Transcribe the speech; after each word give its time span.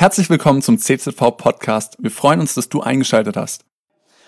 Herzlich 0.00 0.30
willkommen 0.30 0.62
zum 0.62 0.78
CZV 0.78 1.36
Podcast. 1.36 1.96
Wir 1.98 2.12
freuen 2.12 2.38
uns, 2.38 2.54
dass 2.54 2.68
du 2.68 2.80
eingeschaltet 2.80 3.36
hast. 3.36 3.64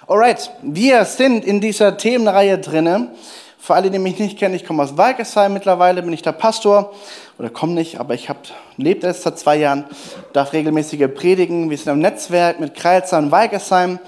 Alright, 0.09 0.51
wir 0.63 1.05
sind 1.05 1.45
in 1.45 1.61
dieser 1.61 1.97
Themenreihe 1.97 2.59
drinne. 2.59 3.13
Für 3.57 3.77
alle, 3.77 3.93
die 3.93 4.01
mich 4.01 4.19
nicht 4.19 4.37
kennen, 4.37 4.57
ich 4.57 4.67
komme 4.67 4.83
aus 4.83 4.97
Walkersheim. 4.97 5.53
Mittlerweile 5.53 6.03
bin 6.03 6.13
ich 6.13 6.23
der 6.23 6.33
Pastor 6.33 6.93
oder 7.39 7.51
komme 7.51 7.75
nicht, 7.75 8.01
aber 8.01 8.15
ich 8.15 8.29
habe 8.29 8.41
lebt 8.79 9.05
erst 9.05 9.23
seit 9.23 9.39
zwei 9.39 9.59
Jahren, 9.59 9.85
darf 10.33 10.53
regelmäßige 10.53 11.07
predigen. 11.15 11.71
Wir 11.71 11.79
sind 11.79 11.93
im 11.93 12.01
Netzwerk 12.01 12.59
mit 12.59 12.75
Kreilsheim 12.75 13.27
und 13.27 13.31
Walkersheim 13.31 14.01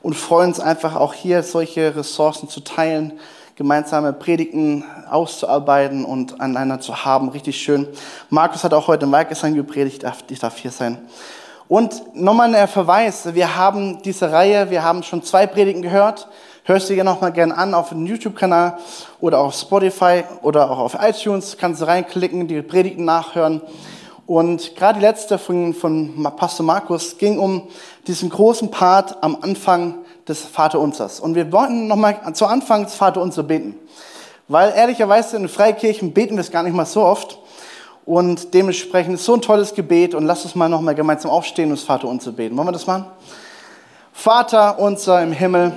und 0.00 0.14
freuen 0.14 0.48
uns 0.48 0.58
einfach 0.58 0.96
auch 0.96 1.12
hier 1.12 1.42
solche 1.42 1.96
Ressourcen 1.96 2.48
zu 2.48 2.60
teilen, 2.60 3.20
gemeinsame 3.60 4.14
Predigten 4.14 4.84
auszuarbeiten 5.10 6.06
und 6.06 6.40
aneinander 6.40 6.80
zu 6.80 7.04
haben. 7.04 7.28
Richtig 7.28 7.60
schön. 7.60 7.86
Markus 8.30 8.64
hat 8.64 8.72
auch 8.72 8.88
heute 8.88 9.04
im 9.04 9.12
Walkersheim 9.12 9.54
gepredigt, 9.54 10.02
ich 10.30 10.38
darf 10.38 10.56
hier 10.56 10.70
sein. 10.70 10.96
Und 11.68 12.16
nochmal 12.16 12.54
ein 12.54 12.68
Verweis, 12.68 13.34
wir 13.34 13.56
haben 13.56 14.00
diese 14.00 14.32
Reihe, 14.32 14.70
wir 14.70 14.82
haben 14.82 15.02
schon 15.02 15.22
zwei 15.22 15.46
Predigen 15.46 15.82
gehört. 15.82 16.26
Hörst 16.64 16.88
du 16.88 16.94
dir 16.94 17.04
nochmal 17.04 17.32
gerne 17.32 17.54
an 17.54 17.74
auf 17.74 17.90
dem 17.90 18.06
YouTube-Kanal 18.06 18.78
oder 19.20 19.40
auf 19.40 19.54
Spotify 19.54 20.24
oder 20.40 20.70
auch 20.70 20.78
auf 20.78 20.96
iTunes. 20.98 21.58
Kannst 21.58 21.82
du 21.82 21.84
reinklicken, 21.84 22.48
die 22.48 22.62
Predigten 22.62 23.04
nachhören. 23.04 23.60
Und 24.26 24.74
gerade 24.74 25.00
die 25.00 25.04
letzte 25.04 25.36
von, 25.36 25.74
von 25.74 26.26
Pastor 26.38 26.64
Markus 26.64 27.18
ging 27.18 27.38
um 27.38 27.68
diesen 28.06 28.30
großen 28.30 28.70
Part 28.70 29.22
am 29.22 29.36
Anfang 29.42 29.96
des 30.28 30.44
Vaterunsers. 30.44 31.20
Und 31.20 31.34
wir 31.34 31.50
wollten 31.52 31.86
nochmal 31.86 32.32
zu 32.34 32.46
Anfang 32.46 32.84
des 32.84 32.94
Vaterunser 32.94 33.42
beten. 33.42 33.74
Weil 34.48 34.72
ehrlicherweise 34.74 35.36
in 35.36 35.48
Freikirchen 35.48 36.12
beten 36.12 36.34
wir 36.34 36.40
es 36.40 36.50
gar 36.50 36.62
nicht 36.62 36.74
mal 36.74 36.86
so 36.86 37.02
oft. 37.02 37.38
Und 38.04 38.54
dementsprechend 38.54 39.14
ist 39.14 39.24
so 39.24 39.34
ein 39.34 39.42
tolles 39.42 39.74
Gebet. 39.74 40.14
Und 40.14 40.24
lass 40.26 40.44
uns 40.44 40.54
mal 40.54 40.68
nochmal 40.68 40.94
gemeinsam 40.94 41.30
aufstehen 41.30 41.70
und 41.70 41.78
das 41.78 41.84
Vaterunser 41.84 42.32
beten. 42.32 42.56
Wollen 42.56 42.68
wir 42.68 42.72
das 42.72 42.86
machen? 42.86 43.06
Vater 44.12 44.78
unser 44.78 45.22
im 45.22 45.32
Himmel, 45.32 45.72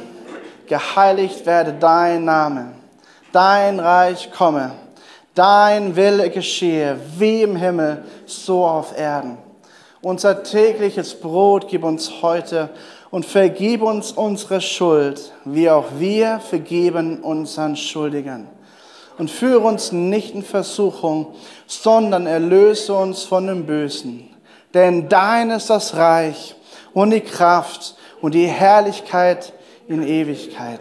geheiligt 0.67 1.45
werde 1.45 1.73
dein 1.73 2.25
Name. 2.25 2.73
Dein 3.31 3.79
Reich 3.79 4.31
komme. 4.31 4.71
Dein 5.35 5.95
Wille 5.95 6.29
geschehe, 6.29 6.99
wie 7.17 7.41
im 7.41 7.55
Himmel, 7.55 8.03
so 8.25 8.65
auf 8.65 8.97
Erden. 8.97 9.37
Unser 10.01 10.43
tägliches 10.43 11.19
Brot 11.19 11.67
gib 11.69 11.83
uns 11.83 12.21
heute 12.21 12.69
und 13.13 13.27
vergib 13.27 13.83
uns 13.83 14.11
unsere 14.11 14.59
Schuld, 14.59 15.33
wie 15.45 15.69
auch 15.69 15.85
wir 15.99 16.39
vergeben 16.39 17.21
unseren 17.21 17.75
Schuldigern. 17.75 18.47
Und 19.19 19.29
führe 19.29 19.59
uns 19.59 19.91
nicht 19.91 20.33
in 20.33 20.41
Versuchung, 20.41 21.35
sondern 21.67 22.25
erlöse 22.25 22.95
uns 22.95 23.21
von 23.21 23.45
dem 23.45 23.67
Bösen. 23.67 24.35
Denn 24.73 25.09
dein 25.09 25.51
ist 25.51 25.69
das 25.69 25.95
Reich 25.95 26.55
und 26.95 27.11
die 27.11 27.21
Kraft 27.21 27.95
und 28.19 28.33
die 28.33 28.47
Herrlichkeit 28.47 29.53
in 29.87 30.01
Ewigkeit. 30.01 30.79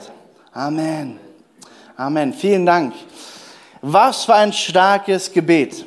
Amen. 0.54 1.20
Amen. 1.98 2.32
Vielen 2.32 2.64
Dank. 2.64 2.94
Was 3.82 4.24
für 4.24 4.34
ein 4.36 4.54
starkes 4.54 5.30
Gebet. 5.30 5.84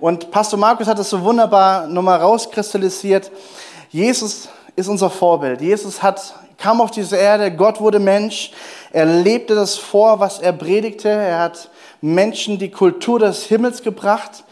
Und 0.00 0.28
Pastor 0.32 0.58
Markus 0.58 0.88
hat 0.88 0.98
es 0.98 1.08
so 1.08 1.22
wunderbar 1.22 1.86
nochmal 1.86 2.18
rauskristallisiert. 2.18 3.30
Jesus 3.90 4.48
ist 4.76 4.88
unser 4.88 5.10
Vorbild. 5.10 5.60
Jesus 5.60 6.02
hat, 6.02 6.34
kam 6.58 6.80
auf 6.80 6.90
diese 6.90 7.16
Erde, 7.16 7.54
Gott 7.54 7.80
wurde 7.80 7.98
Mensch, 7.98 8.52
er 8.92 9.04
lebte 9.04 9.54
das 9.54 9.76
vor, 9.76 10.20
was 10.20 10.38
er 10.38 10.52
predigte, 10.52 11.08
er 11.08 11.40
hat 11.40 11.70
Menschen 12.00 12.58
die 12.58 12.70
Kultur 12.70 13.18
des 13.18 13.44
Himmels 13.44 13.82
gebracht. 13.82 14.44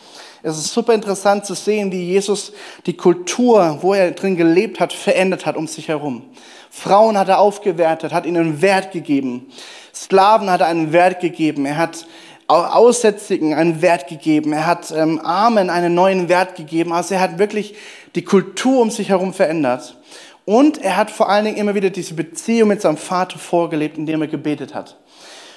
Es 0.42 0.56
ist 0.56 0.72
super 0.72 0.94
interessant 0.94 1.44
zu 1.44 1.54
sehen, 1.54 1.92
wie 1.92 2.02
Jesus 2.02 2.52
die 2.86 2.96
Kultur, 2.96 3.78
wo 3.82 3.92
er 3.92 4.12
drin 4.12 4.36
gelebt 4.36 4.80
hat, 4.80 4.92
verändert 4.92 5.44
hat 5.44 5.56
um 5.56 5.66
sich 5.66 5.88
herum. 5.88 6.22
Frauen 6.70 7.18
hat 7.18 7.28
er 7.28 7.40
aufgewertet, 7.40 8.12
hat 8.12 8.24
ihnen 8.24 8.62
Wert 8.62 8.92
gegeben. 8.92 9.50
Sklaven 9.94 10.48
hat 10.48 10.62
er 10.62 10.68
einen 10.68 10.92
Wert 10.92 11.20
gegeben. 11.20 11.66
Er 11.66 11.76
hat 11.76 12.06
Aussätzigen 12.46 13.54
einen 13.54 13.82
Wert 13.82 14.08
gegeben. 14.08 14.52
Er 14.52 14.66
hat 14.66 14.90
ähm, 14.92 15.20
Armen 15.22 15.68
einen 15.68 15.94
neuen 15.94 16.28
Wert 16.28 16.56
gegeben. 16.56 16.92
Also 16.92 17.14
er 17.14 17.20
hat 17.20 17.38
wirklich 17.38 17.74
die 18.14 18.24
Kultur 18.24 18.80
um 18.80 18.90
sich 18.90 19.10
herum 19.10 19.34
verändert. 19.34 19.96
Und 20.44 20.78
er 20.78 20.96
hat 20.96 21.10
vor 21.10 21.28
allen 21.28 21.44
Dingen 21.44 21.56
immer 21.56 21.74
wieder 21.74 21.90
diese 21.90 22.14
Beziehung 22.14 22.68
mit 22.68 22.80
seinem 22.80 22.96
Vater 22.96 23.38
vorgelebt, 23.38 23.98
indem 23.98 24.22
er 24.22 24.28
gebetet 24.28 24.74
hat. 24.74 24.96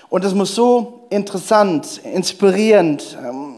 Und 0.10 0.24
das 0.24 0.34
muss 0.34 0.54
so 0.54 1.08
interessant, 1.10 2.02
inspirierend, 2.04 3.18
ähm, 3.20 3.56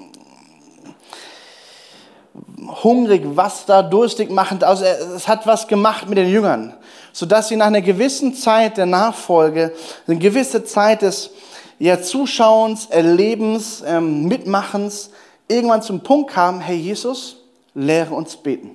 hungrig, 2.83 3.23
was 3.25 3.65
da 3.65 3.81
durstig 3.81 4.31
machend, 4.31 4.63
also 4.63 4.85
es 4.85 5.27
hat 5.27 5.45
was 5.45 5.67
gemacht 5.67 6.07
mit 6.07 6.17
den 6.17 6.29
Jüngern, 6.29 6.73
sodass 7.11 7.49
sie 7.49 7.55
nach 7.55 7.67
einer 7.67 7.81
gewissen 7.81 8.33
Zeit 8.33 8.77
der 8.77 8.85
Nachfolge, 8.85 9.73
eine 10.07 10.17
gewisse 10.17 10.63
Zeit 10.63 11.01
des 11.01 11.31
ja, 11.79 12.01
Zuschauens, 12.01 12.87
Erlebens, 12.87 13.83
ähm, 13.85 14.25
Mitmachens, 14.25 15.09
irgendwann 15.47 15.81
zum 15.81 16.01
Punkt 16.01 16.31
kamen, 16.31 16.61
hey 16.61 16.77
Jesus, 16.77 17.37
lehre 17.73 18.13
uns 18.13 18.37
beten. 18.37 18.71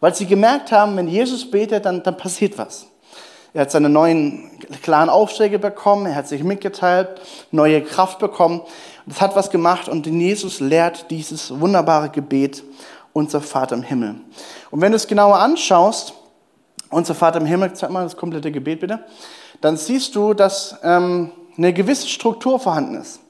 Weil 0.00 0.14
sie 0.14 0.26
gemerkt 0.26 0.70
haben, 0.70 0.96
wenn 0.96 1.08
Jesus 1.08 1.50
betet, 1.50 1.84
dann, 1.84 2.02
dann 2.02 2.16
passiert 2.16 2.56
was. 2.56 2.86
Er 3.54 3.62
hat 3.62 3.70
seine 3.70 3.88
neuen 3.88 4.50
klaren 4.82 5.08
Aufträge 5.08 5.58
bekommen, 5.58 6.06
er 6.06 6.14
hat 6.14 6.28
sich 6.28 6.44
mitgeteilt, 6.44 7.20
neue 7.50 7.82
Kraft 7.82 8.18
bekommen. 8.18 8.60
Das 9.06 9.20
hat 9.20 9.34
was 9.34 9.50
gemacht 9.50 9.88
und 9.88 10.06
Jesus 10.06 10.60
lehrt 10.60 11.10
dieses 11.10 11.58
wunderbare 11.58 12.10
Gebet, 12.10 12.62
unser 13.12 13.40
Vater 13.40 13.74
im 13.74 13.82
Himmel. 13.82 14.16
Und 14.70 14.80
wenn 14.80 14.92
du 14.92 14.96
es 14.96 15.06
genauer 15.06 15.38
anschaust, 15.38 16.12
unser 16.90 17.14
Vater 17.14 17.40
im 17.40 17.46
Himmel, 17.46 17.72
zeig 17.72 17.90
mal 17.90 18.04
das 18.04 18.16
komplette 18.16 18.52
Gebet 18.52 18.80
bitte, 18.80 19.00
dann 19.60 19.76
siehst 19.76 20.14
du, 20.14 20.34
dass 20.34 20.76
ähm, 20.82 21.32
eine 21.56 21.72
gewisse 21.72 22.06
Struktur 22.06 22.60
vorhanden 22.60 22.96
ist. 22.96 23.20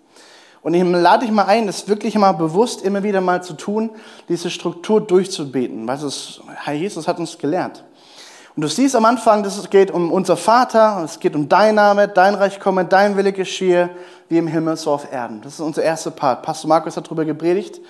Und 0.68 0.74
ich 0.74 0.84
lade 0.84 1.24
dich 1.24 1.34
mal 1.34 1.46
ein, 1.46 1.66
das 1.66 1.88
wirklich 1.88 2.14
mal 2.16 2.32
bewusst 2.32 2.82
immer 2.82 3.02
wieder 3.02 3.22
mal 3.22 3.42
zu 3.42 3.54
tun, 3.54 3.88
diese 4.28 4.50
Struktur 4.50 5.00
durchzubeten. 5.00 5.88
Weil 5.88 5.96
es, 5.96 6.42
Herr 6.62 6.74
Jesus 6.74 7.08
hat 7.08 7.18
uns 7.18 7.38
gelehrt. 7.38 7.84
Und 8.54 8.60
du 8.60 8.68
siehst 8.68 8.94
am 8.94 9.06
Anfang, 9.06 9.42
dass 9.42 9.56
es 9.56 9.70
geht 9.70 9.90
um 9.90 10.12
unser 10.12 10.36
Vater, 10.36 11.00
es 11.02 11.20
geht 11.20 11.34
um 11.34 11.48
dein 11.48 11.76
Name, 11.76 12.06
dein 12.06 12.34
Reich 12.34 12.60
komme, 12.60 12.84
dein 12.84 13.16
Wille 13.16 13.32
geschehe, 13.32 13.88
wie 14.28 14.36
im 14.36 14.46
Himmel, 14.46 14.76
so 14.76 14.92
auf 14.92 15.10
Erden. 15.10 15.40
Das 15.40 15.54
ist 15.54 15.60
unser 15.60 15.82
erster 15.82 16.10
Part. 16.10 16.42
Pastor 16.42 16.68
Markus 16.68 16.98
hat 16.98 17.06
darüber 17.06 17.24
gepredigt. 17.24 17.80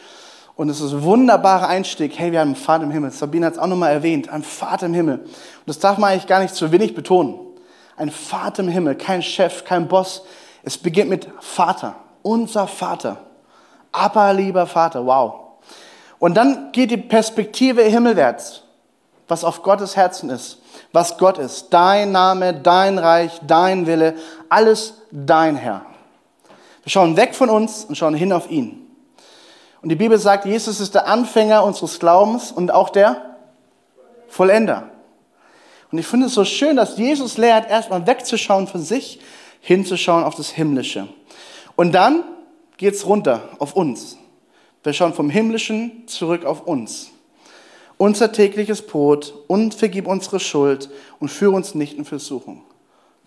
Und 0.54 0.68
es 0.68 0.80
ist 0.80 0.92
ein 0.92 1.02
wunderbarer 1.02 1.66
Einstieg. 1.66 2.16
Hey, 2.16 2.30
wir 2.30 2.38
haben 2.38 2.50
einen 2.50 2.54
Vater 2.54 2.84
im 2.84 2.92
Himmel. 2.92 3.10
Sabine 3.10 3.46
hat 3.46 3.54
es 3.54 3.58
auch 3.58 3.66
nochmal 3.66 3.92
erwähnt. 3.92 4.28
Ein 4.28 4.44
Vater 4.44 4.86
im 4.86 4.94
Himmel. 4.94 5.18
Und 5.18 5.66
das 5.66 5.80
darf 5.80 5.98
man 5.98 6.12
eigentlich 6.12 6.28
gar 6.28 6.38
nicht 6.40 6.54
zu 6.54 6.70
wenig 6.70 6.94
betonen. 6.94 7.40
Ein 7.96 8.12
Vater 8.12 8.62
im 8.62 8.68
Himmel, 8.68 8.94
kein 8.94 9.20
Chef, 9.20 9.64
kein 9.64 9.88
Boss. 9.88 10.22
Es 10.62 10.78
beginnt 10.78 11.10
mit 11.10 11.26
Vater 11.40 11.96
unser 12.28 12.66
Vater. 12.66 13.16
Aber 13.90 14.32
lieber 14.34 14.66
Vater, 14.66 15.06
wow. 15.06 15.34
Und 16.18 16.34
dann 16.36 16.72
geht 16.72 16.90
die 16.90 16.96
Perspektive 16.96 17.82
himmelwärts, 17.82 18.62
was 19.28 19.44
auf 19.44 19.62
Gottes 19.62 19.96
Herzen 19.96 20.30
ist, 20.30 20.58
was 20.92 21.16
Gott 21.16 21.38
ist. 21.38 21.68
Dein 21.70 22.12
Name, 22.12 22.54
dein 22.54 22.98
Reich, 22.98 23.40
dein 23.46 23.86
Wille, 23.86 24.14
alles 24.48 24.94
dein 25.10 25.56
Herr. 25.56 25.86
Wir 26.82 26.90
schauen 26.90 27.16
weg 27.16 27.34
von 27.34 27.50
uns 27.50 27.84
und 27.84 27.96
schauen 27.96 28.14
hin 28.14 28.32
auf 28.32 28.50
ihn. 28.50 28.86
Und 29.80 29.90
die 29.90 29.96
Bibel 29.96 30.18
sagt, 30.18 30.44
Jesus 30.44 30.80
ist 30.80 30.94
der 30.94 31.06
Anfänger 31.06 31.62
unseres 31.64 31.98
Glaubens 31.98 32.52
und 32.52 32.72
auch 32.72 32.90
der 32.90 33.36
Vollender. 34.28 34.90
Und 35.90 35.98
ich 35.98 36.06
finde 36.06 36.26
es 36.26 36.34
so 36.34 36.44
schön, 36.44 36.76
dass 36.76 36.98
Jesus 36.98 37.38
lehrt, 37.38 37.70
erstmal 37.70 38.06
wegzuschauen 38.06 38.66
von 38.66 38.82
sich, 38.82 39.20
hinzuschauen 39.60 40.24
auf 40.24 40.34
das 40.34 40.50
Himmlische. 40.50 41.08
Und 41.78 41.92
dann 41.92 42.24
geht 42.76 42.94
es 42.94 43.06
runter 43.06 43.50
auf 43.60 43.76
uns. 43.76 44.18
Wir 44.82 44.92
schauen 44.92 45.14
vom 45.14 45.30
Himmlischen 45.30 46.08
zurück 46.08 46.44
auf 46.44 46.66
uns. 46.66 47.12
Unser 47.98 48.32
tägliches 48.32 48.82
Brot 48.82 49.32
und 49.46 49.76
vergib 49.76 50.08
unsere 50.08 50.40
Schuld 50.40 50.90
und 51.20 51.28
führe 51.28 51.52
uns 51.52 51.76
nicht 51.76 51.96
in 51.96 52.04
Versuchung. 52.04 52.62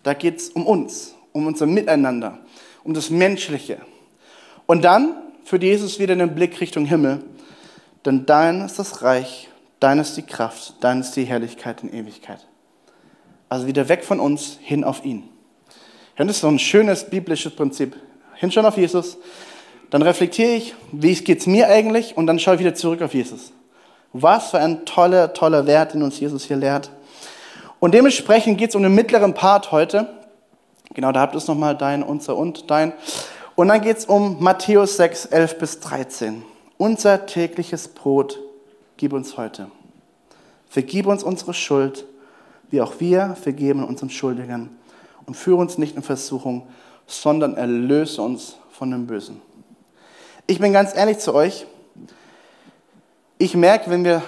Da 0.03 0.13
geht 0.13 0.39
es 0.39 0.50
um 0.50 0.68
uns, 0.68 1.15
um 1.31 1.48
unser 1.48 1.65
Miteinander, 1.65 2.39
um 2.83 2.94
das 2.94 3.09
Menschliche. 3.09 3.77
Und 4.65 4.81
dann 4.81 5.15
führt 5.45 5.63
Jesus 5.63 5.98
wieder 5.98 6.18
den 6.18 6.36
Blick 6.36 6.59
Richtung 6.59 6.83
Himmel, 6.83 7.24
denn 8.03 8.25
dein 8.25 8.59
ist 8.59 8.77
das 8.77 9.01
Reich, 9.01 9.48
dein 9.80 9.98
ist 9.98 10.18
die 10.18 10.24
Kraft, 10.24 10.75
dein 10.81 11.00
ist 11.00 11.13
die 11.13 11.24
Herrlichkeit 11.24 11.83
in 11.83 11.94
Ewigkeit. 11.94 12.45
Also 13.48 13.65
wieder 13.65 13.88
weg 13.88 14.03
von 14.03 14.19
uns 14.19 14.57
hin 14.59 14.83
auf 14.83 15.06
ihn. 15.06 15.30
Ja, 16.18 16.25
das 16.25 16.36
ist 16.36 16.42
so 16.42 16.50
ein 16.50 16.59
schönes 16.59 17.09
biblisches 17.09 17.56
Prinzip 17.56 17.95
hinschauen 18.41 18.65
auf 18.65 18.75
Jesus, 18.75 19.17
dann 19.91 20.01
reflektiere 20.01 20.51
ich, 20.51 20.73
wie 20.91 21.13
geht 21.13 21.39
es 21.39 21.47
mir 21.47 21.67
eigentlich 21.67 22.17
und 22.17 22.25
dann 22.25 22.39
schaue 22.39 22.55
ich 22.55 22.59
wieder 22.59 22.73
zurück 22.73 23.01
auf 23.01 23.13
Jesus. 23.13 23.51
Was 24.13 24.49
für 24.49 24.57
ein 24.57 24.85
toller, 24.85 25.33
toller 25.33 25.67
Wert, 25.67 25.93
den 25.93 26.01
uns 26.01 26.19
Jesus 26.19 26.45
hier 26.45 26.57
lehrt. 26.57 26.91
Und 27.79 27.93
dementsprechend 27.93 28.57
geht 28.57 28.71
es 28.71 28.75
um 28.75 28.83
den 28.83 28.95
mittleren 28.95 29.33
Part 29.33 29.71
heute. 29.71 30.07
Genau, 30.93 31.11
da 31.11 31.21
habt 31.21 31.35
ihr 31.35 31.38
es 31.38 31.47
nochmal, 31.47 31.77
dein, 31.77 32.03
unser 32.03 32.35
und 32.35 32.69
dein. 32.69 32.93
Und 33.55 33.67
dann 33.67 33.81
geht 33.81 33.97
es 33.97 34.05
um 34.05 34.41
Matthäus 34.41 34.97
6, 34.97 35.27
11 35.27 35.59
bis 35.59 35.79
13. 35.79 36.43
Unser 36.77 37.27
tägliches 37.27 37.89
Brot 37.89 38.39
gib 38.97 39.13
uns 39.13 39.38
heute. 39.38 39.67
Vergib 40.67 41.05
uns 41.05 41.23
unsere 41.23 41.53
Schuld, 41.53 42.05
wie 42.71 42.81
auch 42.81 42.93
wir 42.99 43.35
vergeben 43.39 43.83
unseren 43.83 44.09
Schuldigen. 44.09 44.75
Und 45.27 45.35
führe 45.35 45.57
uns 45.57 45.77
nicht 45.77 45.95
in 45.95 46.01
Versuchung, 46.01 46.67
sondern 47.12 47.56
erlöse 47.56 48.22
uns 48.22 48.58
von 48.72 48.92
dem 48.92 49.08
Bösen. 49.08 49.42
Ich 50.48 50.60
bin 50.60 50.74
ganz 50.74 50.96
ehrlich 50.96 51.19
zu 51.19 51.34
euch. 51.34 51.66
Ich 53.38 53.56
merke, 53.56 53.90
wenn 53.90 54.04
wir 54.04 54.24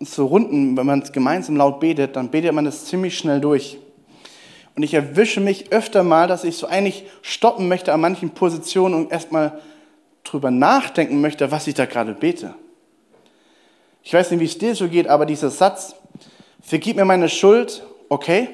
so 0.00 0.26
runden, 0.26 0.76
wenn 0.76 0.86
man 0.86 1.02
gemeinsam 1.12 1.56
laut 1.56 1.80
betet, 1.80 2.16
dann 2.16 2.30
betet 2.30 2.52
man 2.52 2.66
es 2.66 2.86
ziemlich 2.86 3.16
schnell 3.16 3.40
durch. 3.40 3.78
Und 4.76 4.82
ich 4.82 4.94
erwische 4.94 5.40
mich 5.40 5.72
öfter 5.72 6.02
mal, 6.02 6.26
dass 6.26 6.44
ich 6.44 6.56
so 6.56 6.66
eigentlich 6.66 7.04
stoppen 7.22 7.68
möchte 7.68 7.92
an 7.92 8.00
manchen 8.00 8.30
Positionen 8.30 8.94
und 8.94 9.12
erstmal 9.12 9.60
drüber 10.24 10.50
nachdenken 10.50 11.20
möchte, 11.20 11.50
was 11.50 11.66
ich 11.66 11.74
da 11.74 11.86
gerade 11.86 12.14
bete. 12.14 12.54
Ich 14.02 14.12
weiß 14.12 14.30
nicht, 14.30 14.40
wie 14.40 14.46
es 14.46 14.58
dir 14.58 14.74
so 14.74 14.88
geht, 14.88 15.08
aber 15.08 15.26
dieser 15.26 15.50
Satz, 15.50 15.94
vergib 16.60 16.96
mir 16.96 17.04
meine 17.04 17.28
Schuld, 17.28 17.86
okay. 18.08 18.48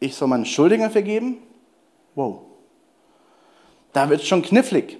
Ich 0.00 0.14
soll 0.14 0.28
meinen 0.28 0.46
Schuldigen 0.46 0.90
vergeben? 0.90 1.38
Wow. 2.14 2.40
Da 3.92 4.08
wird 4.10 4.22
es 4.22 4.28
schon 4.28 4.42
knifflig. 4.42 4.98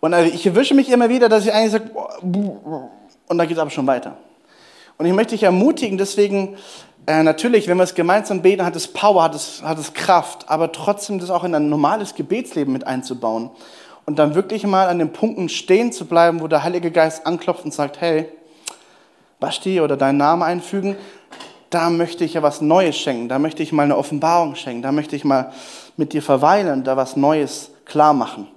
Und 0.00 0.14
also 0.14 0.32
ich 0.32 0.46
erwische 0.46 0.74
mich 0.74 0.90
immer 0.90 1.08
wieder, 1.08 1.28
dass 1.28 1.44
ich 1.44 1.52
eigentlich 1.52 1.72
sage, 1.72 1.90
und 3.28 3.38
da 3.38 3.44
geht 3.44 3.56
es 3.56 3.60
aber 3.60 3.70
schon 3.70 3.86
weiter. 3.86 4.16
Und 4.96 5.06
ich 5.06 5.12
möchte 5.12 5.34
dich 5.34 5.44
ermutigen, 5.44 5.98
deswegen, 5.98 6.56
äh, 7.06 7.22
natürlich, 7.22 7.68
wenn 7.68 7.76
wir 7.76 7.84
es 7.84 7.94
gemeinsam 7.94 8.42
beten, 8.42 8.64
hat 8.64 8.76
es 8.76 8.88
Power, 8.88 9.22
hat 9.22 9.34
es, 9.34 9.62
hat 9.62 9.78
es 9.78 9.94
Kraft, 9.94 10.48
aber 10.48 10.72
trotzdem 10.72 11.18
das 11.18 11.30
auch 11.30 11.44
in 11.44 11.54
ein 11.54 11.68
normales 11.68 12.14
Gebetsleben 12.14 12.72
mit 12.72 12.86
einzubauen. 12.86 13.50
Und 14.06 14.18
dann 14.18 14.34
wirklich 14.34 14.66
mal 14.66 14.88
an 14.88 14.98
den 14.98 15.12
Punkten 15.12 15.48
stehen 15.48 15.92
zu 15.92 16.06
bleiben, 16.06 16.40
wo 16.40 16.48
der 16.48 16.64
Heilige 16.64 16.90
Geist 16.90 17.26
anklopft 17.26 17.64
und 17.64 17.72
sagt, 17.72 18.00
hey, 18.00 18.28
Basti 19.38 19.80
oder 19.80 19.96
deinen 19.96 20.18
Namen 20.18 20.42
einfügen, 20.42 20.96
da 21.70 21.88
möchte 21.88 22.24
ich 22.24 22.34
ja 22.34 22.42
was 22.42 22.60
Neues 22.60 22.96
schenken, 22.96 23.28
da 23.28 23.38
möchte 23.38 23.62
ich 23.62 23.72
mal 23.72 23.84
eine 23.84 23.96
Offenbarung 23.96 24.56
schenken, 24.56 24.82
da 24.82 24.90
möchte 24.90 25.14
ich 25.14 25.24
mal 25.24 25.52
mit 25.96 26.12
dir 26.12 26.22
verweilen, 26.22 26.82
da 26.82 26.96
was 26.96 27.16
Neues 27.16 27.70
klar 27.84 28.12
machen. 28.12 28.48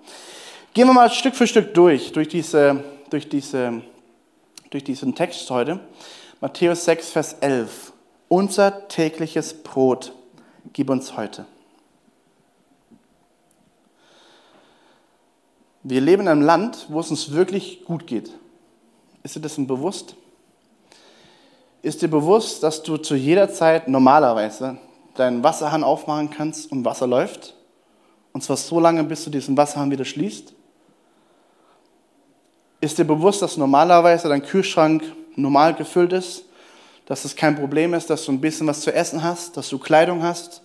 Gehen 0.73 0.87
wir 0.87 0.93
mal 0.93 1.11
Stück 1.11 1.35
für 1.35 1.45
Stück 1.45 1.75
durch, 1.75 2.11
durch, 2.11 2.27
diese, 2.27 2.83
durch, 3.11 3.29
diese, 3.29 3.81
durch 4.71 4.83
diesen 4.83 5.13
Text 5.13 5.49
heute. 5.51 5.79
Matthäus 6.41 6.85
6, 6.85 7.11
Vers 7.11 7.33
11. 7.41 7.93
Unser 8.27 8.87
tägliches 8.87 9.53
Brot 9.53 10.13
gib 10.73 10.89
uns 10.89 11.15
heute. 11.15 11.45
Wir 15.83 16.01
leben 16.01 16.23
in 16.23 16.27
einem 16.29 16.41
Land, 16.41 16.87
wo 16.89 16.99
es 16.99 17.11
uns 17.11 17.31
wirklich 17.31 17.85
gut 17.85 18.07
geht. 18.07 18.31
Ist 19.21 19.35
dir 19.35 19.41
das 19.41 19.55
bewusst? 19.57 20.15
Ist 21.83 22.01
dir 22.01 22.07
bewusst, 22.07 22.63
dass 22.63 22.81
du 22.81 22.95
zu 22.95 23.13
jeder 23.13 23.51
Zeit 23.51 23.89
normalerweise 23.89 24.77
deinen 25.15 25.43
Wasserhahn 25.43 25.83
aufmachen 25.83 26.29
kannst 26.29 26.71
und 26.71 26.85
Wasser 26.85 27.05
läuft? 27.05 27.55
Und 28.31 28.41
zwar 28.41 28.55
so 28.55 28.79
lange, 28.79 29.03
bis 29.03 29.25
du 29.25 29.29
diesen 29.29 29.57
Wasserhahn 29.57 29.91
wieder 29.91 30.05
schließt? 30.05 30.53
Ist 32.79 32.97
dir 32.97 33.03
bewusst, 33.03 33.41
dass 33.41 33.57
normalerweise 33.57 34.29
dein 34.29 34.43
Kühlschrank 34.43 35.03
normal 35.35 35.73
gefüllt 35.73 36.13
ist? 36.13 36.45
Dass 37.05 37.25
es 37.25 37.35
kein 37.35 37.57
Problem 37.57 37.93
ist, 37.93 38.09
dass 38.09 38.23
du 38.23 38.31
ein 38.31 38.39
bisschen 38.39 38.65
was 38.65 38.79
zu 38.79 38.93
essen 38.93 39.21
hast, 39.21 39.57
dass 39.57 39.67
du 39.67 39.77
Kleidung 39.77 40.23
hast? 40.23 40.61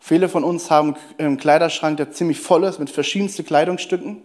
Viele 0.00 0.28
von 0.28 0.42
uns 0.42 0.68
haben 0.68 0.96
einen 1.16 1.36
Kleiderschrank, 1.36 1.96
der 1.96 2.10
ziemlich 2.10 2.40
voll 2.40 2.64
ist 2.64 2.80
mit 2.80 2.90
verschiedensten 2.90 3.46
Kleidungsstücken. 3.46 4.20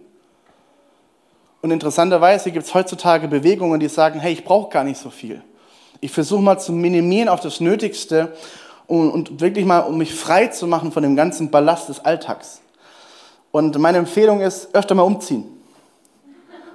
Und 1.60 1.70
interessanterweise 1.70 2.50
gibt 2.50 2.66
es 2.66 2.74
heutzutage 2.74 3.28
Bewegungen, 3.28 3.78
die 3.78 3.88
sagen, 3.88 4.18
hey, 4.18 4.32
ich 4.32 4.44
brauche 4.44 4.70
gar 4.70 4.82
nicht 4.82 4.98
so 4.98 5.08
viel. 5.08 5.40
Ich 6.02 6.10
versuche 6.10 6.42
mal 6.42 6.58
zu 6.58 6.72
minimieren 6.72 7.28
auf 7.28 7.38
das 7.38 7.60
Nötigste 7.60 8.34
und, 8.88 9.10
und, 9.12 9.40
wirklich 9.40 9.64
mal, 9.64 9.78
um 9.78 9.98
mich 9.98 10.12
frei 10.12 10.48
zu 10.48 10.66
machen 10.66 10.90
von 10.90 11.04
dem 11.04 11.14
ganzen 11.14 11.52
Ballast 11.52 11.88
des 11.88 12.04
Alltags. 12.04 12.60
Und 13.52 13.78
meine 13.78 13.98
Empfehlung 13.98 14.40
ist, 14.40 14.74
öfter 14.74 14.96
mal 14.96 15.04
umziehen. 15.04 15.44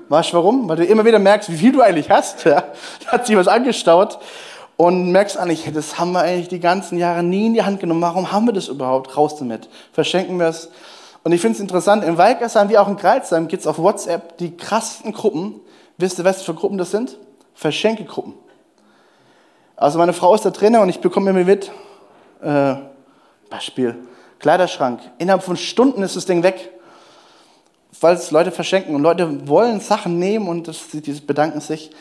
Weißt 0.07 0.31
du 0.31 0.38
warum? 0.38 0.69
Weil 0.69 0.77
du 0.77 0.85
immer 0.85 1.03
wieder 1.03 1.19
merkst, 1.19 1.51
wie 1.51 1.57
viel 1.57 1.74
du 1.74 1.81
eigentlich 1.81 2.09
hast. 2.09 2.45
Ja? 2.45 2.63
Da 3.03 3.12
hat 3.12 3.27
sich 3.27 3.35
was 3.35 3.50
angestaut 3.50 4.18
und 4.77 5.12
merkst 5.12 5.38
eigentlich, 5.38 5.69
das 5.73 6.00
haben 6.00 6.13
wir 6.13 6.21
eigentlich 6.21 6.47
die 6.47 6.62
ganzen 6.62 6.97
Jahre 6.97 7.21
nie 7.21 7.47
in 7.47 7.53
die 7.53 7.63
Hand 7.63 7.81
genommen. 7.81 8.01
Warum 8.01 8.31
haben 8.31 8.45
wir 8.45 8.53
das 8.53 8.69
überhaupt? 8.69 9.18
Raus 9.18 9.35
damit. 9.35 9.68
Verschenken 9.91 10.39
wir 10.39 10.47
es. 10.47 10.69
Und 11.25 11.33
ich 11.33 11.41
finde 11.41 11.56
es 11.56 11.59
interessant, 11.59 12.06
in 12.06 12.18
Weikersheim 12.18 12.69
wie 12.69 12.77
auch 12.77 12.88
in 12.88 12.95
Kreuzheim 12.95 13.50
gibt 13.50 13.59
es 13.59 13.68
auf 13.68 13.77
WhatsApp 13.77 14.38
die 14.38 14.56
krassesten 14.56 15.12
Gruppen. 15.12 15.59
Wisst 15.97 16.18
ihr, 16.18 16.23
was 16.23 16.41
für 16.44 16.53
Gruppen 16.53 16.77
das 16.77 16.91
sind? 16.91 17.18
Verschenkegruppen. 17.56 18.46
Also 19.77 19.97
meine 19.97 20.12
Frau 20.12 20.35
ist 20.35 20.44
da 20.44 20.50
drin 20.50 20.75
und 20.75 20.89
ich 20.89 21.00
bekomme 21.00 21.29
immer 21.29 21.44
mit, 21.45 21.71
äh, 22.41 22.75
Beispiel, 23.50 23.95
Kleiderschrank. 24.39 25.00
Innerhalb 25.18 25.44
von 25.44 25.56
Stunden 25.56 26.03
ist 26.03 26.18
das 26.18 26.25
Ding 26.25 26.44
weg 26.44 26.71
weil 28.01 28.15
es 28.15 28.31
Leute 28.31 28.51
verschenken 28.51 28.95
und 28.95 29.01
Leute 29.01 29.47
wollen 29.47 29.79
Sachen 29.79 30.19
nehmen 30.19 30.47
und 30.47 30.68
das, 30.68 30.88
die 30.91 31.12
bedanken 31.13 31.62
sich. 31.62 31.91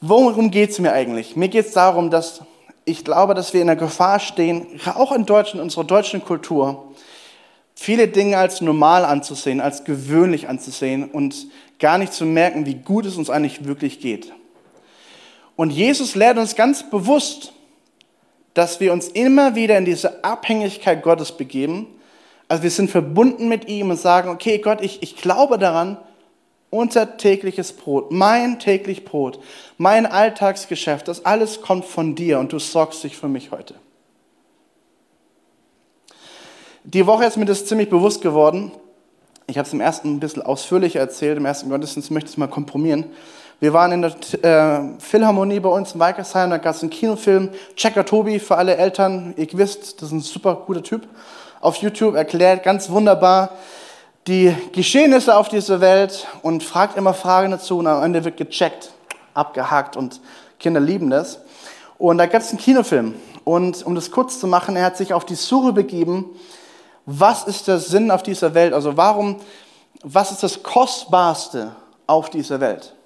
Worum 0.00 0.50
geht 0.50 0.70
es 0.70 0.78
mir 0.78 0.92
eigentlich? 0.92 1.36
Mir 1.36 1.48
geht 1.48 1.66
es 1.66 1.72
darum, 1.72 2.10
dass 2.10 2.40
ich 2.84 3.04
glaube, 3.04 3.34
dass 3.34 3.54
wir 3.54 3.60
in 3.60 3.68
der 3.68 3.76
Gefahr 3.76 4.18
stehen, 4.18 4.80
auch 4.94 5.12
in 5.12 5.24
Deutschland, 5.24 5.60
in 5.60 5.62
unserer 5.62 5.84
deutschen 5.84 6.24
Kultur, 6.24 6.92
viele 7.74 8.08
Dinge 8.08 8.36
als 8.38 8.60
normal 8.60 9.04
anzusehen, 9.04 9.60
als 9.60 9.84
gewöhnlich 9.84 10.48
anzusehen 10.48 11.04
und 11.04 11.46
gar 11.78 11.98
nicht 11.98 12.12
zu 12.12 12.24
merken, 12.24 12.66
wie 12.66 12.74
gut 12.74 13.06
es 13.06 13.16
uns 13.16 13.30
eigentlich 13.30 13.64
wirklich 13.64 14.00
geht. 14.00 14.32
Und 15.62 15.70
Jesus 15.70 16.14
lehrt 16.14 16.38
uns 16.38 16.56
ganz 16.56 16.90
bewusst, 16.90 17.52
dass 18.54 18.80
wir 18.80 18.92
uns 18.92 19.08
immer 19.08 19.54
wieder 19.54 19.78
in 19.78 19.84
diese 19.84 20.24
Abhängigkeit 20.24 21.02
Gottes 21.02 21.32
begeben 21.32 21.86
also 22.52 22.64
wir 22.64 22.70
sind 22.70 22.90
verbunden 22.90 23.48
mit 23.48 23.66
ihm 23.66 23.88
und 23.88 23.96
sagen, 23.96 24.28
okay 24.28 24.58
Gott, 24.58 24.82
ich, 24.82 25.02
ich 25.02 25.16
glaube 25.16 25.56
daran, 25.56 25.96
unser 26.68 27.16
tägliches 27.16 27.72
Brot, 27.72 28.12
mein 28.12 28.58
täglich 28.58 29.06
Brot, 29.06 29.42
mein 29.78 30.04
Alltagsgeschäft, 30.04 31.08
das 31.08 31.24
alles 31.24 31.62
kommt 31.62 31.86
von 31.86 32.14
dir 32.14 32.38
und 32.38 32.52
du 32.52 32.58
sorgst 32.58 33.04
dich 33.04 33.16
für 33.16 33.28
mich 33.28 33.52
heute. 33.52 33.74
Die 36.84 37.06
Woche 37.06 37.24
ist 37.24 37.38
mir 37.38 37.46
das 37.46 37.64
ziemlich 37.64 37.88
bewusst 37.88 38.20
geworden. 38.20 38.70
Ich 39.46 39.56
habe 39.56 39.66
es 39.66 39.72
im 39.72 39.80
ersten 39.80 40.16
ein 40.16 40.20
bisschen 40.20 40.42
ausführlicher 40.42 41.00
erzählt, 41.00 41.38
im 41.38 41.46
ersten 41.46 41.70
Gottesdienst 41.70 42.10
möchte 42.10 42.26
ich 42.26 42.32
es 42.32 42.36
mal 42.36 42.48
kompromieren. 42.48 43.06
Wir 43.62 43.72
waren 43.72 43.92
in 43.92 44.02
der 44.02 44.10
äh, 44.42 44.98
Philharmonie 44.98 45.60
bei 45.60 45.68
uns 45.68 45.92
in 45.92 46.00
Weikersheim, 46.00 46.50
da 46.50 46.58
gab 46.58 46.74
es 46.74 46.82
einen 46.82 46.90
Kinofilm, 46.90 47.50
Checker 47.76 48.04
Tobi 48.04 48.40
für 48.40 48.56
alle 48.56 48.74
Eltern, 48.76 49.34
ihr 49.36 49.46
wisst, 49.52 50.02
das 50.02 50.08
ist 50.08 50.12
ein 50.12 50.20
super 50.20 50.56
guter 50.66 50.82
Typ 50.82 51.06
auf 51.60 51.76
YouTube, 51.76 52.16
erklärt 52.16 52.64
ganz 52.64 52.90
wunderbar 52.90 53.50
die 54.26 54.52
Geschehnisse 54.72 55.36
auf 55.36 55.48
dieser 55.48 55.80
Welt 55.80 56.26
und 56.42 56.64
fragt 56.64 56.96
immer 56.96 57.14
Fragen 57.14 57.52
dazu 57.52 57.78
und 57.78 57.86
am 57.86 58.02
Ende 58.02 58.24
wird 58.24 58.36
gecheckt, 58.36 58.90
abgehakt 59.32 59.96
und 59.96 60.20
Kinder 60.58 60.80
lieben 60.80 61.08
das. 61.08 61.38
Und 61.98 62.18
da 62.18 62.26
gab 62.26 62.42
es 62.42 62.48
einen 62.48 62.58
Kinofilm 62.58 63.14
und 63.44 63.86
um 63.86 63.94
das 63.94 64.10
kurz 64.10 64.40
zu 64.40 64.48
machen, 64.48 64.74
er 64.74 64.86
hat 64.86 64.96
sich 64.96 65.14
auf 65.14 65.24
die 65.24 65.36
Suche 65.36 65.72
begeben, 65.72 66.30
was 67.06 67.44
ist 67.44 67.68
der 67.68 67.78
Sinn 67.78 68.10
auf 68.10 68.24
dieser 68.24 68.54
Welt? 68.54 68.72
Also 68.74 68.96
warum, 68.96 69.36
was 70.02 70.32
ist 70.32 70.42
das 70.42 70.64
Kostbarste 70.64 71.76
auf 72.08 72.28
dieser 72.28 72.58
Welt? 72.58 72.96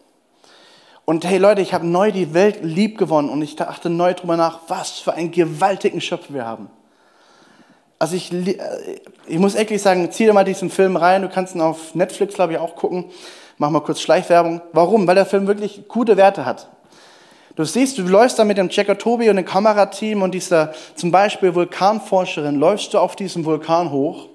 Und 1.06 1.24
hey 1.24 1.38
Leute, 1.38 1.62
ich 1.62 1.72
habe 1.72 1.86
neu 1.86 2.12
die 2.12 2.34
Welt 2.34 2.58
lieb 2.62 2.98
gewonnen 2.98 3.30
und 3.30 3.40
ich 3.40 3.56
dachte 3.56 3.88
neu 3.88 4.12
drüber 4.12 4.36
nach, 4.36 4.60
was 4.68 4.98
für 4.98 5.14
einen 5.14 5.30
gewaltigen 5.30 6.02
Schöpfer 6.02 6.34
wir 6.34 6.44
haben 6.44 6.68
also 7.98 8.16
ich, 8.16 8.32
äh, 8.32 8.56
ich 9.26 9.38
muss 9.38 9.54
ehrlich 9.54 9.80
sagen, 9.80 10.10
zieh 10.10 10.24
dir 10.24 10.32
mal 10.32 10.44
diesen 10.44 10.70
Film 10.70 10.96
rein. 10.96 11.22
Du 11.22 11.28
kannst 11.28 11.54
ihn 11.54 11.60
auf 11.60 11.94
Netflix, 11.94 12.34
glaube 12.34 12.54
ich, 12.54 12.58
auch 12.58 12.76
gucken. 12.76 13.06
Mach 13.58 13.70
mal 13.70 13.80
kurz 13.80 14.00
Schleichwerbung. 14.00 14.60
Warum? 14.72 15.06
Weil 15.06 15.14
der 15.14 15.26
Film 15.26 15.46
wirklich 15.46 15.88
gute 15.88 16.16
Werte 16.16 16.44
hat. 16.44 16.68
Du 17.54 17.64
siehst, 17.64 17.96
du 17.96 18.02
läufst 18.02 18.38
da 18.38 18.44
mit 18.44 18.58
dem 18.58 18.68
Checker 18.68 18.98
Tobi 18.98 19.30
und 19.30 19.36
dem 19.36 19.46
Kamerateam 19.46 20.20
und 20.20 20.32
dieser 20.32 20.74
zum 20.94 21.10
Beispiel 21.10 21.54
Vulkanforscherin, 21.54 22.56
läufst 22.56 22.92
du 22.92 22.98
auf 22.98 23.16
diesem 23.16 23.46
Vulkan 23.46 23.90
hoch. 23.90 24.28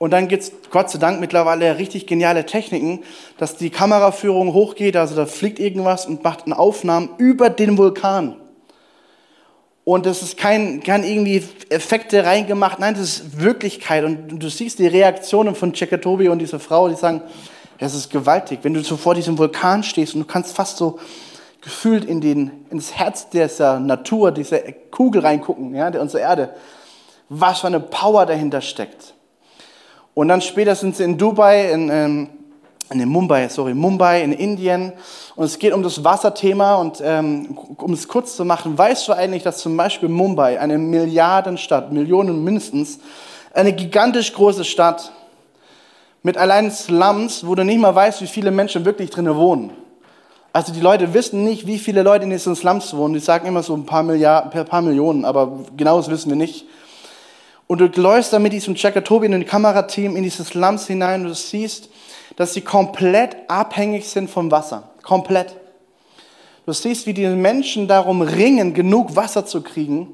Und 0.00 0.12
dann 0.12 0.28
gibt's 0.28 0.50
Gott 0.70 0.88
sei 0.88 0.98
Dank 0.98 1.20
mittlerweile 1.20 1.76
richtig 1.76 2.06
geniale 2.06 2.46
Techniken, 2.46 3.00
dass 3.36 3.56
die 3.56 3.68
Kameraführung 3.68 4.54
hochgeht, 4.54 4.96
also 4.96 5.14
da 5.14 5.26
fliegt 5.26 5.58
irgendwas 5.58 6.06
und 6.06 6.24
macht 6.24 6.46
eine 6.46 6.58
Aufnahmen 6.58 7.10
über 7.18 7.50
den 7.50 7.76
Vulkan. 7.76 8.36
Und 9.84 10.06
das 10.06 10.22
ist 10.22 10.38
kein, 10.38 10.82
kein 10.82 11.04
irgendwie 11.04 11.44
Effekte 11.68 12.24
reingemacht, 12.24 12.78
nein, 12.78 12.94
das 12.94 13.02
ist 13.02 13.40
Wirklichkeit. 13.42 14.04
Und 14.04 14.38
du 14.38 14.48
siehst 14.48 14.78
die 14.78 14.86
Reaktionen 14.86 15.54
von 15.54 15.74
Tobi 15.74 16.30
und 16.30 16.38
dieser 16.38 16.60
Frau, 16.60 16.88
die 16.88 16.94
sagen, 16.94 17.20
das 17.76 17.94
ist 17.94 18.08
gewaltig. 18.08 18.60
Wenn 18.62 18.72
du 18.72 18.82
so 18.82 18.96
vor 18.96 19.14
diesem 19.14 19.36
Vulkan 19.36 19.82
stehst 19.82 20.14
und 20.14 20.20
du 20.20 20.26
kannst 20.26 20.56
fast 20.56 20.78
so 20.78 20.98
gefühlt 21.60 22.06
in 22.06 22.22
den, 22.22 22.52
ins 22.70 22.94
Herz 22.94 23.28
dieser 23.28 23.78
Natur, 23.78 24.32
dieser 24.32 24.60
Kugel 24.90 25.20
reingucken, 25.20 25.74
ja, 25.74 25.90
der 25.90 26.00
unserer 26.00 26.22
Erde, 26.22 26.54
was 27.28 27.60
für 27.60 27.66
eine 27.66 27.80
Power 27.80 28.24
dahinter 28.24 28.62
steckt. 28.62 29.12
Und 30.14 30.28
dann 30.28 30.40
später 30.40 30.74
sind 30.74 30.96
sie 30.96 31.04
in 31.04 31.16
Dubai, 31.16 31.72
in, 31.72 31.88
ähm, 31.90 32.28
in 32.92 33.08
Mumbai, 33.08 33.48
sorry, 33.48 33.74
Mumbai 33.74 34.22
in 34.22 34.32
Indien. 34.32 34.92
Und 35.36 35.44
es 35.44 35.58
geht 35.58 35.72
um 35.72 35.82
das 35.82 36.02
Wasserthema. 36.02 36.74
Und 36.76 37.00
ähm, 37.02 37.56
um 37.76 37.92
es 37.92 38.08
kurz 38.08 38.36
zu 38.36 38.44
machen, 38.44 38.76
weißt 38.76 39.06
du 39.08 39.12
eigentlich, 39.12 39.42
dass 39.42 39.58
zum 39.58 39.76
Beispiel 39.76 40.08
Mumbai, 40.08 40.58
eine 40.58 40.78
Milliardenstadt, 40.78 41.92
Millionen 41.92 42.42
mindestens, 42.42 42.98
eine 43.54 43.72
gigantisch 43.72 44.32
große 44.32 44.64
Stadt 44.64 45.12
mit 46.22 46.36
allein 46.36 46.70
Slums, 46.70 47.46
wo 47.46 47.54
du 47.54 47.64
nicht 47.64 47.78
mal 47.78 47.94
weißt, 47.94 48.20
wie 48.20 48.26
viele 48.26 48.50
Menschen 48.50 48.84
wirklich 48.84 49.10
drinnen 49.10 49.36
wohnen. 49.36 49.70
Also 50.52 50.72
die 50.72 50.80
Leute 50.80 51.14
wissen 51.14 51.44
nicht, 51.44 51.66
wie 51.66 51.78
viele 51.78 52.02
Leute 52.02 52.24
in 52.24 52.30
diesen 52.30 52.56
Slums 52.56 52.94
wohnen. 52.94 53.14
Die 53.14 53.20
sagen 53.20 53.46
immer 53.46 53.62
so 53.62 53.74
ein 53.74 53.86
paar, 53.86 54.02
Milliarden, 54.02 54.52
ein 54.52 54.66
paar 54.66 54.82
Millionen, 54.82 55.24
aber 55.24 55.60
genaues 55.76 56.10
wissen 56.10 56.28
wir 56.28 56.36
nicht. 56.36 56.66
Und 57.70 57.78
du 57.78 57.86
läufst 58.00 58.32
dann 58.32 58.42
mit 58.42 58.52
diesem 58.52 58.74
Checker 58.74 59.04
Tobi 59.04 59.26
in 59.26 59.34
ein 59.34 59.46
Kamerateam 59.46 60.16
in 60.16 60.24
diese 60.24 60.42
Slums 60.42 60.88
hinein 60.88 61.22
und 61.22 61.28
du 61.28 61.34
siehst, 61.36 61.88
dass 62.34 62.52
sie 62.52 62.62
komplett 62.62 63.36
abhängig 63.46 64.08
sind 64.08 64.28
vom 64.28 64.50
Wasser. 64.50 64.90
Komplett. 65.04 65.54
Du 66.66 66.72
siehst, 66.72 67.06
wie 67.06 67.14
die 67.14 67.28
Menschen 67.28 67.86
darum 67.86 68.22
ringen, 68.22 68.74
genug 68.74 69.14
Wasser 69.14 69.46
zu 69.46 69.62
kriegen. 69.62 70.08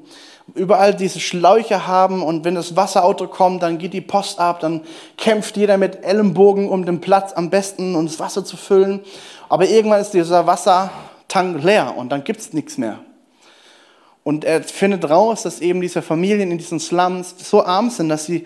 Überall 0.54 0.94
diese 0.94 1.18
Schläuche 1.18 1.86
haben 1.86 2.22
und 2.22 2.44
wenn 2.44 2.56
das 2.56 2.76
Wasserauto 2.76 3.26
kommt, 3.26 3.62
dann 3.62 3.78
geht 3.78 3.94
die 3.94 4.02
Post 4.02 4.38
ab, 4.38 4.60
dann 4.60 4.82
kämpft 5.16 5.56
jeder 5.56 5.78
mit 5.78 6.04
Ellenbogen, 6.04 6.68
um 6.68 6.84
den 6.84 7.00
Platz 7.00 7.32
am 7.32 7.48
besten 7.48 7.94
und 7.94 8.04
das 8.04 8.20
Wasser 8.20 8.44
zu 8.44 8.58
füllen. 8.58 9.00
Aber 9.48 9.66
irgendwann 9.66 10.02
ist 10.02 10.10
dieser 10.10 10.46
Wassertank 10.46 11.64
leer 11.64 11.94
und 11.96 12.10
dann 12.10 12.22
gibt 12.22 12.40
es 12.40 12.52
nichts 12.52 12.76
mehr. 12.76 12.98
Und 14.26 14.44
er 14.44 14.60
findet 14.64 15.08
raus, 15.08 15.44
dass 15.44 15.60
eben 15.60 15.80
diese 15.80 16.02
Familien 16.02 16.50
in 16.50 16.58
diesen 16.58 16.80
Slums 16.80 17.36
so 17.48 17.64
arm 17.64 17.90
sind, 17.90 18.08
dass 18.08 18.26
sie 18.26 18.44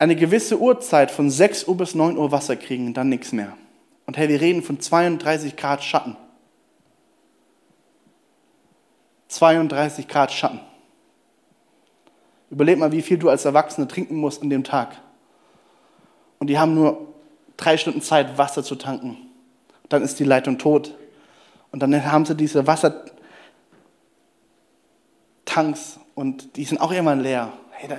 eine 0.00 0.16
gewisse 0.16 0.58
Uhrzeit 0.58 1.12
von 1.12 1.30
6 1.30 1.68
Uhr 1.68 1.76
bis 1.76 1.94
9 1.94 2.18
Uhr 2.18 2.32
Wasser 2.32 2.56
kriegen 2.56 2.88
und 2.88 2.94
dann 2.94 3.08
nichts 3.08 3.30
mehr. 3.30 3.56
Und 4.04 4.16
hey, 4.16 4.28
wir 4.28 4.40
reden 4.40 4.64
von 4.64 4.80
32 4.80 5.54
Grad 5.54 5.84
Schatten. 5.84 6.16
32 9.28 10.08
Grad 10.08 10.32
Schatten. 10.32 10.58
Überleg 12.50 12.76
mal, 12.76 12.90
wie 12.90 13.02
viel 13.02 13.18
du 13.18 13.28
als 13.28 13.44
Erwachsene 13.44 13.86
trinken 13.86 14.16
musst 14.16 14.42
an 14.42 14.50
dem 14.50 14.64
Tag. 14.64 14.96
Und 16.40 16.48
die 16.48 16.58
haben 16.58 16.74
nur 16.74 17.14
drei 17.56 17.76
Stunden 17.76 18.02
Zeit, 18.02 18.38
Wasser 18.38 18.64
zu 18.64 18.74
tanken. 18.74 19.18
Dann 19.88 20.02
ist 20.02 20.18
die 20.18 20.24
Leitung 20.24 20.58
tot. 20.58 20.96
Und 21.70 21.80
dann 21.80 22.10
haben 22.10 22.26
sie 22.26 22.34
diese 22.34 22.66
Wasser, 22.66 23.04
Tanks 25.52 26.00
und 26.14 26.56
die 26.56 26.64
sind 26.64 26.80
auch 26.80 26.92
irgendwann 26.92 27.20
leer. 27.20 27.52
Hey, 27.72 27.88
da, 27.88 27.96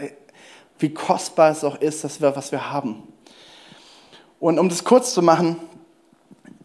wie 0.79 0.93
kostbar 0.93 1.51
es 1.51 1.63
auch 1.63 1.75
ist, 1.75 2.03
dass 2.03 2.19
wir, 2.19 2.35
was 2.35 2.51
wir 2.51 2.71
haben. 2.71 3.03
Und 4.39 4.57
um 4.57 4.69
das 4.69 4.83
kurz 4.83 5.13
zu 5.13 5.21
machen, 5.21 5.57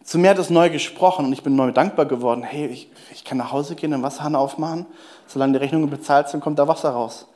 zu 0.03 0.17
mir 0.17 0.31
hat 0.31 0.39
es 0.39 0.49
neu 0.49 0.71
gesprochen 0.71 1.25
und 1.25 1.33
ich 1.33 1.43
bin 1.43 1.55
neu 1.55 1.71
dankbar 1.71 2.07
geworden. 2.07 2.41
Hey, 2.41 2.65
ich, 2.65 2.89
ich 3.11 3.23
kann 3.23 3.37
nach 3.37 3.51
Hause 3.51 3.75
gehen, 3.75 3.91
den 3.91 4.01
Wasserhahn 4.01 4.35
aufmachen. 4.35 4.87
Solange 5.27 5.53
die 5.53 5.59
Rechnungen 5.59 5.91
bezahlt 5.91 6.29
sind, 6.29 6.41
kommt 6.41 6.57
da 6.57 6.67
Wasser 6.67 6.89
raus. 6.89 7.27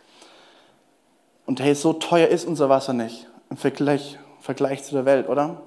Und 1.46 1.62
hey, 1.62 1.76
so 1.76 1.94
teuer 1.94 2.30
ist 2.30 2.48
unser 2.48 2.70
Wasser 2.70 2.94
nicht 2.94 3.28
im 3.52 3.58
Vergleich, 3.58 4.18
im 4.38 4.44
Vergleich 4.44 4.84
zu 4.84 4.96
der 4.96 5.06
Welt, 5.06 5.30
oder? 5.30 5.62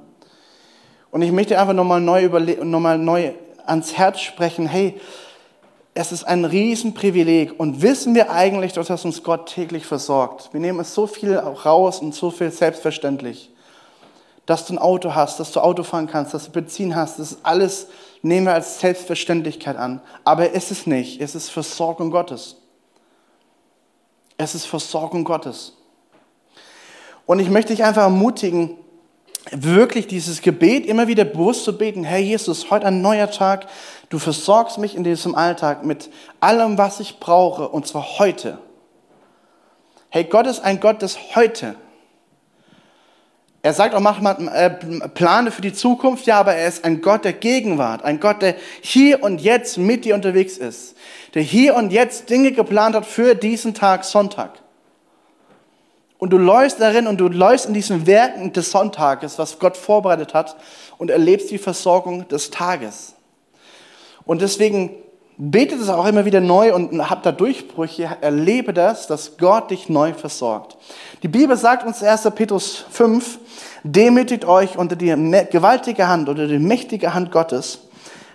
Und 1.12 1.22
ich 1.22 1.30
möchte 1.30 1.56
einfach 1.60 1.74
nochmal 1.74 2.00
neu, 2.00 2.28
noch 2.64 2.96
neu 2.96 3.32
ans 3.64 3.96
Herz 3.96 4.20
sprechen. 4.20 4.66
Hey, 4.66 5.00
es 5.96 6.12
ist 6.12 6.24
ein 6.24 6.44
Riesenprivileg 6.44 7.58
und 7.58 7.80
wissen 7.80 8.14
wir 8.14 8.30
eigentlich, 8.30 8.74
dass 8.74 9.04
uns 9.06 9.22
Gott 9.22 9.48
täglich 9.48 9.86
versorgt. 9.86 10.50
Wir 10.52 10.60
nehmen 10.60 10.78
es 10.80 10.92
so 10.92 11.06
viel 11.06 11.34
raus 11.34 12.00
und 12.00 12.14
so 12.14 12.30
viel 12.30 12.50
selbstverständlich. 12.50 13.50
Dass 14.44 14.66
du 14.66 14.74
ein 14.74 14.78
Auto 14.78 15.14
hast, 15.14 15.40
dass 15.40 15.52
du 15.52 15.60
Auto 15.60 15.84
fahren 15.84 16.06
kannst, 16.06 16.34
dass 16.34 16.44
du 16.44 16.52
Benzin 16.52 16.94
hast, 16.94 17.18
das 17.18 17.32
ist 17.32 17.40
alles 17.44 17.88
nehmen 18.20 18.46
wir 18.46 18.52
als 18.52 18.78
Selbstverständlichkeit 18.78 19.76
an. 19.76 20.02
Aber 20.22 20.52
es 20.52 20.70
ist 20.70 20.86
nicht, 20.86 21.18
es 21.22 21.34
ist 21.34 21.48
Versorgung 21.48 22.10
Gottes. 22.10 22.56
Es 24.36 24.54
ist 24.54 24.66
Versorgung 24.66 25.24
Gottes. 25.24 25.72
Und 27.24 27.38
ich 27.38 27.48
möchte 27.48 27.72
dich 27.72 27.84
einfach 27.84 28.02
ermutigen, 28.02 28.76
wirklich 29.52 30.06
dieses 30.06 30.42
Gebet 30.42 30.86
immer 30.86 31.08
wieder 31.08 31.24
bewusst 31.24 31.64
zu 31.64 31.76
beten, 31.76 32.04
Herr 32.04 32.18
Jesus, 32.18 32.70
heute 32.70 32.86
ein 32.86 33.02
neuer 33.02 33.30
Tag, 33.30 33.66
du 34.08 34.18
versorgst 34.18 34.78
mich 34.78 34.96
in 34.96 35.04
diesem 35.04 35.34
Alltag 35.34 35.84
mit 35.84 36.10
allem, 36.40 36.78
was 36.78 37.00
ich 37.00 37.20
brauche, 37.20 37.68
und 37.68 37.86
zwar 37.86 38.18
heute. 38.18 38.58
Hey, 40.08 40.24
Gott 40.24 40.46
ist 40.46 40.60
ein 40.60 40.80
Gott 40.80 41.02
des 41.02 41.18
Heute. 41.34 41.76
Er 43.62 43.72
sagt 43.72 43.96
auch, 43.96 44.00
mach 44.00 44.20
mal 44.20 44.36
äh, 44.54 44.70
Plane 45.08 45.50
für 45.50 45.60
die 45.60 45.72
Zukunft, 45.72 46.26
ja, 46.26 46.38
aber 46.38 46.54
er 46.54 46.68
ist 46.68 46.84
ein 46.84 47.02
Gott 47.02 47.24
der 47.24 47.32
Gegenwart, 47.32 48.04
ein 48.04 48.20
Gott, 48.20 48.40
der 48.40 48.54
hier 48.80 49.24
und 49.24 49.40
jetzt 49.40 49.76
mit 49.76 50.04
dir 50.04 50.14
unterwegs 50.14 50.56
ist, 50.56 50.96
der 51.34 51.42
hier 51.42 51.74
und 51.74 51.90
jetzt 51.90 52.30
Dinge 52.30 52.52
geplant 52.52 52.94
hat 52.94 53.06
für 53.06 53.34
diesen 53.34 53.74
Tag 53.74 54.04
Sonntag. 54.04 54.62
Und 56.18 56.30
du 56.30 56.38
läufst 56.38 56.80
darin 56.80 57.06
und 57.06 57.18
du 57.18 57.28
läufst 57.28 57.66
in 57.66 57.74
diesen 57.74 58.06
Werken 58.06 58.52
des 58.52 58.70
Sonntages, 58.70 59.38
was 59.38 59.58
Gott 59.58 59.76
vorbereitet 59.76 60.34
hat, 60.34 60.56
und 60.98 61.10
erlebst 61.10 61.50
die 61.50 61.58
Versorgung 61.58 62.26
des 62.28 62.50
Tages. 62.50 63.14
Und 64.24 64.40
deswegen 64.40 64.90
betet 65.38 65.80
es 65.80 65.88
auch 65.88 66.06
immer 66.06 66.24
wieder 66.24 66.40
neu 66.40 66.74
und 66.74 67.10
habt 67.10 67.26
da 67.26 67.32
Durchbrüche, 67.32 68.16
erlebe 68.20 68.72
das, 68.72 69.06
dass 69.06 69.36
Gott 69.36 69.70
dich 69.70 69.88
neu 69.88 70.14
versorgt. 70.14 70.76
Die 71.22 71.28
Bibel 71.28 71.56
sagt 71.56 71.86
uns 71.86 72.02
1. 72.02 72.30
Petrus 72.34 72.86
5, 72.90 73.38
demütigt 73.84 74.46
euch 74.46 74.78
unter 74.78 74.96
die 74.96 75.08
gewaltige 75.50 76.08
Hand 76.08 76.28
oder 76.28 76.46
die 76.46 76.58
mächtige 76.58 77.12
Hand 77.12 77.30
Gottes, 77.32 77.80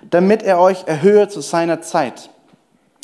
damit 0.10 0.44
er 0.44 0.60
euch 0.60 0.84
erhöhe 0.86 1.28
zu 1.28 1.42
seiner 1.42 1.82
Zeit. 1.82 2.30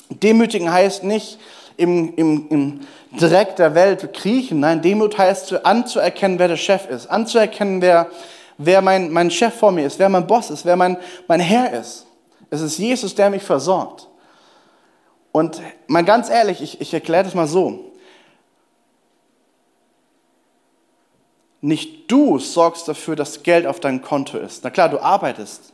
Demütigen 0.10 0.72
heißt 0.72 1.03
nicht, 1.03 1.39
im, 1.77 2.15
im, 2.15 2.48
im 2.50 2.79
Dreck 3.17 3.55
der 3.55 3.75
Welt 3.75 4.13
kriechen. 4.13 4.60
Nein, 4.60 4.81
Demut 4.81 5.17
heißt 5.17 5.65
anzuerkennen, 5.65 6.39
wer 6.39 6.48
der 6.48 6.57
Chef 6.57 6.89
ist, 6.89 7.07
anzuerkennen, 7.07 7.81
wer, 7.81 8.10
wer 8.57 8.81
mein, 8.81 9.12
mein 9.12 9.31
Chef 9.31 9.53
vor 9.53 9.72
mir 9.72 9.86
ist, 9.86 10.00
wer 10.00 10.10
mein 10.10 10.27
Boss 10.27 10.50
ist, 10.50 10.65
wer 10.65 10.75
mein, 10.75 10.98
mein 11.27 11.39
Herr 11.39 11.74
ist. 11.79 12.05
Es 12.50 12.62
ist 12.62 12.77
Jesus, 12.77 13.15
der 13.15 13.29
mich 13.29 13.43
versorgt. 13.43 14.07
Und 15.31 15.62
mal 15.88 16.03
ganz 16.03 16.29
ehrlich, 16.29 16.62
ich, 16.62 16.81
ich 16.81 16.93
erkläre 16.93 17.24
das 17.24 17.36
mal 17.36 17.48
so. 17.48 17.91
Nicht 21.62 22.10
du 22.10 22.39
sorgst 22.39 22.88
dafür, 22.88 23.15
dass 23.15 23.43
Geld 23.43 23.67
auf 23.67 23.79
deinem 23.79 24.01
Konto 24.01 24.38
ist. 24.38 24.63
Na 24.63 24.69
klar, 24.69 24.89
du 24.89 25.00
arbeitest. 25.00 25.74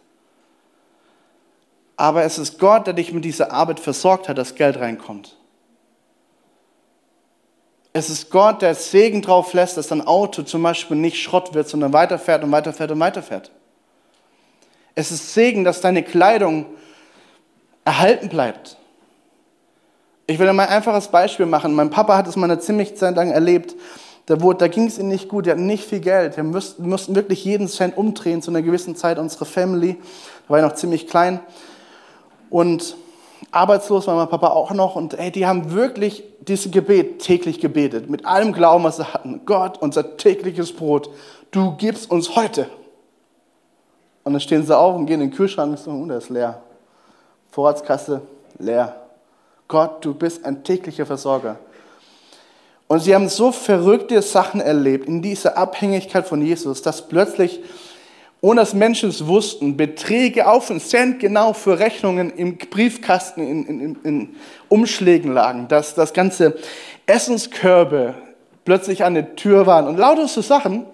Aber 1.95 2.23
es 2.23 2.37
ist 2.37 2.57
Gott, 2.59 2.87
der 2.87 2.93
dich 2.93 3.13
mit 3.13 3.23
dieser 3.23 3.51
Arbeit 3.51 3.79
versorgt 3.79 4.27
hat, 4.27 4.37
dass 4.37 4.55
Geld 4.55 4.77
reinkommt. 4.77 5.37
Es 7.95 8.09
ist 8.09 8.31
Gott, 8.31 8.63
der 8.63 8.73
Segen 8.73 9.21
drauf 9.21 9.53
lässt, 9.53 9.77
dass 9.77 9.87
dein 9.87 10.01
Auto 10.01 10.41
zum 10.41 10.63
Beispiel 10.63 10.97
nicht 10.97 11.21
Schrott 11.21 11.53
wird, 11.53 11.69
sondern 11.69 11.93
weiterfährt 11.93 12.43
und 12.43 12.51
weiterfährt 12.51 12.89
und 12.89 12.99
weiterfährt. 12.99 13.51
Es 14.95 15.11
ist 15.11 15.35
Segen, 15.35 15.63
dass 15.63 15.79
deine 15.79 16.01
Kleidung 16.01 16.65
erhalten 17.85 18.29
bleibt. 18.29 18.77
Ich 20.25 20.39
will 20.39 20.51
mal 20.53 20.63
ein 20.63 20.69
einfaches 20.69 21.09
Beispiel 21.09 21.45
machen. 21.45 21.75
Mein 21.75 21.91
Papa 21.91 22.17
hat 22.17 22.27
es 22.27 22.35
mal 22.35 22.45
eine 22.49 22.59
ziemlich 22.59 22.95
Zeit 22.95 23.15
lang 23.15 23.29
erlebt. 23.29 23.75
Da, 24.25 24.35
da 24.35 24.67
ging 24.67 24.87
es 24.87 24.97
ihm 24.97 25.09
nicht 25.09 25.27
gut, 25.27 25.45
er 25.45 25.53
hat 25.53 25.59
nicht 25.59 25.83
viel 25.83 25.99
Geld. 25.99 26.37
Wir 26.37 26.43
mussten, 26.43 26.87
mussten 26.87 27.13
wirklich 27.13 27.43
jeden 27.43 27.67
Cent 27.67 27.97
umdrehen 27.97 28.41
zu 28.41 28.49
einer 28.49 28.61
gewissen 28.61 28.95
Zeit. 28.95 29.19
Unsere 29.19 29.45
Family, 29.45 29.97
da 30.47 30.49
war 30.49 30.59
ich 30.59 30.65
noch 30.65 30.75
ziemlich 30.75 31.07
klein. 31.07 31.41
Und 32.49 32.95
arbeitslos 33.51 34.07
war 34.07 34.15
mein 34.15 34.29
Papa 34.29 34.49
auch 34.49 34.71
noch. 34.71 34.95
Und 34.95 35.13
ey, 35.13 35.31
die 35.31 35.45
haben 35.45 35.71
wirklich 35.71 36.23
dieses 36.41 36.71
Gebet 36.71 37.19
täglich 37.19 37.59
gebetet, 37.59 38.09
mit 38.09 38.25
allem 38.25 38.53
Glauben, 38.53 38.83
was 38.83 38.97
sie 38.97 39.13
hatten. 39.13 39.41
Gott, 39.45 39.77
unser 39.81 40.17
tägliches 40.17 40.73
Brot, 40.73 41.09
du 41.51 41.75
gibst 41.77 42.11
uns 42.11 42.35
heute. 42.35 42.67
Und 44.23 44.33
dann 44.33 44.39
stehen 44.39 44.65
sie 44.65 44.77
auf 44.77 44.95
und 44.95 45.05
gehen 45.05 45.21
in 45.21 45.29
den 45.29 45.35
Kühlschrank 45.35 45.71
und 45.71 45.79
sagen, 45.79 46.03
oh, 46.03 46.07
der 46.07 46.17
ist 46.17 46.29
leer. 46.29 46.61
Vorratskasse 47.51 48.21
leer. 48.57 48.95
Gott, 49.67 50.03
du 50.05 50.13
bist 50.13 50.45
ein 50.45 50.63
täglicher 50.63 51.05
Versorger. 51.05 51.57
Und 52.87 52.99
sie 52.99 53.15
haben 53.15 53.29
so 53.29 53.51
verrückte 53.51 54.21
Sachen 54.21 54.61
erlebt 54.61 55.07
in 55.07 55.21
dieser 55.21 55.57
Abhängigkeit 55.57 56.27
von 56.27 56.41
Jesus, 56.41 56.81
dass 56.81 57.07
plötzlich 57.07 57.59
ohne 58.43 58.59
dass 58.59 58.73
Menschen 58.73 59.07
es 59.07 59.25
wussten, 59.25 59.77
Beträge 59.77 60.49
auf 60.49 60.69
einen 60.69 60.81
Cent 60.81 61.21
genau 61.21 61.53
für 61.53 61.79
Rechnungen 61.79 62.29
im 62.29 62.57
Briefkasten, 62.57 63.39
in, 63.39 63.65
in, 63.65 63.97
in 64.03 64.35
Umschlägen 64.67 65.31
lagen, 65.31 65.69
dass 65.69 65.95
das 65.95 66.11
ganze 66.11 66.57
Essenskörbe 67.05 68.15
plötzlich 68.65 69.05
an 69.05 69.13
der 69.13 69.37
Tür 69.37 69.65
waren 69.65 69.87
und 69.87 69.97
lauter 69.97 70.27
so 70.27 70.41
Sachen, 70.41 70.85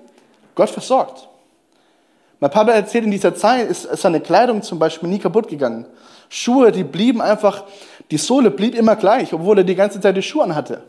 Gott 0.54 0.70
versorgt. 0.70 1.28
Mein 2.40 2.52
Papa 2.52 2.72
erzählt, 2.72 3.06
in 3.06 3.12
dieser 3.12 3.34
Zeit 3.34 3.68
ist 3.68 3.82
seine 3.98 4.22
Kleidung 4.22 4.62
zum 4.62 4.78
Beispiel 4.78 5.10
nie 5.10 5.18
kaputt 5.18 5.48
gegangen. 5.48 5.88
Schuhe, 6.30 6.72
die 6.72 6.84
blieben 6.84 7.20
einfach, 7.20 7.64
die 8.12 8.18
Sohle 8.18 8.52
blieb 8.52 8.76
immer 8.76 8.96
gleich, 8.96 9.34
obwohl 9.34 9.58
er 9.58 9.64
die 9.64 9.74
ganze 9.74 10.00
Zeit 10.00 10.16
die 10.16 10.22
Schuhe 10.22 10.44
anhatte. 10.44 10.84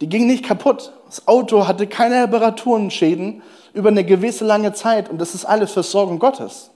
Die 0.00 0.08
ging 0.08 0.26
nicht 0.26 0.44
kaputt. 0.44 0.92
Das 1.06 1.28
Auto 1.28 1.68
hatte 1.68 1.86
keine 1.86 2.24
Reparaturenschäden 2.24 3.40
über 3.74 3.88
eine 3.88 4.04
gewisse 4.04 4.44
lange 4.44 4.72
Zeit 4.72 5.08
und 5.08 5.18
das 5.18 5.34
ist 5.34 5.44
alles 5.44 5.72
Versorgung 5.72 6.18
Gottes. 6.18 6.70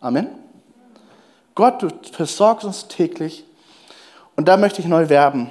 Amen. 0.00 0.28
Gott, 1.54 1.82
du 1.82 1.88
versorgst 2.12 2.64
uns 2.64 2.88
täglich 2.88 3.44
und 4.36 4.48
da 4.48 4.56
möchte 4.56 4.80
ich 4.80 4.86
neu 4.86 5.08
werben. 5.08 5.50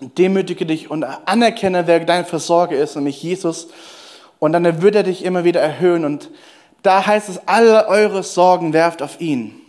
Demütige 0.00 0.66
dich 0.66 0.90
und 0.90 1.04
anerkenne, 1.04 1.86
wer 1.86 2.00
dein 2.00 2.24
Versorger 2.24 2.76
ist, 2.76 2.96
nämlich 2.96 3.22
Jesus. 3.22 3.68
Und 4.38 4.52
dann 4.52 4.82
wird 4.82 4.94
er 4.94 5.02
dich 5.02 5.24
immer 5.24 5.44
wieder 5.44 5.60
erhöhen. 5.60 6.04
Und 6.04 6.30
da 6.82 7.06
heißt 7.06 7.28
es, 7.28 7.46
alle 7.46 7.86
eure 7.86 8.22
Sorgen 8.22 8.72
werft 8.72 9.02
auf 9.02 9.20
ihn. 9.20 9.60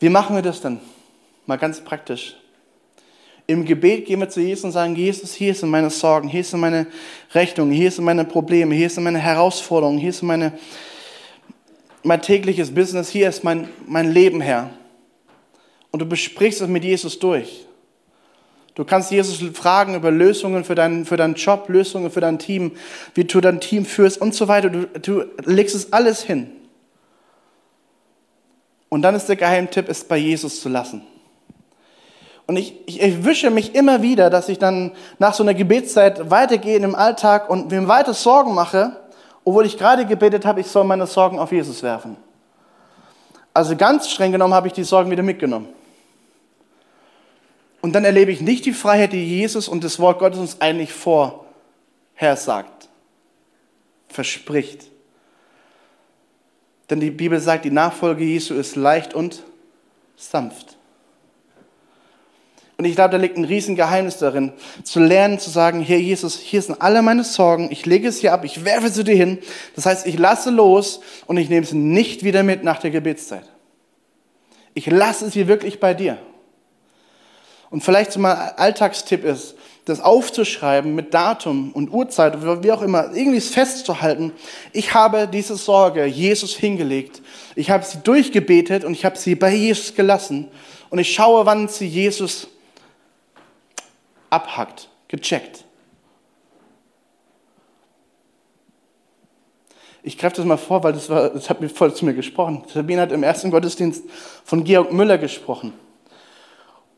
Wie 0.00 0.10
machen 0.10 0.36
wir 0.36 0.42
das 0.42 0.60
denn? 0.60 0.80
Mal 1.46 1.56
ganz 1.56 1.80
praktisch. 1.80 2.36
Im 3.46 3.64
Gebet 3.64 4.06
gehen 4.06 4.20
wir 4.20 4.28
zu 4.28 4.40
Jesus 4.40 4.64
und 4.64 4.72
sagen, 4.72 4.94
Jesus, 4.94 5.34
hier 5.34 5.54
sind 5.54 5.68
meine 5.68 5.90
Sorgen, 5.90 6.28
hier 6.28 6.44
sind 6.44 6.60
meine 6.60 6.86
Rechnungen, 7.34 7.72
hier 7.72 7.90
sind 7.90 8.04
meine 8.04 8.24
Probleme, 8.24 8.74
hier 8.74 8.88
sind 8.88 9.02
meine 9.02 9.18
Herausforderungen, 9.18 9.98
hier 9.98 10.10
ist 10.10 10.22
meine, 10.22 10.52
mein 12.02 12.22
tägliches 12.22 12.72
Business, 12.72 13.10
hier 13.10 13.28
ist 13.28 13.42
mein, 13.42 13.68
mein 13.86 14.12
Leben, 14.12 14.40
Herr. 14.40 14.70
Und 15.90 16.00
du 16.00 16.06
besprichst 16.06 16.60
es 16.60 16.68
mit 16.68 16.84
Jesus 16.84 17.18
durch. 17.18 17.66
Du 18.74 18.84
kannst 18.84 19.10
Jesus 19.10 19.44
fragen 19.54 19.94
über 19.94 20.10
Lösungen 20.10 20.64
für 20.64 20.74
deinen, 20.74 21.04
für 21.04 21.18
deinen 21.18 21.34
Job, 21.34 21.68
Lösungen 21.68 22.10
für 22.10 22.20
dein 22.20 22.38
Team, 22.38 22.72
wie 23.14 23.24
du 23.24 23.40
dein 23.40 23.60
Team 23.60 23.84
führst 23.84 24.20
und 24.20 24.34
so 24.34 24.48
weiter. 24.48 24.70
Du, 24.70 24.86
du 24.86 25.24
legst 25.44 25.74
es 25.74 25.92
alles 25.92 26.22
hin. 26.22 26.50
Und 28.88 29.02
dann 29.02 29.14
ist 29.14 29.26
der 29.26 29.36
Geheimtipp, 29.36 29.88
es 29.88 30.04
bei 30.04 30.16
Jesus 30.16 30.60
zu 30.60 30.68
lassen. 30.68 31.02
Und 32.46 32.56
ich, 32.56 32.76
ich 32.86 33.00
erwische 33.02 33.50
mich 33.50 33.74
immer 33.74 34.02
wieder, 34.02 34.28
dass 34.28 34.48
ich 34.48 34.58
dann 34.58 34.92
nach 35.18 35.34
so 35.34 35.42
einer 35.42 35.54
Gebetszeit 35.54 36.30
weitergehe 36.30 36.76
im 36.76 36.94
Alltag 36.94 37.48
und 37.48 37.70
mir 37.70 37.86
weiter 37.88 38.14
Sorgen 38.14 38.54
mache, 38.54 38.96
obwohl 39.44 39.66
ich 39.66 39.78
gerade 39.78 40.06
gebetet 40.06 40.44
habe, 40.44 40.60
ich 40.60 40.66
soll 40.66 40.84
meine 40.84 41.06
Sorgen 41.06 41.38
auf 41.38 41.52
Jesus 41.52 41.82
werfen. 41.82 42.16
Also 43.54 43.76
ganz 43.76 44.08
streng 44.08 44.32
genommen 44.32 44.54
habe 44.54 44.66
ich 44.66 44.72
die 44.72 44.84
Sorgen 44.84 45.10
wieder 45.10 45.22
mitgenommen. 45.22 45.68
Und 47.80 47.92
dann 47.94 48.04
erlebe 48.04 48.30
ich 48.30 48.40
nicht 48.40 48.64
die 48.64 48.72
Freiheit, 48.72 49.12
die 49.12 49.26
Jesus 49.26 49.68
und 49.68 49.82
das 49.82 49.98
Wort 49.98 50.20
Gottes 50.20 50.38
uns 50.38 50.60
eigentlich 50.60 50.92
vorher 50.92 52.36
sagt, 52.36 52.88
verspricht. 54.08 54.86
Denn 56.88 57.00
die 57.00 57.10
Bibel 57.10 57.40
sagt, 57.40 57.64
die 57.64 57.70
Nachfolge 57.70 58.24
Jesu 58.24 58.54
ist 58.54 58.76
leicht 58.76 59.14
und 59.14 59.42
sanft. 60.16 60.76
Und 62.78 62.86
ich 62.86 62.94
glaube, 62.94 63.10
da 63.10 63.16
liegt 63.18 63.36
ein 63.36 63.44
Riesengeheimnis 63.44 64.18
darin, 64.18 64.52
zu 64.82 64.98
lernen, 64.98 65.38
zu 65.38 65.50
sagen, 65.50 65.80
hier 65.80 66.00
Jesus, 66.00 66.38
hier 66.38 66.62
sind 66.62 66.80
alle 66.80 67.02
meine 67.02 67.22
Sorgen, 67.22 67.70
ich 67.70 67.86
lege 67.86 68.08
es 68.08 68.18
hier 68.18 68.32
ab, 68.32 68.44
ich 68.44 68.64
werfe 68.64 68.88
sie 68.88 69.04
dir 69.04 69.14
hin. 69.14 69.38
Das 69.76 69.86
heißt, 69.86 70.06
ich 70.06 70.18
lasse 70.18 70.50
los 70.50 71.00
und 71.26 71.36
ich 71.36 71.48
nehme 71.48 71.64
es 71.64 71.72
nicht 71.72 72.24
wieder 72.24 72.42
mit 72.42 72.64
nach 72.64 72.78
der 72.78 72.90
Gebetszeit. 72.90 73.44
Ich 74.74 74.86
lasse 74.86 75.26
es 75.26 75.34
hier 75.34 75.48
wirklich 75.48 75.80
bei 75.80 75.94
dir. 75.94 76.18
Und 77.70 77.82
vielleicht 77.82 78.12
so 78.12 78.20
mal 78.20 78.54
Alltagstipp 78.56 79.24
ist, 79.24 79.54
das 79.84 80.00
aufzuschreiben 80.00 80.94
mit 80.94 81.12
Datum 81.12 81.72
und 81.72 81.92
Uhrzeit, 81.92 82.36
wie 82.62 82.70
auch 82.70 82.82
immer, 82.82 83.14
irgendwie 83.14 83.38
es 83.38 83.48
festzuhalten. 83.48 84.32
Ich 84.72 84.94
habe 84.94 85.26
diese 85.26 85.56
Sorge 85.56 86.04
Jesus 86.04 86.54
hingelegt. 86.54 87.20
Ich 87.56 87.70
habe 87.70 87.84
sie 87.84 87.98
durchgebetet 87.98 88.84
und 88.84 88.92
ich 88.92 89.04
habe 89.04 89.18
sie 89.18 89.34
bei 89.34 89.52
Jesus 89.54 89.94
gelassen. 89.94 90.48
Und 90.90 90.98
ich 90.98 91.12
schaue, 91.12 91.46
wann 91.46 91.68
sie 91.68 91.86
Jesus 91.86 92.48
abhackt, 94.32 94.88
gecheckt. 95.08 95.64
Ich 100.02 100.16
greife 100.18 100.36
das 100.36 100.44
mal 100.44 100.56
vor, 100.56 100.82
weil 100.82 100.94
das, 100.94 101.08
war, 101.08 101.30
das 101.30 101.48
hat 101.48 101.60
mir 101.60 101.68
voll 101.68 101.94
zu 101.94 102.04
mir 102.04 102.14
gesprochen. 102.14 102.64
Sabine 102.72 103.02
hat 103.02 103.12
im 103.12 103.22
ersten 103.22 103.52
Gottesdienst 103.52 104.02
von 104.44 104.64
Georg 104.64 104.92
Müller 104.92 105.18
gesprochen. 105.18 105.72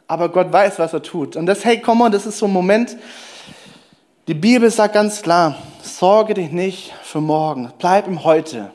Aber 0.07 0.29
Gott 0.29 0.51
weiß, 0.51 0.79
was 0.79 0.91
er 0.91 1.03
tut. 1.03 1.35
Und 1.35 1.45
das, 1.45 1.63
hey, 1.65 1.79
komm 1.79 2.01
on, 2.01 2.11
das 2.11 2.25
ist 2.25 2.39
so 2.39 2.47
ein 2.47 2.51
Moment, 2.51 2.97
die 4.27 4.33
Bibel 4.33 4.71
sagt 4.71 4.95
ganz 4.95 5.21
klar, 5.21 5.55
sorge 5.83 6.33
dich 6.33 6.51
nicht 6.51 6.95
für 7.03 7.21
morgen, 7.21 7.71
bleib 7.77 8.07
im 8.07 8.23
Heute. 8.23 8.71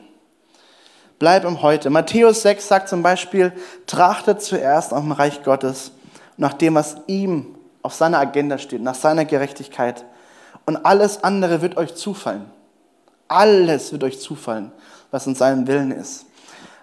Bleib 1.19 1.45
im 1.45 1.63
Heute. 1.63 1.89
Matthäus 1.89 2.43
6 2.43 2.67
sagt 2.67 2.89
zum 2.89 3.01
Beispiel, 3.01 3.51
trachtet 3.87 4.43
zuerst 4.43 4.91
nach 4.91 4.99
dem 4.99 5.11
Reich 5.11 5.43
Gottes, 5.43 5.91
nach 6.37 6.53
dem, 6.53 6.75
was 6.75 6.97
ihm 7.07 7.55
auf 7.81 7.95
seiner 7.95 8.19
Agenda 8.19 8.59
steht, 8.59 8.83
nach 8.83 8.93
seiner 8.93 9.25
Gerechtigkeit. 9.25 10.05
Und 10.67 10.85
alles 10.85 11.23
andere 11.23 11.63
wird 11.63 11.75
euch 11.77 11.95
zufallen. 11.95 12.45
Alles 13.27 13.91
wird 13.91 14.03
euch 14.03 14.19
zufallen, 14.21 14.71
was 15.09 15.25
in 15.25 15.33
seinem 15.33 15.65
Willen 15.65 15.91
ist. 15.91 16.25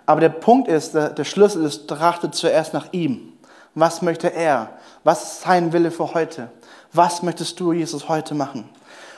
Aber 0.05 0.21
der 0.21 0.31
Punkt 0.31 0.67
ist, 0.67 0.95
der, 0.95 1.11
der 1.11 1.25
Schlüssel 1.25 1.65
ist, 1.65 1.87
trachtet 1.87 2.35
zuerst 2.35 2.75
nach 2.75 2.89
ihm. 2.91 3.35
Was 3.77 4.03
möchte 4.03 4.33
er? 4.33 4.71
Was 5.05 5.23
ist 5.23 5.43
sein 5.43 5.73
Wille 5.73 5.93
für 5.93 6.13
heute? 6.13 6.51
Was 6.93 7.23
möchtest 7.23 7.59
du, 7.61 7.73
Jesus, 7.73 8.09
heute 8.09 8.35
machen? 8.35 8.69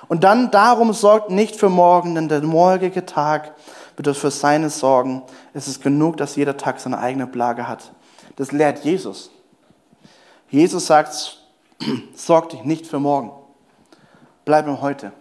Und 0.09 0.25
dann 0.25 0.51
darum 0.51 0.93
sorgt 0.93 1.31
nicht 1.31 1.57
für 1.57 1.69
morgen, 1.69 2.15
denn 2.15 2.29
der 2.29 2.43
morgige 2.43 3.07
Tag 3.07 3.55
wird 3.97 4.17
für 4.17 4.31
seine 4.31 4.71
sorgen. 4.71 5.23
Es 5.53 5.69
ist 5.69 5.83
genug, 5.83 6.17
dass 6.17 6.37
jeder 6.37 6.57
Tag 6.57 6.79
seine 6.81 6.99
eigene 6.99 7.27
Plage 7.27 7.67
hat. 7.67 7.93
Das 8.37 8.53
lehrt 8.53 8.85
Jesus. 8.85 9.31
Jesus 10.49 10.87
sagt, 10.87 11.41
sorg 12.15 12.51
dich 12.51 12.63
nicht 12.63 12.87
für 12.87 13.01
morgen. 13.01 13.33
Bleib 14.45 14.67
im 14.67 14.81
Heute. 14.81 15.13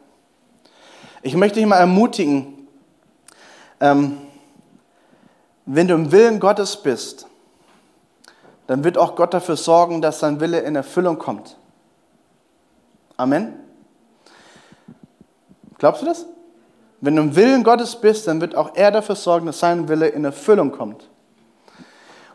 Ich 1.23 1.35
möchte 1.35 1.59
dich 1.59 1.67
mal 1.67 1.77
ermutigen, 1.77 2.67
ähm, 3.79 4.19
wenn 5.65 5.87
du 5.87 5.95
im 5.95 6.11
Willen 6.11 6.39
Gottes 6.39 6.77
bist, 6.77 7.25
dann 8.67 8.83
wird 8.83 8.97
auch 8.97 9.15
Gott 9.15 9.33
dafür 9.33 9.57
sorgen, 9.57 10.01
dass 10.01 10.19
sein 10.19 10.39
Wille 10.39 10.59
in 10.59 10.75
Erfüllung 10.75 11.17
kommt. 11.17 11.57
Amen. 13.17 13.64
Glaubst 15.77 16.01
du 16.01 16.05
das? 16.05 16.25
Wenn 17.01 17.15
du 17.15 17.21
im 17.23 17.35
Willen 17.35 17.63
Gottes 17.63 17.95
bist, 17.95 18.27
dann 18.27 18.41
wird 18.41 18.55
auch 18.55 18.71
er 18.75 18.91
dafür 18.91 19.15
sorgen, 19.15 19.45
dass 19.45 19.59
sein 19.59 19.87
Wille 19.87 20.07
in 20.07 20.25
Erfüllung 20.25 20.71
kommt. 20.71 21.09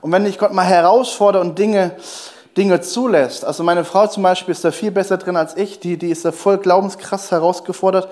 Und 0.00 0.12
wenn 0.12 0.24
dich 0.24 0.38
Gott 0.38 0.53
mal 0.53 0.64
herausfordert 0.64 1.42
und 1.42 1.59
Dinge, 1.59 1.96
Dinge 2.57 2.81
zulässt, 2.81 3.44
also 3.44 3.62
meine 3.62 3.85
Frau 3.85 4.07
zum 4.07 4.22
Beispiel 4.22 4.53
ist 4.53 4.64
da 4.64 4.70
viel 4.70 4.90
besser 4.90 5.18
drin 5.18 5.37
als 5.37 5.57
ich, 5.57 5.81
die, 5.81 5.96
die 5.96 6.11
ist 6.11 6.24
da 6.24 6.33
voll 6.33 6.59
glaubenskrass 6.59 7.31
herausgefordert, 7.31 8.09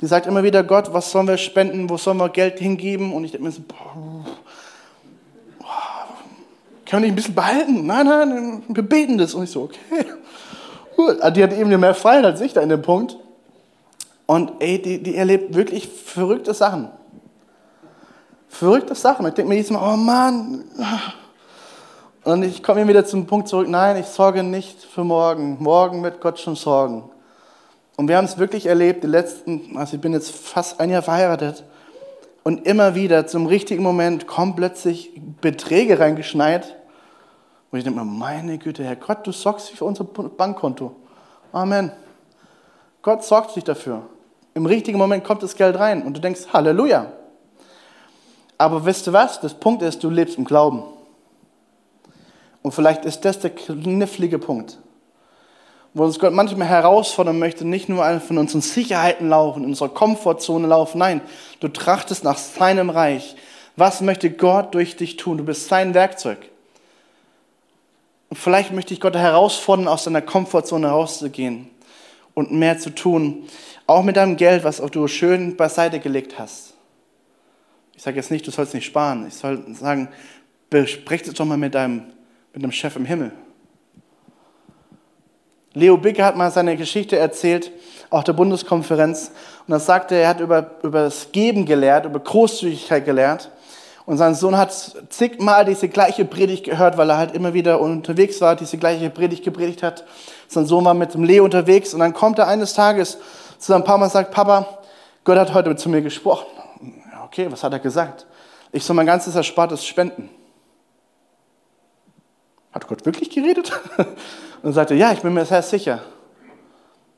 die 0.00 0.06
sagt 0.06 0.26
immer 0.26 0.42
wieder, 0.42 0.64
Gott, 0.64 0.92
was 0.92 1.10
sollen 1.10 1.28
wir 1.28 1.36
spenden, 1.36 1.88
wo 1.88 1.96
sollen 1.96 2.18
wir 2.18 2.28
Geld 2.28 2.58
hingeben? 2.58 3.12
Und 3.12 3.24
ich 3.24 3.32
denke 3.32 3.46
mir 3.46 3.52
so, 3.52 3.62
boah, 3.62 4.24
können 6.92 7.04
wir 7.04 7.06
nicht 7.06 7.12
ein 7.12 7.16
bisschen 7.16 7.34
behalten? 7.34 7.86
Nein, 7.86 8.06
nein, 8.06 8.62
wir 8.68 8.82
beten 8.82 9.16
das. 9.16 9.32
Und 9.32 9.44
ich 9.44 9.50
so, 9.50 9.62
okay. 9.62 10.04
Gut. 10.96 11.20
Also 11.20 11.34
die 11.34 11.42
hat 11.42 11.52
eben 11.52 11.70
mehr 11.80 11.94
Freiheit 11.94 12.24
als 12.24 12.40
ich 12.40 12.52
da 12.52 12.60
in 12.60 12.68
dem 12.68 12.82
Punkt. 12.82 13.16
Und 14.26 14.52
ey, 14.60 14.80
die, 14.80 15.02
die 15.02 15.16
erlebt 15.16 15.54
wirklich 15.54 15.88
verrückte 15.88 16.54
Sachen. 16.54 16.90
Verrückte 18.48 18.94
Sachen. 18.94 19.26
Ich 19.26 19.34
denke 19.34 19.48
mir 19.48 19.56
jedes 19.56 19.70
Mal, 19.70 19.92
oh 19.92 19.96
Mann. 19.96 20.64
Und 22.24 22.42
ich 22.44 22.62
komme 22.62 22.86
wieder 22.86 23.04
zum 23.04 23.26
Punkt 23.26 23.48
zurück, 23.48 23.68
nein, 23.68 23.96
ich 23.96 24.06
sorge 24.06 24.42
nicht 24.42 24.84
für 24.84 25.04
morgen. 25.04 25.56
Morgen 25.60 26.02
wird 26.02 26.20
Gott 26.20 26.38
schon 26.38 26.54
sorgen. 26.54 27.10
Und 27.96 28.08
wir 28.08 28.16
haben 28.16 28.24
es 28.24 28.38
wirklich 28.38 28.66
erlebt, 28.66 29.02
die 29.04 29.08
letzten, 29.08 29.76
also 29.76 29.96
ich 29.96 30.00
bin 30.00 30.12
jetzt 30.12 30.30
fast 30.30 30.80
ein 30.80 30.90
Jahr 30.90 31.02
verheiratet. 31.02 31.64
Und 32.44 32.66
immer 32.66 32.94
wieder 32.94 33.26
zum 33.26 33.46
richtigen 33.46 33.82
Moment 33.82 34.26
kommen 34.26 34.56
plötzlich 34.56 35.12
Beträge 35.40 35.98
reingeschneit. 35.98 36.76
Und 37.70 37.78
ich 37.78 37.84
denke 37.84 38.00
mir, 38.00 38.04
meine 38.04 38.58
Güte, 38.58 38.84
Herr 38.84 38.96
Gott, 38.96 39.26
du 39.26 39.32
sorgst 39.32 39.70
für 39.70 39.84
unser 39.84 40.04
Bankkonto. 40.04 40.94
Amen. 41.52 41.92
Gott 43.02 43.24
sorgt 43.24 43.50
sich 43.50 43.64
dafür. 43.64 44.02
Im 44.54 44.64
richtigen 44.64 44.96
Moment 44.96 45.24
kommt 45.24 45.42
das 45.42 45.56
Geld 45.56 45.78
rein 45.78 46.02
und 46.02 46.16
du 46.16 46.20
denkst, 46.20 46.52
Halleluja. 46.52 47.12
Aber 48.58 48.84
wisst 48.84 49.08
du 49.08 49.12
was? 49.12 49.40
Das 49.40 49.54
Punkt 49.54 49.82
ist, 49.82 50.04
du 50.04 50.08
lebst 50.08 50.38
im 50.38 50.44
Glauben. 50.44 50.84
Und 52.62 52.72
vielleicht 52.72 53.04
ist 53.04 53.24
das 53.24 53.40
der 53.40 53.50
knifflige 53.50 54.38
Punkt, 54.38 54.78
wo 55.94 56.04
uns 56.04 56.20
Gott 56.20 56.32
manchmal 56.32 56.68
herausfordern 56.68 57.40
möchte, 57.40 57.66
nicht 57.66 57.88
nur 57.88 58.20
von 58.20 58.38
unseren 58.38 58.60
Sicherheiten 58.60 59.28
laufen, 59.28 59.64
in 59.64 59.70
unserer 59.70 59.88
Komfortzone 59.88 60.68
laufen. 60.68 60.98
Nein, 60.98 61.22
du 61.58 61.66
trachtest 61.66 62.22
nach 62.22 62.38
seinem 62.38 62.88
Reich. 62.88 63.34
Was 63.74 64.00
möchte 64.00 64.30
Gott 64.30 64.74
durch 64.74 64.96
dich 64.96 65.16
tun? 65.16 65.38
Du 65.38 65.44
bist 65.44 65.66
sein 65.66 65.94
Werkzeug. 65.94 66.38
Und 68.30 68.36
vielleicht 68.36 68.70
möchte 68.72 68.94
ich 68.94 69.00
Gott 69.00 69.16
herausfordern, 69.16 69.88
aus 69.88 70.04
deiner 70.04 70.22
Komfortzone 70.22 70.88
rauszugehen 70.88 71.71
und 72.34 72.52
mehr 72.52 72.78
zu 72.78 72.90
tun. 72.90 73.44
Auch 73.86 74.02
mit 74.02 74.16
deinem 74.16 74.36
Geld, 74.36 74.64
was 74.64 74.80
auch 74.80 74.90
du 74.90 75.06
schön 75.08 75.56
beiseite 75.56 76.00
gelegt 76.00 76.38
hast. 76.38 76.74
Ich 77.94 78.02
sage 78.02 78.16
jetzt 78.16 78.30
nicht, 78.30 78.46
du 78.46 78.50
sollst 78.50 78.74
nicht 78.74 78.86
sparen. 78.86 79.26
Ich 79.28 79.34
soll 79.34 79.62
sagen, 79.74 80.08
besprecht 80.70 81.26
es 81.28 81.34
doch 81.34 81.44
mal 81.44 81.58
mit 81.58 81.74
deinem, 81.74 82.04
mit 82.52 82.62
deinem 82.62 82.72
Chef 82.72 82.96
im 82.96 83.04
Himmel. 83.04 83.32
Leo 85.74 85.96
Bicke 85.96 86.24
hat 86.24 86.36
mal 86.36 86.50
seine 86.50 86.76
Geschichte 86.76 87.16
erzählt, 87.16 87.72
auch 88.10 88.24
der 88.24 88.34
Bundeskonferenz. 88.34 89.30
Und 89.66 89.72
er 89.72 89.80
sagte, 89.80 90.16
er 90.16 90.28
hat 90.28 90.40
über, 90.40 90.72
über 90.82 91.04
das 91.04 91.32
Geben 91.32 91.64
gelehrt, 91.64 92.04
über 92.04 92.20
Großzügigkeit 92.20 93.04
gelehrt. 93.04 93.50
Und 94.04 94.18
sein 94.18 94.34
Sohn 94.34 94.56
hat 94.56 94.72
zigmal 95.10 95.64
diese 95.64 95.88
gleiche 95.88 96.24
Predigt 96.24 96.64
gehört, 96.64 96.98
weil 96.98 97.08
er 97.08 97.16
halt 97.16 97.34
immer 97.34 97.54
wieder 97.54 97.80
unterwegs 97.80 98.40
war, 98.40 98.56
diese 98.56 98.76
gleiche 98.76 99.10
Predigt 99.10 99.44
gepredigt 99.44 99.82
hat. 99.82 100.04
Sein 100.52 100.66
Sohn 100.66 100.84
war 100.84 100.94
mit 100.94 101.14
dem 101.14 101.24
Leo 101.24 101.44
unterwegs 101.44 101.94
und 101.94 102.00
dann 102.00 102.12
kommt 102.12 102.38
er 102.38 102.48
eines 102.48 102.74
Tages 102.74 103.18
zu 103.58 103.72
seinem 103.72 103.84
Papa 103.84 104.04
und 104.04 104.12
sagt, 104.12 104.30
Papa, 104.30 104.66
Gott 105.24 105.38
hat 105.38 105.54
heute 105.54 105.74
zu 105.76 105.88
mir 105.88 106.02
gesprochen. 106.02 106.46
Okay, 107.26 107.50
was 107.50 107.64
hat 107.64 107.72
er 107.72 107.78
gesagt? 107.78 108.26
Ich 108.72 108.84
soll 108.84 108.96
mein 108.96 109.06
ganzes 109.06 109.34
Erspartes 109.34 109.84
spenden. 109.84 110.28
Hat 112.72 112.86
Gott 112.88 113.04
wirklich 113.04 113.30
geredet? 113.30 113.72
Und 114.62 114.72
sagte, 114.72 114.94
ja, 114.94 115.12
ich 115.12 115.20
bin 115.20 115.34
mir 115.34 115.44
sehr 115.44 115.62
sicher. 115.62 116.00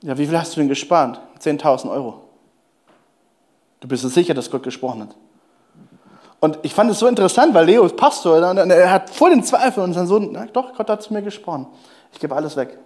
Ja, 0.02 0.18
wie 0.18 0.26
viel 0.26 0.38
hast 0.38 0.56
du 0.56 0.60
denn 0.60 0.68
gespart? 0.68 1.20
10.000 1.40 1.90
Euro. 1.90 2.22
Du 3.80 3.88
bist 3.88 4.02
sicher, 4.02 4.34
dass 4.34 4.50
Gott 4.50 4.62
gesprochen 4.62 5.02
hat. 5.02 5.16
Und 6.40 6.58
ich 6.62 6.74
fand 6.74 6.90
es 6.90 6.98
so 6.98 7.06
interessant, 7.06 7.54
weil 7.54 7.66
Leo 7.66 7.84
ist 7.84 7.96
Pastor 7.96 8.50
und 8.50 8.70
er 8.70 8.90
hat 8.90 9.10
voll 9.10 9.30
den 9.30 9.44
Zweifel 9.44 9.82
und 9.82 9.92
sein 9.92 10.06
Sohn, 10.06 10.30
na, 10.32 10.46
doch, 10.46 10.74
Gott 10.74 10.90
hat 10.90 11.02
zu 11.02 11.12
mir 11.12 11.22
gesprochen. 11.22 11.66
Ich 12.12 12.18
gebe 12.18 12.34
alles 12.34 12.56
weg. 12.56 12.78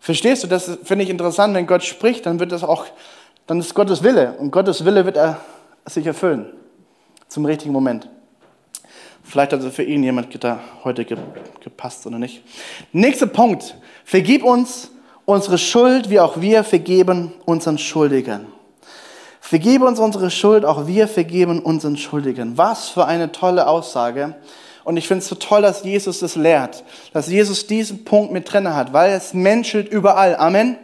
Verstehst 0.00 0.42
du, 0.42 0.48
das 0.48 0.78
finde 0.82 1.04
ich 1.04 1.10
interessant, 1.10 1.54
wenn 1.54 1.66
Gott 1.66 1.84
spricht, 1.84 2.24
dann 2.26 2.40
wird 2.40 2.52
das 2.52 2.64
auch, 2.64 2.86
dann 3.46 3.60
ist 3.60 3.74
Gottes 3.74 4.02
Wille 4.02 4.34
und 4.38 4.50
Gottes 4.50 4.84
Wille 4.84 5.04
wird 5.04 5.16
er 5.16 5.40
sich 5.86 6.06
erfüllen 6.06 6.46
zum 7.28 7.44
richtigen 7.44 7.72
Moment. 7.72 8.08
Vielleicht 9.22 9.52
hat 9.52 9.60
also 9.60 9.70
für 9.70 9.84
ihn 9.84 10.02
jemand 10.02 10.42
da 10.42 10.58
heute 10.82 11.04
gepasst 11.04 12.06
oder 12.06 12.18
nicht. 12.18 12.42
Nächster 12.92 13.26
Punkt. 13.26 13.76
Vergib 14.04 14.42
uns 14.42 14.90
unsere 15.24 15.58
Schuld, 15.58 16.10
wie 16.10 16.18
auch 16.18 16.40
wir 16.40 16.64
vergeben 16.64 17.32
unseren 17.44 17.78
Schuldigern. 17.78 18.46
Vergebe 19.40 19.84
uns 19.84 20.00
unsere 20.00 20.30
Schuld, 20.30 20.64
auch 20.64 20.86
wir 20.86 21.06
vergeben 21.06 21.60
unseren 21.60 21.96
Schuldigen. 21.96 22.58
Was 22.58 22.88
für 22.88 23.06
eine 23.06 23.30
tolle 23.30 23.68
Aussage. 23.68 24.34
Und 24.84 24.96
ich 24.96 25.06
finde 25.06 25.22
es 25.22 25.28
so 25.28 25.34
toll, 25.34 25.62
dass 25.62 25.84
Jesus 25.84 26.20
das 26.20 26.36
lehrt, 26.36 26.84
dass 27.12 27.28
Jesus 27.28 27.66
diesen 27.66 28.04
Punkt 28.04 28.32
mit 28.32 28.50
drin 28.50 28.74
hat, 28.74 28.92
weil 28.92 29.12
es 29.12 29.34
menschelt 29.34 29.88
überall. 29.88 30.36
Amen. 30.36 30.76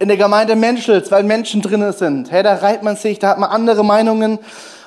In 0.00 0.08
der 0.08 0.16
Gemeinde 0.16 0.56
menschelt 0.56 1.10
weil 1.12 1.22
Menschen 1.22 1.62
drinnen 1.62 1.92
sind. 1.92 2.32
Hey, 2.32 2.42
da 2.42 2.56
reibt 2.56 2.82
man 2.82 2.96
sich, 2.96 3.20
da 3.20 3.28
hat 3.28 3.38
man 3.38 3.50
andere 3.50 3.84
Meinungen 3.84 4.40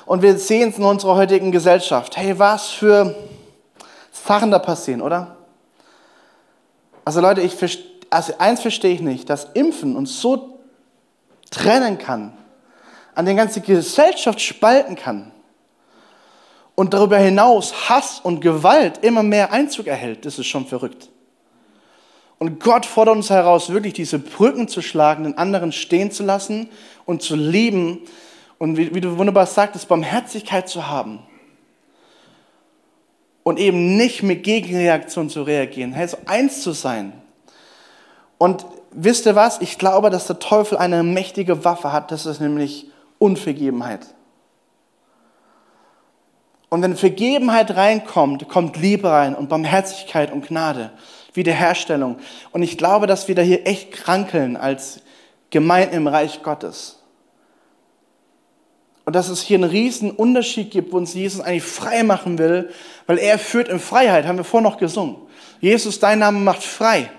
und 0.04 0.20
wir 0.20 0.38
sehen 0.38 0.70
es 0.70 0.78
in 0.78 0.84
unserer 0.84 1.16
heutigen 1.16 1.50
Gesellschaft. 1.50 2.16
Hey, 2.16 2.38
was 2.38 2.68
für 2.68 3.14
Sachen 4.12 4.50
da 4.50 4.58
passieren, 4.58 5.00
oder? 5.00 5.36
Also 7.04 7.22
Leute, 7.22 7.40
ich 7.40 7.56
also 8.10 8.34
eins 8.38 8.60
verstehe 8.60 8.92
ich 8.92 9.00
nicht, 9.00 9.30
dass 9.30 9.44
Impfen 9.54 9.96
uns 9.96 10.20
so 10.20 10.60
trennen 11.50 11.98
kann, 11.98 12.32
an 13.14 13.24
der 13.24 13.34
ganzen 13.34 13.62
Gesellschaft 13.62 14.40
spalten 14.40 14.94
kann 14.94 15.32
und 16.78 16.94
darüber 16.94 17.18
hinaus 17.18 17.88
Hass 17.88 18.20
und 18.20 18.40
Gewalt 18.40 18.98
immer 19.02 19.24
mehr 19.24 19.50
Einzug 19.50 19.88
erhält, 19.88 20.24
das 20.24 20.38
ist 20.38 20.46
schon 20.46 20.64
verrückt. 20.64 21.10
Und 22.38 22.60
Gott 22.60 22.86
fordert 22.86 23.16
uns 23.16 23.30
heraus, 23.30 23.70
wirklich 23.70 23.94
diese 23.94 24.20
Brücken 24.20 24.68
zu 24.68 24.80
schlagen, 24.80 25.24
den 25.24 25.36
anderen 25.36 25.72
stehen 25.72 26.12
zu 26.12 26.22
lassen 26.22 26.68
und 27.04 27.20
zu 27.20 27.34
lieben 27.34 28.02
und 28.58 28.76
wie, 28.76 28.94
wie 28.94 29.00
du 29.00 29.18
wunderbar 29.18 29.46
sagtest, 29.46 29.88
Barmherzigkeit 29.88 30.68
zu 30.68 30.86
haben. 30.86 31.18
Und 33.42 33.58
eben 33.58 33.96
nicht 33.96 34.22
mit 34.22 34.44
Gegenreaktion 34.44 35.30
zu 35.30 35.42
reagieren, 35.42 35.92
hey, 35.92 36.06
so 36.06 36.18
eins 36.26 36.62
zu 36.62 36.70
sein. 36.70 37.12
Und 38.38 38.64
wisst 38.92 39.26
ihr 39.26 39.34
was? 39.34 39.60
Ich 39.60 39.78
glaube, 39.78 40.10
dass 40.10 40.28
der 40.28 40.38
Teufel 40.38 40.78
eine 40.78 41.02
mächtige 41.02 41.64
Waffe 41.64 41.92
hat, 41.92 42.12
das 42.12 42.24
ist 42.24 42.40
nämlich 42.40 42.86
Unvergebenheit. 43.18 44.14
Und 46.70 46.82
wenn 46.82 46.96
Vergebenheit 46.96 47.74
reinkommt, 47.76 48.48
kommt 48.48 48.76
Liebe 48.76 49.10
rein 49.10 49.34
und 49.34 49.48
Barmherzigkeit 49.48 50.30
und 50.30 50.48
Gnade, 50.48 50.90
Wiederherstellung. 51.32 52.18
Und 52.52 52.62
ich 52.62 52.76
glaube, 52.76 53.06
dass 53.06 53.28
wir 53.28 53.34
da 53.34 53.42
hier 53.42 53.66
echt 53.66 53.92
krankeln 53.92 54.56
als 54.56 55.00
Gemeinde 55.50 55.96
im 55.96 56.06
Reich 56.06 56.42
Gottes. 56.42 56.98
Und 59.06 59.16
dass 59.16 59.30
es 59.30 59.40
hier 59.40 59.56
einen 59.56 59.70
riesen 59.70 60.10
Unterschied 60.10 60.70
gibt, 60.70 60.92
wo 60.92 60.98
uns 60.98 61.14
Jesus 61.14 61.40
eigentlich 61.40 61.62
frei 61.62 62.02
machen 62.02 62.36
will, 62.36 62.68
weil 63.06 63.16
er 63.16 63.38
führt 63.38 63.68
in 63.68 63.80
Freiheit, 63.80 64.26
haben 64.26 64.36
wir 64.36 64.44
vorhin 64.44 64.68
noch 64.68 64.76
gesungen. 64.76 65.16
Jesus, 65.60 65.98
dein 65.98 66.18
Name 66.18 66.38
macht 66.40 66.62
frei. 66.62 67.10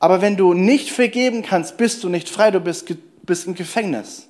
Aber 0.00 0.20
wenn 0.20 0.36
du 0.36 0.54
nicht 0.54 0.90
vergeben 0.90 1.42
kannst, 1.42 1.76
bist 1.76 2.02
du 2.02 2.08
nicht 2.08 2.28
frei, 2.28 2.50
du 2.50 2.58
bist, 2.58 2.92
bist 3.22 3.46
im 3.46 3.54
Gefängnis. 3.54 4.28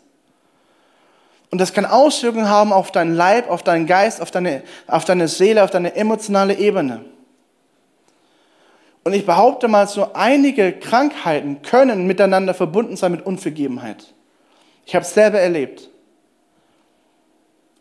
Und 1.51 1.61
das 1.61 1.73
kann 1.73 1.87
Auswirkungen 1.87 2.49
haben 2.49 2.73
auf 2.73 2.91
deinen 2.91 3.15
Leib, 3.15 3.51
auf 3.51 3.63
deinen 3.63 3.87
Geist, 3.87 4.21
auf 4.21 4.31
deine, 4.31 4.63
auf 4.87 5.05
deine 5.05 5.29
Seele, 5.29 5.63
auf 5.63 5.71
deine 5.71 5.95
emotionale 5.95 6.55
Ebene. 6.55 7.05
Und 9.05 9.13
ich 9.13 9.25
behaupte 9.25 9.69
mal, 9.69 9.87
so 9.87 10.13
einige 10.15 10.73
Krankheiten 10.73 11.63
können 11.63 12.09
miteinander 12.09 12.55
verbunden 12.55 12.97
sein 12.97 13.13
mit 13.13 13.25
Unvergebenheit. 13.25 14.13
Ich 14.85 14.97
habe 14.97 15.05
es 15.05 15.15
selber 15.15 15.39
erlebt. 15.39 15.91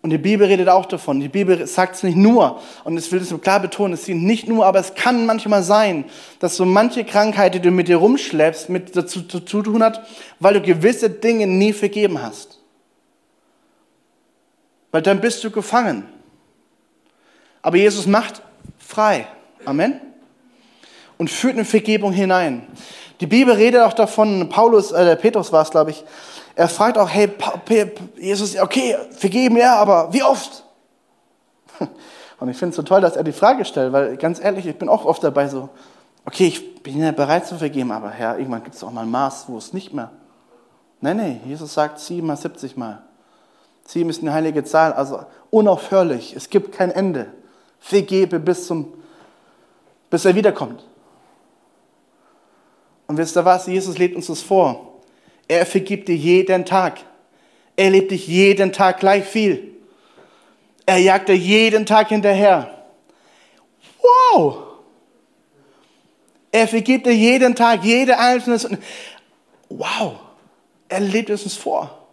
Und 0.04 0.12
die 0.12 0.20
Bibel 0.20 0.46
redet 0.46 0.70
auch 0.70 0.86
davon. 0.86 1.20
Die 1.20 1.30
Bibel 1.30 1.66
sagt 1.66 1.96
es 1.96 2.04
nicht 2.04 2.16
nur. 2.16 2.62
Und 2.84 2.96
ich 2.96 3.12
will 3.12 3.20
es 3.20 3.34
klar 3.42 3.60
betonen, 3.60 3.96
es 3.96 4.06
sind 4.06 4.24
nicht 4.24 4.48
nur, 4.48 4.68
aber 4.68 4.78
es 4.78 4.94
kann 4.94 5.26
manchmal 5.26 5.64
sein, 5.64 6.06
dass 6.40 6.58
so 6.58 6.64
manche 6.64 7.04
Krankheit, 7.06 7.56
die 7.56 7.60
du 7.60 7.72
mit 7.72 7.88
dir 7.88 7.98
rumschleppst, 7.98 8.70
mit 8.70 8.96
dazu 8.96 9.24
zu 9.24 9.40
tun 9.40 9.82
hat, 9.82 10.06
weil 10.40 10.54
du 10.54 10.62
gewisse 10.62 11.10
Dinge 11.10 11.48
nie 11.48 11.74
vergeben 11.74 12.22
hast. 12.22 12.60
Weil 14.96 15.02
dann 15.02 15.20
bist 15.20 15.44
du 15.44 15.52
gefangen. 15.52 16.08
Aber 17.62 17.76
Jesus 17.76 18.08
macht 18.08 18.42
frei. 18.78 19.28
Amen. 19.66 20.00
Und 21.18 21.30
führt 21.30 21.56
eine 21.56 21.66
Vergebung 21.66 22.14
hinein. 22.14 22.66
Die 23.20 23.28
Bibel 23.28 23.54
redet 23.54 23.82
auch 23.82 23.92
davon, 23.92 24.48
Paulus, 24.48 24.94
äh, 24.94 25.18
Petrus 25.18 25.52
war 25.52 25.64
es, 25.64 25.70
glaube 25.70 25.92
ich, 25.92 26.06
er 26.56 26.70
fragt 26.70 26.98
auch, 26.98 27.10
hey, 27.10 27.30
Jesus, 28.16 28.58
okay, 28.58 28.96
vergeben, 29.12 29.58
ja, 29.58 29.76
aber 29.76 30.14
wie 30.14 30.24
oft? 30.24 30.64
Und 32.40 32.48
ich 32.48 32.56
finde 32.56 32.70
es 32.70 32.78
so 32.78 32.84
toll, 32.84 33.02
dass 33.02 33.18
er 33.18 33.26
die 33.26 33.34
Frage 33.34 33.66
stellt, 33.66 33.92
weil 33.92 34.16
ganz 34.16 34.40
ehrlich, 34.40 34.66
ich 34.66 34.78
bin 34.78 34.88
auch 34.88 35.04
oft 35.04 35.22
dabei 35.22 35.50
so, 35.50 35.68
okay, 36.24 36.48
ich 36.48 36.84
bin 36.84 37.02
ja 37.02 37.12
bereit 37.12 37.46
zu 37.46 37.58
vergeben, 37.58 37.92
aber 37.92 38.12
Herr, 38.12 38.38
irgendwann 38.38 38.64
gibt 38.64 38.78
es 38.78 38.84
auch 38.86 38.92
mal 38.92 39.02
ein 39.02 39.12
Maß, 39.12 39.50
wo 39.50 39.58
es 39.58 39.74
nicht 39.74 39.94
mehr. 39.94 40.12
Nein, 41.02 41.18
nein, 41.18 41.42
Jesus 41.46 41.74
sagt 41.74 42.00
siebenmal, 42.00 42.38
siebzig 42.38 42.78
Mal. 42.78 43.04
Sieben 43.88 44.10
ist 44.10 44.22
eine 44.22 44.34
heilige 44.34 44.64
Zahl, 44.64 44.94
also 44.94 45.26
unaufhörlich. 45.52 46.36
Es 46.36 46.50
gibt 46.50 46.72
kein 46.72 46.92
Ende. 46.92 47.28
Vergebe 47.80 48.40
bis, 48.40 48.66
zum, 48.66 48.94
bis 50.10 50.26
er 50.26 50.36
wiederkommt. 50.36 50.84
Und 53.08 53.18
wisst 53.18 53.38
ihr 53.38 53.46
was? 53.46 53.68
Jesus 53.68 53.98
lebt 53.98 54.16
uns 54.16 54.28
das 54.28 54.42
vor. 54.42 54.96
Er 55.48 55.66
vergibt 55.66 56.08
dir 56.08 56.16
jeden 56.16 56.66
Tag. 56.66 57.00
Er 57.76 57.92
liebt 57.92 58.10
dich 58.10 58.28
jeden 58.28 58.74
Tag 58.74 59.00
gleich 59.00 59.26
viel. 59.26 59.76
Er 60.88 60.98
jagt 60.98 61.30
dir 61.30 61.38
jeden 61.38 61.86
Tag 61.86 62.10
hinterher. 62.10 62.84
Wow! 64.02 64.58
Er 66.52 66.68
vergibt 66.68 67.06
dir 67.06 67.14
jeden 67.14 67.54
Tag, 67.54 67.84
jede 67.84 68.18
einzelne. 68.18 68.80
Wow! 69.70 70.14
Er 70.90 71.02
lebt 71.02 71.30
es 71.30 71.44
uns 71.44 71.56
vor. 71.56 72.05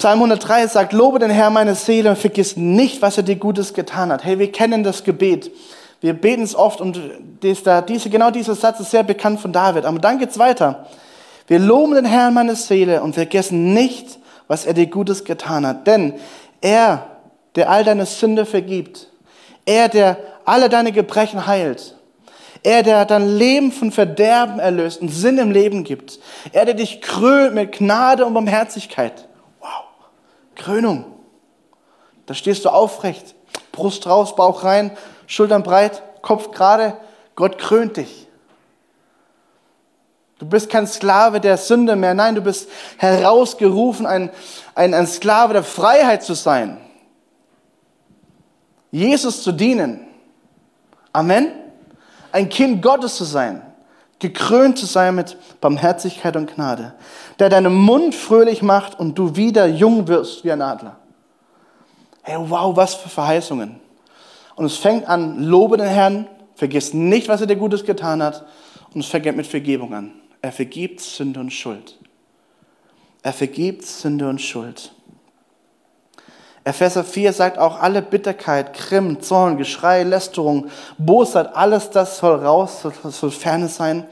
Psalm 0.00 0.20
103 0.20 0.66
sagt, 0.66 0.94
lobe 0.94 1.18
den 1.18 1.28
Herrn 1.28 1.52
meine 1.52 1.74
Seele 1.74 2.08
und 2.08 2.16
vergiss 2.16 2.56
nicht, 2.56 3.02
was 3.02 3.18
er 3.18 3.22
dir 3.22 3.36
Gutes 3.36 3.74
getan 3.74 4.10
hat. 4.10 4.24
Hey, 4.24 4.38
wir 4.38 4.50
kennen 4.50 4.82
das 4.82 5.04
Gebet. 5.04 5.50
Wir 6.00 6.14
beten 6.14 6.42
es 6.42 6.54
oft 6.54 6.80
und 6.80 6.98
diese, 7.42 8.08
genau 8.08 8.30
dieser 8.30 8.54
Satz 8.54 8.80
ist 8.80 8.92
sehr 8.92 9.02
bekannt 9.02 9.40
von 9.40 9.52
David. 9.52 9.84
Aber 9.84 9.98
dann 9.98 10.18
geht 10.18 10.30
es 10.30 10.38
weiter. 10.38 10.86
Wir 11.48 11.58
loben 11.58 11.96
den 11.96 12.06
Herrn 12.06 12.32
meine 12.32 12.56
Seele 12.56 13.02
und 13.02 13.12
vergessen 13.12 13.74
nicht, 13.74 14.18
was 14.48 14.64
er 14.64 14.72
dir 14.72 14.86
Gutes 14.86 15.24
getan 15.24 15.66
hat. 15.66 15.86
Denn 15.86 16.14
er, 16.62 17.06
der 17.54 17.68
all 17.68 17.84
deine 17.84 18.06
Sünde 18.06 18.46
vergibt, 18.46 19.08
er, 19.66 19.90
der 19.90 20.16
alle 20.46 20.70
deine 20.70 20.92
Gebrechen 20.92 21.46
heilt, 21.46 21.94
er, 22.62 22.82
der 22.82 23.04
dein 23.04 23.36
Leben 23.36 23.70
von 23.70 23.92
Verderben 23.92 24.60
erlöst 24.60 25.02
und 25.02 25.10
Sinn 25.10 25.36
im 25.36 25.50
Leben 25.50 25.84
gibt, 25.84 26.20
er, 26.52 26.64
der 26.64 26.72
dich 26.72 27.02
krönt 27.02 27.54
mit 27.54 27.72
Gnade 27.72 28.24
und 28.24 28.32
Barmherzigkeit. 28.32 29.26
Krönung. 30.60 31.04
Da 32.26 32.34
stehst 32.34 32.64
du 32.64 32.68
aufrecht, 32.68 33.34
Brust 33.72 34.06
raus, 34.06 34.36
Bauch 34.36 34.62
rein, 34.62 34.96
Schultern 35.26 35.62
breit, 35.62 36.02
Kopf 36.22 36.52
gerade. 36.52 36.96
Gott 37.34 37.58
krönt 37.58 37.96
dich. 37.96 38.28
Du 40.38 40.46
bist 40.46 40.70
kein 40.70 40.86
Sklave 40.86 41.40
der 41.40 41.56
Sünde 41.56 41.96
mehr. 41.96 42.14
Nein, 42.14 42.34
du 42.34 42.40
bist 42.40 42.68
herausgerufen, 42.98 44.06
ein, 44.06 44.30
ein, 44.74 44.94
ein 44.94 45.06
Sklave 45.06 45.52
der 45.52 45.62
Freiheit 45.62 46.22
zu 46.22 46.34
sein. 46.34 46.78
Jesus 48.90 49.42
zu 49.42 49.52
dienen. 49.52 50.06
Amen. 51.12 51.52
Ein 52.32 52.48
Kind 52.48 52.82
Gottes 52.82 53.16
zu 53.16 53.24
sein. 53.24 53.69
Gekrönt 54.20 54.78
zu 54.78 54.86
sein 54.86 55.16
mit 55.16 55.36
Barmherzigkeit 55.60 56.36
und 56.36 56.54
Gnade. 56.54 56.94
Der 57.38 57.48
deinen 57.48 57.74
Mund 57.74 58.14
fröhlich 58.14 58.62
macht 58.62 59.00
und 59.00 59.18
du 59.18 59.34
wieder 59.34 59.66
jung 59.66 60.06
wirst 60.06 60.44
wie 60.44 60.52
ein 60.52 60.62
Adler. 60.62 60.96
Hey, 62.22 62.36
wow, 62.38 62.76
was 62.76 62.94
für 62.94 63.08
Verheißungen. 63.08 63.80
Und 64.54 64.64
es 64.66 64.76
fängt 64.76 65.08
an, 65.08 65.42
lobe 65.42 65.78
den 65.78 65.88
Herrn, 65.88 66.28
vergiss 66.54 66.92
nicht, 66.92 67.28
was 67.28 67.40
er 67.40 67.46
dir 67.46 67.56
Gutes 67.56 67.84
getan 67.84 68.22
hat, 68.22 68.44
und 68.92 69.00
es 69.00 69.06
fängt 69.06 69.34
mit 69.36 69.46
Vergebung 69.46 69.94
an. 69.94 70.12
Er 70.42 70.52
vergibt 70.52 71.00
Sünde 71.00 71.40
und 71.40 71.50
Schuld. 71.50 71.98
Er 73.22 73.32
vergibt 73.32 73.84
Sünde 73.84 74.28
und 74.28 74.40
Schuld. 74.40 74.92
Epheser 76.64 77.04
4 77.04 77.32
sagt 77.32 77.58
auch, 77.58 77.80
alle 77.80 78.02
Bitterkeit, 78.02 78.74
Grimm, 78.74 79.20
Zorn, 79.20 79.56
Geschrei, 79.56 80.02
Lästerung, 80.02 80.66
Bosheit, 80.98 81.54
alles 81.54 81.90
das 81.90 82.18
soll 82.18 82.44
raus, 82.44 82.86
das 83.02 83.18
soll 83.18 83.30
ferne 83.30 83.68
sein. 83.68 84.06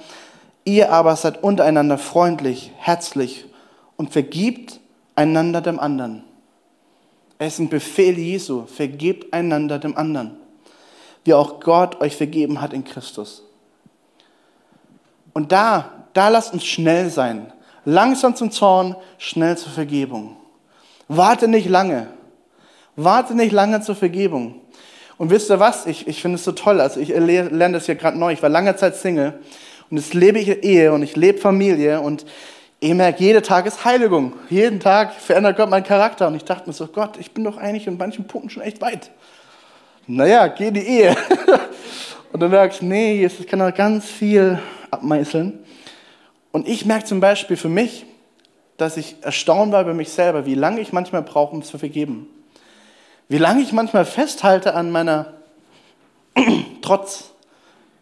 Ihr 0.65 0.93
aber 0.93 1.15
seid 1.17 1.43
untereinander 1.43 1.99
freundlich, 1.99 2.73
herzlich 2.77 3.47
und 3.97 4.13
vergibt 4.13 4.81
einander 5.15 5.61
dem 5.61 5.79
anderen 5.79 6.25
es 7.39 7.55
ist 7.55 7.59
ein 7.61 7.69
Befehl 7.69 8.19
Jesu. 8.19 8.67
Vergebt 8.67 9.33
einander 9.33 9.79
dem 9.79 9.97
anderen, 9.97 10.37
wie 11.25 11.35
auch 11.35 11.61
Gott 11.61 12.01
euch 12.01 12.17
vergeben 12.17 12.61
hat 12.61 12.73
in 12.73 12.85
Christus. 12.85 13.45
Und 15.33 15.53
da, 15.53 15.93
da 16.15 16.29
lasst 16.29 16.53
uns 16.53 16.65
schnell 16.65 17.11
sein. 17.11 17.53
Langsam 17.85 18.35
zum 18.35 18.51
Zorn, 18.51 18.97
schnell 19.19 19.57
zur 19.57 19.73
Vergebung. 19.73 20.37
Warte 21.07 21.47
nicht 21.47 21.69
lange. 21.69 22.09
Warte 23.01 23.37
nicht 23.37 23.53
lange 23.53 23.81
zur 23.81 23.95
Vergebung. 23.95 24.57
Und 25.19 25.31
wisst 25.31 25.51
ihr 25.51 25.61
was? 25.61 25.87
Ich, 25.87 26.09
ich 26.09 26.21
finde 26.21 26.35
es 26.35 26.43
so 26.43 26.51
toll. 26.51 26.81
Also 26.81 26.99
ich 26.99 27.11
lerne 27.11 27.73
das 27.75 27.87
ja 27.87 27.95
gerade 27.95 28.19
neu. 28.19 28.33
Ich 28.33 28.43
war 28.43 28.49
lange 28.49 28.75
Zeit 28.75 28.97
Single 28.97 29.35
und 29.89 29.99
jetzt 29.99 30.15
lebe 30.15 30.41
ich 30.41 30.65
Ehe 30.65 30.93
und 30.93 31.05
ich 31.05 31.15
lebe 31.15 31.39
Familie 31.39 32.01
und 32.01 32.27
ich 32.81 32.93
merke, 32.95 33.23
jeder 33.23 33.41
Tag 33.41 33.67
ist 33.67 33.85
Heiligung. 33.85 34.33
Jeden 34.51 34.81
Tag 34.81 35.13
verändert 35.13 35.57
Gott 35.57 35.71
meinen 35.71 35.85
Charakter. 35.85 36.27
Und 36.27 36.35
ich 36.35 36.45
dachte 36.45 36.69
mir 36.69 36.73
so, 36.73 36.89
Gott, 36.89 37.17
ich 37.21 37.31
bin 37.31 37.45
doch 37.45 37.57
eigentlich 37.57 37.87
in 37.87 37.97
manchen 37.97 38.27
Punkten 38.27 38.51
schon 38.51 38.65
echt 38.65 38.81
weit. 38.81 39.13
Naja, 40.09 40.49
geh 40.49 40.67
in 40.67 40.75
die 40.75 40.87
Ehe. 40.87 41.17
Und 42.33 42.41
dann 42.41 42.51
merkst 42.51 42.81
du, 42.83 42.87
nee, 42.87 43.15
Jesus 43.15 43.47
kann 43.47 43.61
noch 43.61 43.73
ganz 43.73 44.07
viel 44.07 44.59
abmeißeln. 44.91 45.57
Und 46.51 46.67
ich 46.67 46.85
merke 46.85 47.05
zum 47.05 47.21
Beispiel 47.21 47.57
für 47.57 47.69
mich, 47.69 48.07
dass 48.77 48.97
ich 48.97 49.17
erstaunt 49.23 49.71
war 49.71 49.83
über 49.83 49.95
mich 49.95 50.09
selber, 50.09 50.47
wie 50.47 50.55
lange 50.55 50.81
ich 50.81 50.93
manchmal 50.93 51.23
brauche, 51.23 51.55
um 51.55 51.63
zu 51.63 51.79
vergeben. 51.79 52.29
Wie 53.29 53.39
lange 53.39 53.61
ich 53.63 53.73
manchmal 53.73 54.07
festhalte 54.07 54.75
an 54.75 54.91
meiner 54.91 55.35
Trotz. 56.83 57.33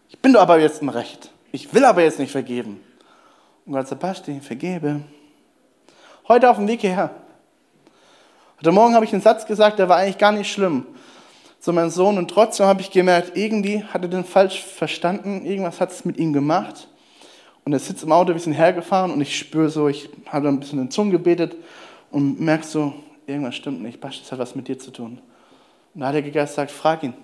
Ich 0.09 0.19
bin 0.21 0.33
doch 0.33 0.41
aber 0.41 0.61
jetzt 0.61 0.83
im 0.83 0.89
Recht. 0.89 1.31
Ich 1.53 1.75
will 1.75 1.85
aber 1.85 2.03
jetzt 2.03 2.19
nicht 2.19 2.31
vergeben. 2.31 2.81
Und 3.65 3.73
Gott 3.73 3.89
sagt, 3.89 4.01
Basti, 4.01 4.41
vergebe. 4.41 5.01
Heute 6.29 6.51
auf 6.51 6.57
dem 6.57 6.69
Weg 6.69 6.81
hierher. 6.81 7.11
Heute 8.59 8.73
Morgen 8.73 8.95
habe 8.95 9.05
ich 9.05 9.12
einen 9.12 9.23
Satz 9.23 9.47
gesagt, 9.47 9.79
der 9.79 9.89
war 9.89 9.97
eigentlich 9.97 10.19
gar 10.19 10.33
nicht 10.33 10.51
schlimm 10.51 10.87
zu 11.59 11.73
meinem 11.73 11.91
Sohn 11.91 12.17
und 12.17 12.31
trotzdem 12.31 12.67
habe 12.67 12.81
ich 12.81 12.93
gemerkt, 12.93 13.37
irgendwie 13.37 13.83
hat 13.83 14.03
er 14.03 14.09
den 14.09 14.25
falsch 14.25 14.62
verstanden, 14.62 15.45
irgendwas 15.45 15.81
hat 15.81 15.91
es 15.91 16.05
mit 16.05 16.17
ihm 16.17 16.33
gemacht. 16.33 16.87
Und 17.65 17.73
er 17.73 17.81
sitzt 17.81 18.05
im 18.05 18.12
Auto, 18.12 18.33
wir 18.33 18.41
sind 18.41 18.53
hergefahren 18.53 19.11
und 19.11 19.21
ich 19.21 19.37
spüre 19.37 19.69
so, 19.69 19.89
ich 19.89 20.09
habe 20.27 20.47
ein 20.47 20.61
bisschen 20.61 20.79
in 20.79 20.85
den 20.85 20.91
Zungen 20.93 21.11
gebetet 21.11 21.57
und 22.12 22.41
merke 22.41 22.65
so, 22.65 22.95
irgendwas 23.27 23.55
stimmt 23.55 23.83
nicht, 23.83 24.01
Basti, 24.01 24.21
das 24.23 24.33
hat 24.33 24.39
was 24.39 24.55
mit 24.55 24.69
dir 24.69 24.79
zu 24.79 24.91
tun. 24.91 25.21
Und 25.95 26.01
da 26.01 26.09
hat 26.09 26.15
der 26.15 26.23
Geist 26.23 26.53
gesagt, 26.53 26.71
frag 26.71 27.03
ihn. 27.03 27.15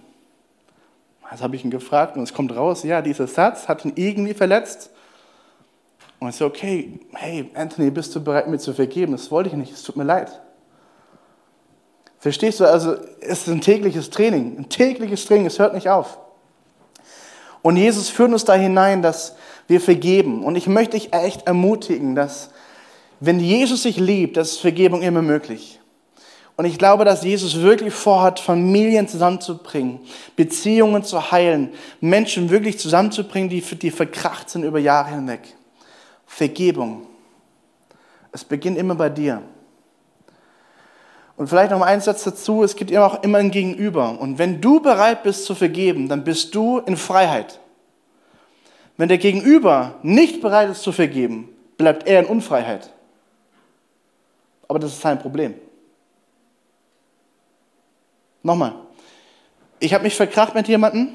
Also 1.22 1.44
habe 1.44 1.56
ich 1.56 1.64
ihn 1.64 1.70
gefragt 1.70 2.16
und 2.16 2.22
es 2.22 2.34
kommt 2.34 2.54
raus, 2.54 2.82
ja, 2.82 3.00
dieser 3.00 3.26
Satz 3.26 3.68
hat 3.68 3.84
ihn 3.84 3.92
irgendwie 3.96 4.34
verletzt 4.34 4.90
und 6.22 6.28
ich 6.28 6.36
so, 6.36 6.46
okay, 6.46 7.00
hey, 7.14 7.50
Anthony, 7.54 7.90
bist 7.90 8.14
du 8.14 8.22
bereit, 8.22 8.46
mir 8.46 8.58
zu 8.58 8.72
vergeben? 8.72 9.10
Das 9.10 9.32
wollte 9.32 9.48
ich 9.48 9.56
nicht, 9.56 9.72
es 9.72 9.82
tut 9.82 9.96
mir 9.96 10.04
leid. 10.04 10.40
Verstehst 12.20 12.60
du? 12.60 12.64
Also, 12.64 12.94
es 13.20 13.40
ist 13.40 13.48
ein 13.48 13.60
tägliches 13.60 14.08
Training, 14.08 14.56
ein 14.56 14.68
tägliches 14.68 15.26
Training, 15.26 15.46
es 15.46 15.58
hört 15.58 15.74
nicht 15.74 15.88
auf. 15.88 16.18
Und 17.60 17.76
Jesus 17.76 18.08
führt 18.08 18.30
uns 18.30 18.44
da 18.44 18.54
hinein, 18.54 19.02
dass 19.02 19.34
wir 19.66 19.80
vergeben. 19.80 20.44
Und 20.44 20.54
ich 20.54 20.68
möchte 20.68 20.96
dich 20.96 21.12
echt 21.12 21.48
ermutigen, 21.48 22.14
dass, 22.14 22.50
wenn 23.18 23.40
Jesus 23.40 23.82
sich 23.82 23.96
liebt, 23.96 24.36
das 24.36 24.52
ist 24.52 24.60
Vergebung 24.60 25.02
immer 25.02 25.22
möglich. 25.22 25.80
Und 26.56 26.66
ich 26.66 26.78
glaube, 26.78 27.04
dass 27.04 27.24
Jesus 27.24 27.60
wirklich 27.60 27.94
vorhat, 27.94 28.38
Familien 28.38 29.08
zusammenzubringen, 29.08 30.00
Beziehungen 30.36 31.02
zu 31.02 31.30
heilen, 31.30 31.72
Menschen 32.00 32.50
wirklich 32.50 32.78
zusammenzubringen, 32.78 33.48
die, 33.48 33.60
die 33.60 33.90
verkracht 33.90 34.50
sind 34.50 34.64
über 34.64 34.78
Jahre 34.78 35.10
hinweg. 35.10 35.40
Vergebung. 36.26 37.06
Es 38.32 38.44
beginnt 38.44 38.78
immer 38.78 38.94
bei 38.94 39.08
dir. 39.08 39.42
Und 41.36 41.48
vielleicht 41.48 41.70
noch 41.70 41.80
ein 41.80 42.00
Satz 42.00 42.24
dazu, 42.24 42.62
es 42.62 42.76
gibt 42.76 42.90
immer 42.90 43.06
auch 43.06 43.22
immer 43.22 43.38
ein 43.38 43.50
Gegenüber. 43.50 44.20
Und 44.20 44.38
wenn 44.38 44.60
du 44.60 44.80
bereit 44.80 45.22
bist 45.22 45.46
zu 45.46 45.54
vergeben, 45.54 46.08
dann 46.08 46.24
bist 46.24 46.54
du 46.54 46.78
in 46.78 46.96
Freiheit. 46.96 47.58
Wenn 48.96 49.08
der 49.08 49.18
Gegenüber 49.18 49.94
nicht 50.02 50.42
bereit 50.42 50.70
ist 50.70 50.82
zu 50.82 50.92
vergeben, 50.92 51.48
bleibt 51.78 52.06
er 52.06 52.20
in 52.20 52.26
Unfreiheit. 52.26 52.92
Aber 54.68 54.78
das 54.78 54.92
ist 54.92 55.00
sein 55.00 55.18
Problem. 55.18 55.54
Nochmal. 58.42 58.74
Ich 59.78 59.94
habe 59.94 60.04
mich 60.04 60.14
verkracht 60.14 60.54
mit 60.54 60.68
jemandem 60.68 61.14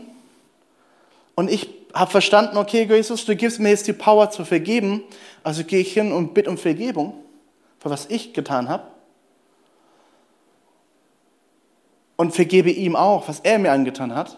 und 1.36 1.50
ich 1.50 1.70
habe 1.94 2.12
verstanden, 2.12 2.58
okay, 2.58 2.84
Jesus, 2.84 3.26
du 3.26 3.36
gibst 3.36 3.60
mir 3.60 3.70
jetzt 3.70 3.88
die 3.88 3.94
Power 3.94 4.30
zu 4.30 4.46
vergeben, 4.46 5.04
also 5.44 5.64
gehe 5.64 5.80
ich 5.80 5.94
hin 5.94 6.12
und 6.12 6.34
bitte 6.34 6.50
um 6.50 6.58
Vergebung 6.58 7.24
für 7.80 7.90
was 7.90 8.08
ich 8.10 8.34
getan 8.34 8.70
habe. 8.70 8.84
Und 12.16 12.34
vergebe 12.34 12.72
ihm 12.72 12.96
auch, 12.96 13.28
was 13.28 13.42
er 13.42 13.60
mir 13.60 13.72
angetan 13.72 14.16
hat. 14.16 14.38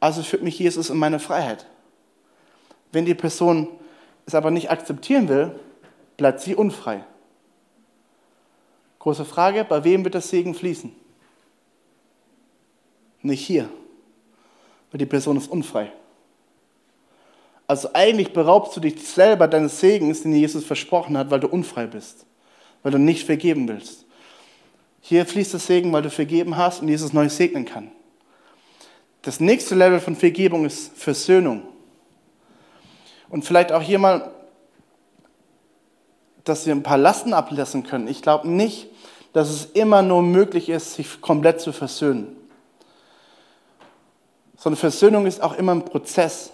Also 0.00 0.22
führt 0.22 0.42
mich 0.42 0.58
Jesus 0.58 0.88
in 0.90 0.96
meine 0.96 1.18
Freiheit. 1.18 1.66
Wenn 2.90 3.04
die 3.04 3.14
Person 3.14 3.68
es 4.26 4.34
aber 4.34 4.50
nicht 4.50 4.70
akzeptieren 4.70 5.28
will, 5.28 5.60
bleibt 6.16 6.40
sie 6.40 6.54
unfrei. 6.54 7.04
Große 8.98 9.24
Frage, 9.24 9.64
bei 9.64 9.84
wem 9.84 10.04
wird 10.04 10.14
das 10.14 10.30
Segen 10.30 10.54
fließen? 10.54 10.94
Nicht 13.24 13.44
hier, 13.44 13.68
weil 14.90 14.98
die 14.98 15.06
Person 15.06 15.36
ist 15.36 15.50
unfrei. 15.50 15.92
Also 17.66 17.90
eigentlich 17.94 18.32
beraubst 18.32 18.76
du 18.76 18.80
dich 18.80 19.02
selber 19.06 19.48
deines 19.48 19.80
Segens, 19.80 20.22
den 20.22 20.34
Jesus 20.34 20.64
versprochen 20.64 21.16
hat, 21.16 21.30
weil 21.30 21.40
du 21.40 21.48
unfrei 21.48 21.86
bist, 21.86 22.26
weil 22.82 22.92
du 22.92 22.98
nicht 22.98 23.24
vergeben 23.24 23.68
willst. 23.68 24.04
Hier 25.00 25.26
fließt 25.26 25.54
der 25.54 25.60
Segen, 25.60 25.92
weil 25.92 26.02
du 26.02 26.10
vergeben 26.10 26.56
hast 26.56 26.82
und 26.82 26.88
Jesus 26.88 27.12
neu 27.12 27.28
segnen 27.28 27.64
kann. 27.64 27.90
Das 29.22 29.40
nächste 29.40 29.74
Level 29.74 30.00
von 30.00 30.16
Vergebung 30.16 30.64
ist 30.64 30.96
Versöhnung. 30.96 31.62
Und 33.28 33.44
vielleicht 33.44 33.72
auch 33.72 33.82
hier 33.82 33.98
mal, 33.98 34.30
dass 36.44 36.66
wir 36.66 36.74
ein 36.74 36.82
paar 36.82 36.98
Lasten 36.98 37.32
ablassen 37.32 37.84
können. 37.84 38.08
Ich 38.08 38.20
glaube 38.20 38.48
nicht, 38.48 38.88
dass 39.32 39.48
es 39.48 39.64
immer 39.66 40.02
nur 40.02 40.22
möglich 40.22 40.68
ist, 40.68 40.94
sich 40.94 41.20
komplett 41.20 41.60
zu 41.60 41.72
versöhnen. 41.72 42.36
Sondern 44.62 44.78
Versöhnung 44.78 45.26
ist 45.26 45.42
auch 45.42 45.54
immer 45.54 45.72
ein 45.72 45.84
Prozess, 45.84 46.52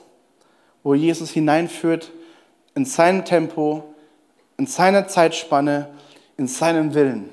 wo 0.83 0.95
Jesus 0.95 1.29
hineinführt 1.29 2.11
in 2.75 2.87
sein 2.87 3.27
Tempo, 3.27 3.85
in 4.57 4.67
seiner 4.67 5.09
Zeitspanne, 5.09 5.91
in 6.39 6.49
seinen 6.49 6.95
Willen. 6.95 7.29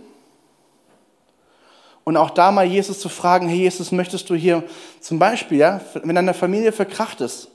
Und 2.03 2.17
auch 2.17 2.29
da 2.29 2.51
mal 2.51 2.65
Jesus 2.65 2.99
zu 2.99 3.07
fragen, 3.07 3.47
hey 3.47 3.59
Jesus, 3.59 3.93
möchtest 3.93 4.29
du 4.29 4.35
hier 4.35 4.63
zum 4.99 5.17
Beispiel, 5.17 5.59
ja, 5.59 5.79
wenn 5.93 6.13
deine 6.13 6.33
Familie 6.33 6.73
verkracht 6.73 7.21
ist, 7.21 7.47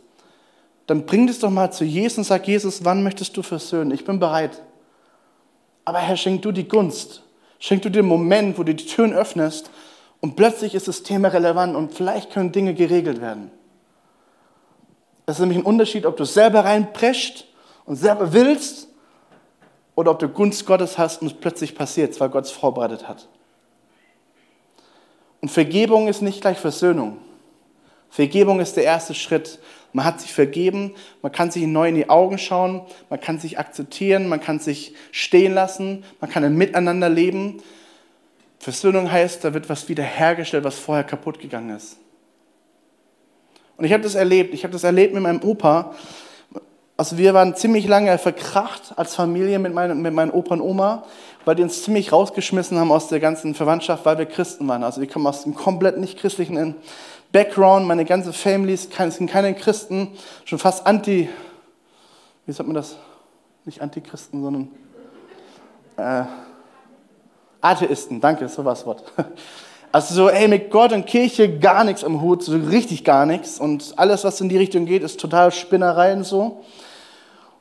dann 0.87 1.05
bring 1.05 1.27
das 1.27 1.41
doch 1.41 1.51
mal 1.51 1.71
zu 1.71 1.85
Jesus 1.85 2.17
und 2.17 2.25
sag, 2.25 2.49
Jesus, 2.49 2.87
wann 2.87 3.03
möchtest 3.03 3.37
du 3.37 3.43
versöhnen? 3.43 3.91
Ich 3.91 4.07
bin 4.07 4.19
bereit. 4.19 4.63
Aber 5.85 5.99
Herr, 5.99 6.17
schenk 6.17 6.41
du 6.41 6.53
die 6.53 6.67
Gunst. 6.67 7.23
Schenk 7.59 7.83
du 7.83 7.91
den 7.91 8.07
Moment, 8.07 8.57
wo 8.57 8.63
du 8.63 8.75
die 8.75 8.87
Türen 8.87 9.13
öffnest 9.13 9.71
und 10.21 10.37
plötzlich 10.37 10.75
ist 10.75 10.89
das 10.89 11.03
Thema 11.03 11.29
relevant 11.29 11.75
und 11.75 11.95
vielleicht 11.95 12.31
können 12.31 12.53
Dinge 12.53 12.75
geregelt 12.75 13.21
werden. 13.21 13.51
Das 15.27 15.37
ist 15.37 15.41
nämlich 15.41 15.59
ein 15.59 15.65
Unterschied, 15.65 16.07
ob 16.07 16.17
du 16.17 16.25
selber 16.25 16.65
reinprescht 16.65 17.47
und 17.85 17.97
selber 17.97 18.33
willst 18.33 18.89
oder 19.95 20.11
ob 20.11 20.19
du 20.19 20.29
Gunst 20.29 20.67
Gottes 20.67 20.99
hast 20.99 21.23
und 21.23 21.29
es 21.29 21.35
plötzlich 21.35 21.75
passiert, 21.75 22.19
weil 22.21 22.29
Gott 22.29 22.45
es 22.45 22.51
vorbereitet 22.51 23.09
hat. 23.09 23.29
Und 25.41 25.51
Vergebung 25.51 26.09
ist 26.09 26.21
nicht 26.21 26.41
gleich 26.41 26.59
Versöhnung. 26.59 27.19
Vergebung 28.11 28.61
ist 28.61 28.77
der 28.77 28.85
erste 28.85 29.15
Schritt. 29.15 29.61
Man 29.93 30.05
hat 30.05 30.21
sich 30.21 30.33
vergeben, 30.33 30.95
man 31.23 31.33
kann 31.33 31.51
sich 31.51 31.67
neu 31.67 31.89
in 31.89 31.95
die 31.95 32.11
Augen 32.11 32.39
schauen, 32.39 32.83
man 33.09 33.21
kann 33.21 33.39
sich 33.39 33.59
akzeptieren, 33.59 34.29
man 34.29 34.41
kann 34.41 34.61
sich 34.61 34.95
stehen 35.11 35.55
lassen, 35.55 36.05
man 36.21 36.31
kann 36.31 36.45
ein 36.45 36.57
Miteinander 36.57 37.09
leben. 37.09 37.63
Versöhnung 38.61 39.11
heißt, 39.11 39.45
da 39.45 39.53
wird 39.53 39.69
was 39.69 39.89
wiederhergestellt, 39.89 40.63
was 40.63 40.79
vorher 40.79 41.03
kaputt 41.03 41.41
gegangen 41.41 41.75
ist. 41.75 41.97
Und 43.77 43.85
ich 43.87 43.93
habe 43.93 44.05
das 44.05 44.15
erlebt. 44.15 44.55
Ich 44.55 44.63
habe 44.63 44.73
das 44.73 44.85
erlebt 44.85 45.15
mit 45.15 45.23
meinem 45.23 45.43
Opa. 45.43 45.95
Also 46.97 47.19
wir 47.19 47.35
waren 47.35 47.57
ziemlich 47.57 47.89
lange 47.89 48.17
verkracht 48.19 48.93
als 48.97 49.17
Familie 49.17 49.59
mit, 49.59 49.75
mein, 49.75 50.01
mit 50.01 50.15
meinen 50.15 50.31
Opa 50.31 50.55
und 50.55 50.61
Oma 50.61 51.05
weil 51.45 51.55
die 51.55 51.63
uns 51.63 51.83
ziemlich 51.83 52.13
rausgeschmissen 52.13 52.79
haben 52.79 52.93
aus 52.93 53.09
der 53.09 53.21
ganzen 53.21 53.55
Verwandtschaft, 53.55 54.05
weil 54.05 54.19
wir 54.19 54.27
Christen 54.27 54.69
waren. 54.69 54.85
Also 54.85 55.01
wir 55.01 55.09
kommen 55.09 55.27
aus 55.27 55.45
einem 55.45 55.55
komplett 55.55 55.99
nicht 55.99 56.19
christlichen 56.19 56.77
Background, 57.33 57.87
meine 57.87 58.05
ganze 58.05 58.33
Family 58.33 58.77
sind 58.77 59.31
keine 59.31 59.55
Christen, 59.55 60.09
schon 60.45 60.59
fast 60.59 60.87
anti, 60.87 61.29
wie 62.47 62.53
sagt 62.53 62.67
man 62.67 62.75
das? 62.75 62.97
Nicht 63.65 63.83
Antichristen, 63.83 64.43
sondern 64.43 64.69
äh, 65.97 66.25
Atheisten, 67.61 68.21
danke, 68.21 68.49
so 68.49 68.65
war 68.65 68.75
das 68.75 68.87
Wort. 68.87 69.05
Also 69.93 70.15
so, 70.15 70.29
ey, 70.29 70.47
mit 70.47 70.71
Gott 70.71 70.93
und 70.93 71.05
Kirche 71.05 71.59
gar 71.59 71.83
nichts 71.83 72.05
am 72.05 72.21
Hut, 72.21 72.45
so 72.45 72.57
richtig 72.57 73.03
gar 73.03 73.27
nichts. 73.27 73.59
Und 73.59 73.95
alles, 73.97 74.23
was 74.23 74.41
in 74.41 74.49
die 74.49 74.57
Richtung 74.57 74.87
geht, 74.87 75.03
ist 75.03 75.19
total 75.19 75.51
Spinnerei 75.51 76.13
und 76.13 76.23
so. 76.23 76.63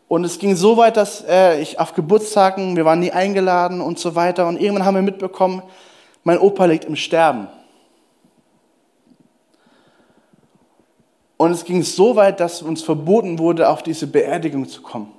Und 0.08 0.24
es 0.24 0.38
ging 0.38 0.56
so 0.56 0.78
weit, 0.78 0.96
dass 0.96 1.24
äh, 1.28 1.60
ich 1.60 1.80
auf 1.80 1.96
Geburtstagen, 1.96 2.76
wir 2.76 2.86
waren 2.86 3.00
nie 3.00 3.12
eingeladen 3.12 3.82
und 3.82 3.98
so 3.98 4.14
weiter. 4.14 4.48
Und 4.48 4.62
irgendwann 4.62 4.86
haben 4.86 4.94
wir 4.94 5.02
mitbekommen, 5.02 5.64
mein 6.24 6.38
Opa 6.38 6.66
liegt 6.66 6.86
im 6.86 6.96
Sterben. 6.96 7.48
Und 11.38 11.52
es 11.52 11.64
ging 11.64 11.82
so 11.82 12.16
weit, 12.16 12.40
dass 12.40 12.62
uns 12.62 12.84
verboten 12.84 13.40
wurde, 13.40 13.70
auf 13.70 13.82
diese 13.82 14.06
Beerdigung 14.06 14.68
zu 14.68 14.82
kommen. 14.82 15.12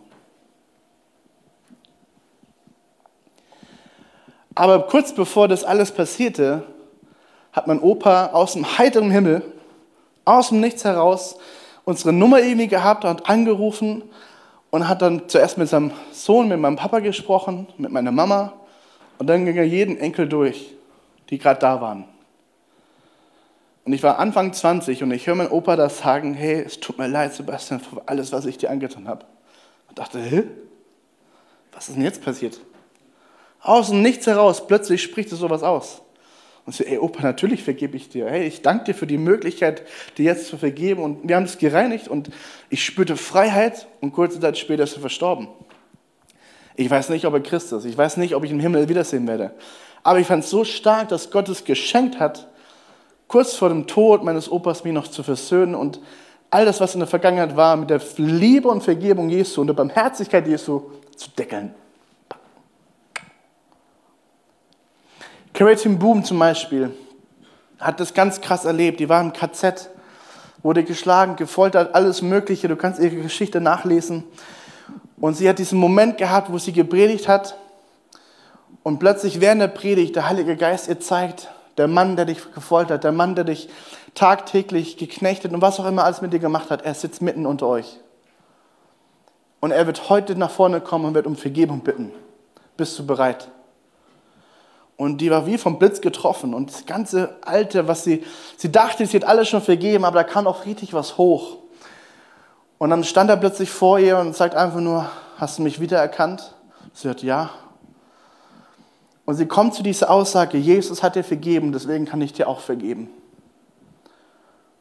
Aber 4.55 4.87
kurz 4.87 5.15
bevor 5.15 5.49
das 5.49 5.65
alles 5.65 5.93
passierte, 5.93 6.65
hat 7.53 7.67
mein 7.67 7.81
Opa 7.81 8.27
aus 8.27 8.53
dem 8.53 8.79
heiteren 8.79 9.11
Himmel, 9.11 9.43
aus 10.25 10.49
dem 10.49 10.61
Nichts 10.61 10.85
heraus, 10.85 11.37
unsere 11.85 12.13
Nummer 12.13 12.41
irgendwie 12.41 12.69
gehabt 12.69 13.05
und 13.05 13.29
angerufen 13.29 14.03
und 14.71 14.89
hat 14.89 15.03
dann 15.03 15.29
zuerst 15.29 15.59
mit 15.59 15.69
seinem 15.69 15.93
Sohn, 16.13 16.49
mit 16.49 16.61
meinem 16.61 16.77
Papa 16.77 17.01
gesprochen, 17.01 17.67
mit 17.79 17.91
meiner 17.91 18.13
Mama 18.13 18.53
und 19.19 19.27
dann 19.27 19.45
ging 19.45 19.57
er 19.57 19.65
jeden 19.65 19.99
Enkel 19.99 20.29
durch, 20.29 20.75
die 21.29 21.39
gerade 21.39 21.61
da 21.61 21.81
waren. 21.81 22.05
Und 23.85 23.93
ich 23.93 24.03
war 24.03 24.19
Anfang 24.19 24.53
20 24.53 25.03
und 25.03 25.11
ich 25.11 25.27
höre 25.27 25.35
meinen 25.35 25.51
Opa 25.51 25.75
das 25.77 25.99
sagen, 25.99 26.35
hey, 26.35 26.63
es 26.63 26.81
tut 26.81 26.99
mir 26.99 27.09
leid, 27.09 27.35
Sebastian, 27.35 27.81
für 27.81 28.03
alles, 28.07 28.33
was 28.33 28.47
ich 28.47 28.59
dir 28.59 28.71
angetan 28.71 29.09
habe. 29.09 29.27
Und 29.89 29.99
dachte, 29.99 30.21
hä? 30.21 30.45
Was 31.73 31.89
ist 31.89 31.97
denn 31.97 32.05
jetzt 32.05 32.23
passiert? 32.23 32.61
Aus 33.63 33.91
dem 33.91 34.03
Nichts 34.03 34.27
heraus, 34.27 34.67
plötzlich 34.67 35.03
spricht 35.03 35.31
er 35.33 35.37
sowas 35.37 35.63
aus. 35.63 36.03
Und 36.67 36.75
so, 36.75 36.85
ey 36.85 36.99
Opa, 36.99 37.23
natürlich 37.23 37.63
vergebe 37.63 37.97
ich 37.97 38.09
dir. 38.09 38.29
Hey, 38.29 38.47
ich 38.47 38.63
danke 38.63 38.85
dir 38.85 38.95
für 38.95 39.07
die 39.07 39.19
Möglichkeit, 39.19 39.83
dir 40.19 40.27
jetzt 40.27 40.47
zu 40.47 40.57
vergeben. 40.57 41.03
Und 41.03 41.29
wir 41.29 41.37
haben 41.37 41.45
es 41.45 41.59
gereinigt 41.59 42.09
und 42.09 42.31
ich 42.69 42.85
spürte 42.85 43.17
Freiheit 43.17 43.87
und 44.01 44.13
kurze 44.13 44.41
Zeit 44.41 44.59
später 44.59 44.85
ist 44.85 44.95
er 44.95 45.01
verstorben. 45.01 45.49
Ich 46.77 46.89
weiß 46.89 47.09
nicht, 47.11 47.25
ob 47.27 47.35
er 47.35 47.41
Christ 47.41 47.73
ist. 47.73 47.85
Ich 47.85 47.97
weiß 47.97 48.17
nicht, 48.19 48.35
ob 48.35 48.45
ich 48.45 48.51
im 48.51 48.61
Himmel 48.61 48.89
wiedersehen 48.89 49.27
werde. 49.27 49.53
Aber 50.03 50.19
ich 50.19 50.27
fand 50.27 50.45
es 50.45 50.51
so 50.51 50.65
stark, 50.65 51.09
dass 51.09 51.31
Gott 51.31 51.49
es 51.49 51.65
geschenkt 51.65 52.19
hat, 52.19 52.49
kurz 53.29 53.55
vor 53.55 53.69
dem 53.69 53.87
Tod 53.87 54.25
meines 54.25 54.51
Opas 54.51 54.85
mich 54.85 54.93
noch 54.93 55.09
zu 55.09 55.23
versöhnen 55.23 55.75
und 55.75 56.01
all 56.51 56.65
das, 56.65 56.81
was 56.81 56.95
in 56.95 57.01
der 57.01 57.09
Vergangenheit 57.09 57.57
war, 57.57 57.77
mit 57.77 57.91
der 57.91 58.01
Liebe 58.17 58.69
und 58.69 58.83
Vergebung 58.83 59.29
Jesu 59.29 59.61
und 59.61 59.67
der 59.67 59.75
Barmherzigkeit 59.75 60.47
Jesu 60.47 60.83
zu 61.17 61.31
deckeln. 61.31 61.75
Carrie 65.53 65.77
Boom 65.89 66.25
zum 66.25 66.39
Beispiel 66.39 66.91
hat 67.79 67.99
das 68.01 68.15
ganz 68.15 68.41
krass 68.41 68.65
erlebt. 68.65 69.01
Die 69.01 69.09
war 69.09 69.21
im 69.21 69.33
KZ, 69.33 69.91
wurde 70.63 70.85
geschlagen, 70.85 71.37
gefoltert, 71.37 71.95
alles 71.95 72.23
Mögliche. 72.23 72.69
Du 72.69 72.77
kannst 72.77 73.01
ihre 73.01 73.17
Geschichte 73.17 73.61
nachlesen. 73.61 74.25
Und 75.21 75.35
sie 75.37 75.49
hat 75.49 75.59
diesen 75.59 75.79
Moment 75.79 76.19
gehabt, 76.19 76.53
wo 76.53 76.59
sie 76.59 76.73
gepredigt 76.73 77.29
hat. 77.29 77.57
Und 78.83 78.99
plötzlich 78.99 79.41
während 79.41 79.61
der 79.61 79.69
Predigt 79.69 80.17
der 80.17 80.29
Heilige 80.29 80.57
Geist 80.57 80.89
ihr 80.89 81.01
zeigt, 81.01 81.51
der 81.77 81.89
Mann, 81.89 82.17
der 82.17 82.25
dich 82.25 82.53
gefoltert, 82.55 83.05
der 83.05 83.13
Mann, 83.13 83.35
der 83.35 83.45
dich 83.45 83.69
tagtäglich 84.15 84.97
geknechtet 84.97 85.53
und 85.53 85.63
was 85.63 85.79
auch 85.79 85.87
immer 85.87 86.05
alles 86.05 86.23
mit 86.23 86.33
dir 86.33 86.39
gemacht 86.39 86.71
hat, 86.71 86.83
er 86.83 86.95
sitzt 86.95 87.23
mitten 87.23 87.47
unter 87.47 87.67
euch. 87.67 87.99
Und 89.61 89.73
er 89.73 89.87
wird 89.87 90.09
heute 90.09 90.37
nach 90.37 90.51
vorne 90.51 90.81
kommen 90.81 91.05
und 91.07 91.15
wird 91.15 91.27
um 91.27 91.37
Vergebung 91.37 91.81
bitten. 91.81 92.13
Bist 92.77 92.99
du 92.99 93.07
bereit? 93.07 93.51
Und 95.01 95.23
die 95.23 95.31
war 95.31 95.47
wie 95.47 95.57
vom 95.57 95.79
Blitz 95.79 96.03
getroffen. 96.03 96.53
Und 96.53 96.71
das 96.71 96.85
ganze 96.85 97.39
Alte, 97.41 97.89
was 97.89 98.05
sie, 98.05 98.23
sie 98.59 98.71
dachte, 98.71 99.07
sie 99.07 99.17
hat 99.17 99.25
alles 99.25 99.49
schon 99.49 99.63
vergeben, 99.63 100.05
aber 100.05 100.17
da 100.17 100.25
kam 100.25 100.47
auch 100.47 100.67
richtig 100.67 100.93
was 100.93 101.17
hoch. 101.17 101.57
Und 102.77 102.91
dann 102.91 103.03
stand 103.03 103.31
er 103.31 103.39
plötzlich 103.39 103.71
vor 103.71 103.99
ihr 103.99 104.19
und 104.19 104.37
sagt 104.37 104.55
einfach 104.55 104.81
nur, 104.81 105.11
hast 105.39 105.57
du 105.57 105.63
mich 105.63 105.81
wiedererkannt? 105.81 106.55
Sie 106.93 107.09
hat 107.09 107.23
ja. 107.23 107.49
Und 109.25 109.37
sie 109.37 109.47
kommt 109.47 109.73
zu 109.73 109.83
dieser 109.83 110.11
Aussage, 110.11 110.59
Jesus 110.59 111.03
hat 111.03 111.17
dir 111.17 111.25
vergeben, 111.25 111.73
deswegen 111.73 112.05
kann 112.05 112.21
ich 112.21 112.35
dir 112.35 112.47
auch 112.47 112.61
vergeben. 112.61 113.09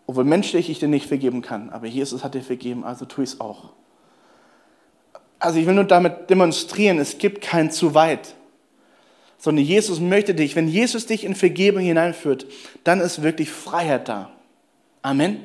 Obwohl 0.06 0.26
menschlich 0.26 0.70
ich 0.70 0.80
dir 0.80 0.90
nicht 0.90 1.08
vergeben 1.08 1.42
kann, 1.42 1.70
aber 1.70 1.88
Jesus 1.88 2.26
hat 2.26 2.34
dir 2.34 2.44
vergeben, 2.44 2.84
also 2.84 3.06
tue 3.06 3.24
ich 3.24 3.30
es 3.36 3.40
auch. 3.40 3.70
Also 5.40 5.60
ich 5.60 5.66
will 5.66 5.76
nur 5.76 5.86
damit 5.86 6.30
demonstrieren, 6.30 7.00
es 7.00 7.20
gibt 7.20 7.40
kein 7.40 7.72
zu 7.72 7.96
weit 7.96 8.36
sondern 9.40 9.66
Jesus 9.66 10.00
möchte 10.00 10.36
dich. 10.36 10.56
Wenn 10.56 10.68
Jesus 10.68 11.08
dich 11.08 11.24
in 11.24 11.34
Vergebung 11.34 11.82
hineinführt, 11.82 12.46
dann 12.84 13.00
ist 13.00 13.24
wirklich 13.24 13.50
Freiheit 13.50 14.08
da. 14.08 14.30
Amen. 15.02 15.40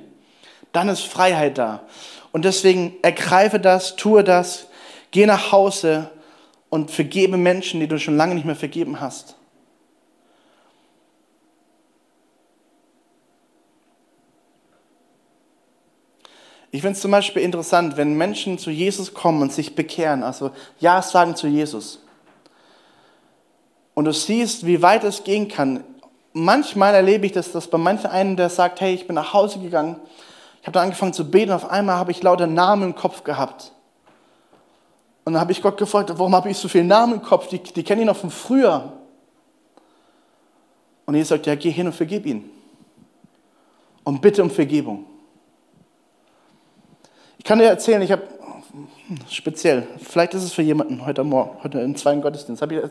Dann 0.72 0.88
ist 0.88 1.02
Freiheit 1.02 1.56
da. 1.56 1.84
Und 2.32 2.44
deswegen 2.44 2.94
ergreife 3.02 3.60
das, 3.60 3.94
tue 3.94 4.24
das, 4.24 4.66
geh 5.12 5.24
nach 5.24 5.52
Hause 5.52 6.10
und 6.68 6.90
vergebe 6.90 7.36
Menschen, 7.36 7.78
die 7.78 7.86
du 7.86 7.98
schon 7.98 8.16
lange 8.16 8.34
nicht 8.34 8.44
mehr 8.44 8.56
vergeben 8.56 9.00
hast. 9.00 9.36
Ich 16.72 16.80
finde 16.80 16.96
es 16.96 17.00
zum 17.00 17.12
Beispiel 17.12 17.42
interessant, 17.42 17.96
wenn 17.96 18.14
Menschen 18.14 18.58
zu 18.58 18.72
Jesus 18.72 19.14
kommen 19.14 19.42
und 19.42 19.52
sich 19.52 19.76
bekehren, 19.76 20.24
also 20.24 20.50
Ja 20.80 21.00
sagen 21.00 21.36
zu 21.36 21.46
Jesus 21.46 22.03
und 23.94 24.04
du 24.04 24.12
siehst, 24.12 24.66
wie 24.66 24.82
weit 24.82 25.04
es 25.04 25.24
gehen 25.24 25.48
kann, 25.48 25.84
manchmal 26.32 26.94
erlebe 26.94 27.26
ich 27.26 27.32
das, 27.32 27.52
dass 27.52 27.68
bei 27.68 27.78
manchen 27.78 28.10
einen, 28.10 28.36
der 28.36 28.50
sagt, 28.50 28.80
hey, 28.80 28.94
ich 28.94 29.06
bin 29.06 29.14
nach 29.14 29.32
Hause 29.32 29.60
gegangen, 29.60 30.00
ich 30.60 30.66
habe 30.66 30.72
dann 30.72 30.84
angefangen 30.84 31.12
zu 31.12 31.30
beten, 31.30 31.52
auf 31.52 31.70
einmal 31.70 31.96
habe 31.96 32.10
ich 32.10 32.22
lauter 32.22 32.46
Namen 32.46 32.82
im 32.84 32.94
Kopf 32.94 33.22
gehabt. 33.22 33.72
Und 35.24 35.34
dann 35.34 35.40
habe 35.40 35.52
ich 35.52 35.62
Gott 35.62 35.76
gefragt, 35.78 36.10
warum 36.16 36.34
habe 36.34 36.50
ich 36.50 36.58
so 36.58 36.68
viele 36.68 36.84
Namen 36.84 37.14
im 37.14 37.22
Kopf? 37.22 37.48
Die, 37.48 37.62
die 37.62 37.82
kenne 37.82 38.02
ich 38.02 38.06
noch 38.06 38.16
von 38.16 38.30
früher. 38.30 38.92
Und 41.06 41.14
Jesus 41.14 41.30
sagt, 41.30 41.46
ja, 41.46 41.54
geh 41.54 41.70
hin 41.70 41.86
und 41.86 41.92
vergib 41.92 42.26
ihn. 42.26 42.50
Und 44.04 44.20
bitte 44.20 44.42
um 44.42 44.50
Vergebung. 44.50 45.06
Ich 47.38 47.44
kann 47.44 47.58
dir 47.58 47.66
erzählen, 47.66 48.02
ich 48.02 48.12
habe 48.12 48.22
speziell, 49.30 49.86
vielleicht 50.02 50.34
ist 50.34 50.42
es 50.42 50.52
für 50.52 50.62
jemanden 50.62 51.04
heute 51.04 51.24
Morgen, 51.24 51.62
heute 51.62 51.80
im 51.80 51.96
zweiten 51.96 52.22
Gottesdienst, 52.22 52.62
habe 52.62 52.74
ich 52.74 52.82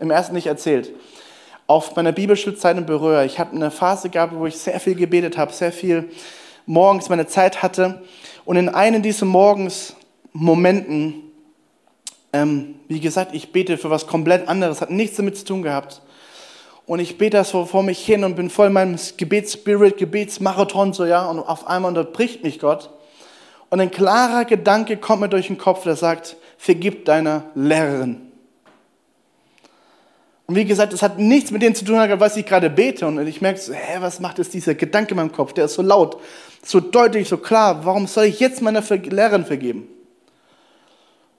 im 0.00 0.10
ersten 0.10 0.34
nicht 0.34 0.46
erzählt. 0.46 0.92
Auf 1.66 1.94
meiner 1.96 2.12
Bibelschulzeit 2.12 2.76
in 2.76 2.86
Berührer, 2.86 3.24
ich 3.24 3.38
hatte 3.38 3.54
eine 3.54 3.70
Phase 3.70 4.08
gehabt, 4.08 4.34
wo 4.34 4.46
ich 4.46 4.56
sehr 4.56 4.80
viel 4.80 4.94
gebetet 4.94 5.36
habe, 5.36 5.52
sehr 5.52 5.72
viel 5.72 6.10
morgens 6.66 7.08
meine 7.08 7.26
Zeit 7.26 7.62
hatte. 7.62 8.02
Und 8.44 8.56
in 8.56 8.68
einem 8.68 9.02
dieser 9.02 9.26
Morgensmomenten 9.26 11.28
ähm, 12.32 12.74
wie 12.88 13.00
gesagt, 13.00 13.34
ich 13.34 13.52
bete 13.52 13.78
für 13.78 13.90
was 13.90 14.06
komplett 14.06 14.48
anderes, 14.48 14.80
hat 14.80 14.90
nichts 14.90 15.16
damit 15.16 15.36
zu 15.36 15.44
tun 15.44 15.62
gehabt. 15.62 16.02
Und 16.86 17.00
ich 17.00 17.18
bete 17.18 17.36
das 17.36 17.50
vor 17.50 17.82
mich 17.82 17.98
hin 17.98 18.24
und 18.24 18.34
bin 18.34 18.48
voll 18.48 18.68
in 18.68 18.72
meinem 18.72 18.96
Gebetsspirit, 19.16 19.98
Gebetsmarathon, 19.98 20.94
so 20.94 21.04
ja, 21.04 21.26
und 21.26 21.38
auf 21.38 21.66
einmal 21.66 21.90
unterbricht 21.90 22.42
mich 22.42 22.58
Gott. 22.58 22.90
Und 23.70 23.80
ein 23.80 23.90
klarer 23.90 24.44
Gedanke 24.44 24.96
kommt 24.96 25.20
mir 25.20 25.28
durch 25.28 25.48
den 25.48 25.58
Kopf, 25.58 25.82
der 25.84 25.96
sagt, 25.96 26.36
vergib 26.56 27.04
deiner 27.04 27.44
Lehrerin. 27.54 28.28
Und 30.46 30.54
wie 30.54 30.64
gesagt, 30.64 30.94
das 30.94 31.02
hat 31.02 31.18
nichts 31.18 31.50
mit 31.50 31.60
dem 31.60 31.74
zu 31.74 31.84
tun, 31.84 31.98
was 31.98 32.36
ich 32.38 32.46
gerade 32.46 32.70
bete. 32.70 33.06
Und 33.06 33.26
ich 33.26 33.42
merke 33.42 33.60
so, 33.60 33.74
hä, 33.74 33.98
was 34.00 34.18
macht 34.18 34.38
jetzt 34.38 34.54
dieser 34.54 34.74
Gedanke 34.74 35.10
in 35.10 35.18
meinem 35.18 35.32
Kopf? 35.32 35.52
Der 35.52 35.66
ist 35.66 35.74
so 35.74 35.82
laut, 35.82 36.18
so 36.64 36.80
deutlich, 36.80 37.28
so 37.28 37.36
klar. 37.36 37.84
Warum 37.84 38.06
soll 38.06 38.24
ich 38.24 38.40
jetzt 38.40 38.62
meiner 38.62 38.80
Lehrerin 38.80 39.44
vergeben? 39.44 39.86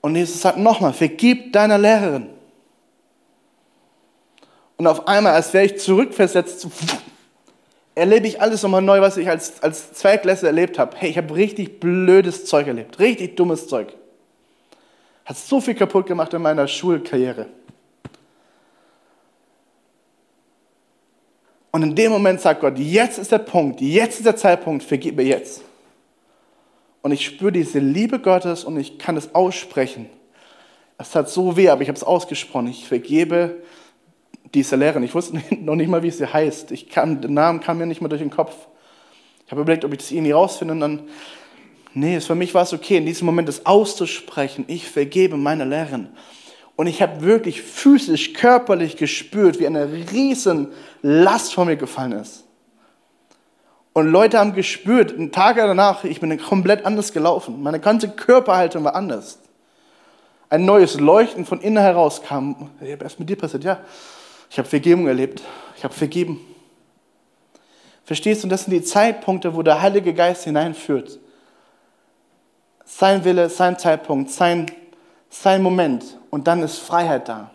Und 0.00 0.14
Jesus 0.14 0.40
sagt 0.40 0.58
nochmal, 0.58 0.92
vergib 0.92 1.52
deiner 1.52 1.76
Lehrerin. 1.76 2.28
Und 4.76 4.86
auf 4.86 5.08
einmal, 5.08 5.34
als 5.34 5.52
wäre 5.52 5.66
ich 5.66 5.78
zurückversetzt, 5.78 6.68
erlebe 8.00 8.26
ich 8.26 8.40
alles 8.40 8.62
nochmal 8.62 8.82
neu, 8.82 9.00
was 9.00 9.16
ich 9.16 9.28
als, 9.28 9.62
als 9.62 9.92
Zweiglässer 9.92 10.46
erlebt 10.46 10.78
habe. 10.78 10.96
Hey, 10.96 11.10
ich 11.10 11.16
habe 11.16 11.34
richtig 11.34 11.80
blödes 11.80 12.46
Zeug 12.46 12.66
erlebt, 12.66 12.98
richtig 12.98 13.36
dummes 13.36 13.68
Zeug. 13.68 13.94
Hat 15.24 15.36
so 15.36 15.60
viel 15.60 15.74
kaputt 15.74 16.06
gemacht 16.06 16.34
in 16.34 16.42
meiner 16.42 16.66
Schulkarriere. 16.66 17.46
Und 21.72 21.82
in 21.84 21.94
dem 21.94 22.10
Moment 22.10 22.40
sagt 22.40 22.62
Gott, 22.62 22.78
jetzt 22.78 23.18
ist 23.18 23.30
der 23.30 23.38
Punkt, 23.38 23.80
jetzt 23.80 24.18
ist 24.18 24.26
der 24.26 24.36
Zeitpunkt, 24.36 24.82
vergib 24.82 25.16
mir 25.16 25.24
jetzt 25.24 25.62
und 27.02 27.12
ich 27.12 27.24
spüre 27.24 27.52
diese 27.52 27.78
Liebe 27.78 28.18
Gottes 28.18 28.64
und 28.64 28.78
ich 28.78 28.98
kann 28.98 29.16
es 29.16 29.34
aussprechen. 29.34 30.08
Es 30.98 31.14
hat 31.14 31.30
so 31.30 31.56
weh, 31.56 31.70
aber 31.70 31.82
ich 31.82 31.88
habe 31.88 31.96
es 31.96 32.04
ausgesprochen. 32.04 32.68
Ich 32.68 32.86
vergebe 32.86 33.62
diese 34.54 34.76
Lehrerin. 34.76 35.02
Ich 35.02 35.14
wusste 35.14 35.40
noch 35.60 35.76
nicht 35.76 35.88
mal, 35.88 36.02
wie 36.02 36.10
sie 36.10 36.26
heißt. 36.26 36.72
Ich 36.72 36.88
kam, 36.88 37.20
der 37.20 37.30
Name 37.30 37.60
kam 37.60 37.78
mir 37.78 37.86
nicht 37.86 38.00
mal 38.00 38.08
durch 38.08 38.20
den 38.20 38.30
Kopf. 38.30 38.54
Ich 39.46 39.52
habe 39.52 39.62
überlegt, 39.62 39.84
ob 39.84 39.92
ich 39.92 39.98
das 39.98 40.10
irgendwie 40.10 40.32
rausfinde 40.32 40.74
und 40.74 40.80
dann, 40.80 41.08
nee, 41.92 42.20
für 42.20 42.34
mich 42.34 42.54
war 42.54 42.62
es 42.62 42.72
okay, 42.72 42.98
in 42.98 43.06
diesem 43.06 43.26
Moment 43.26 43.48
das 43.48 43.66
auszusprechen. 43.66 44.64
Ich 44.68 44.88
vergebe 44.88 45.36
meine 45.36 45.64
Lehrerin. 45.64 46.08
Und 46.76 46.86
ich 46.86 47.02
habe 47.02 47.20
wirklich 47.20 47.60
physisch, 47.60 48.32
körperlich 48.32 48.96
gespürt, 48.96 49.58
wie 49.58 49.66
eine 49.66 49.92
riesen 49.92 50.68
Last 51.02 51.52
von 51.52 51.66
mir 51.66 51.76
gefallen 51.76 52.12
ist. 52.12 52.44
Und 53.92 54.08
Leute 54.08 54.38
haben 54.38 54.54
gespürt, 54.54 55.12
einen 55.12 55.32
Tag 55.32 55.56
danach, 55.56 56.04
ich 56.04 56.20
bin 56.20 56.38
komplett 56.40 56.86
anders 56.86 57.12
gelaufen. 57.12 57.62
Meine 57.62 57.80
ganze 57.80 58.08
Körperhaltung 58.08 58.84
war 58.84 58.94
anders. 58.94 59.40
Ein 60.48 60.64
neues 60.64 60.98
Leuchten 60.98 61.44
von 61.44 61.60
innen 61.60 61.82
heraus 61.82 62.22
kam. 62.22 62.70
Ich 62.80 62.92
habe 62.92 63.04
erst 63.04 63.18
mit 63.18 63.28
dir 63.28 63.36
passiert, 63.36 63.64
ja. 63.64 63.80
Ich 64.50 64.58
habe 64.58 64.68
Vergebung 64.68 65.06
erlebt. 65.06 65.42
Ich 65.76 65.84
habe 65.84 65.94
vergeben. 65.94 66.40
Verstehst 68.04 68.42
du? 68.42 68.46
Und 68.46 68.50
das 68.50 68.64
sind 68.64 68.72
die 68.72 68.82
Zeitpunkte, 68.82 69.54
wo 69.54 69.62
der 69.62 69.80
Heilige 69.80 70.12
Geist 70.12 70.44
hineinführt. 70.44 71.18
Sein 72.84 73.24
Wille, 73.24 73.48
sein 73.48 73.78
Zeitpunkt, 73.78 74.30
sein, 74.30 74.66
sein 75.30 75.62
Moment. 75.62 76.18
Und 76.28 76.48
dann 76.48 76.62
ist 76.62 76.78
Freiheit 76.78 77.28
da. 77.28 77.50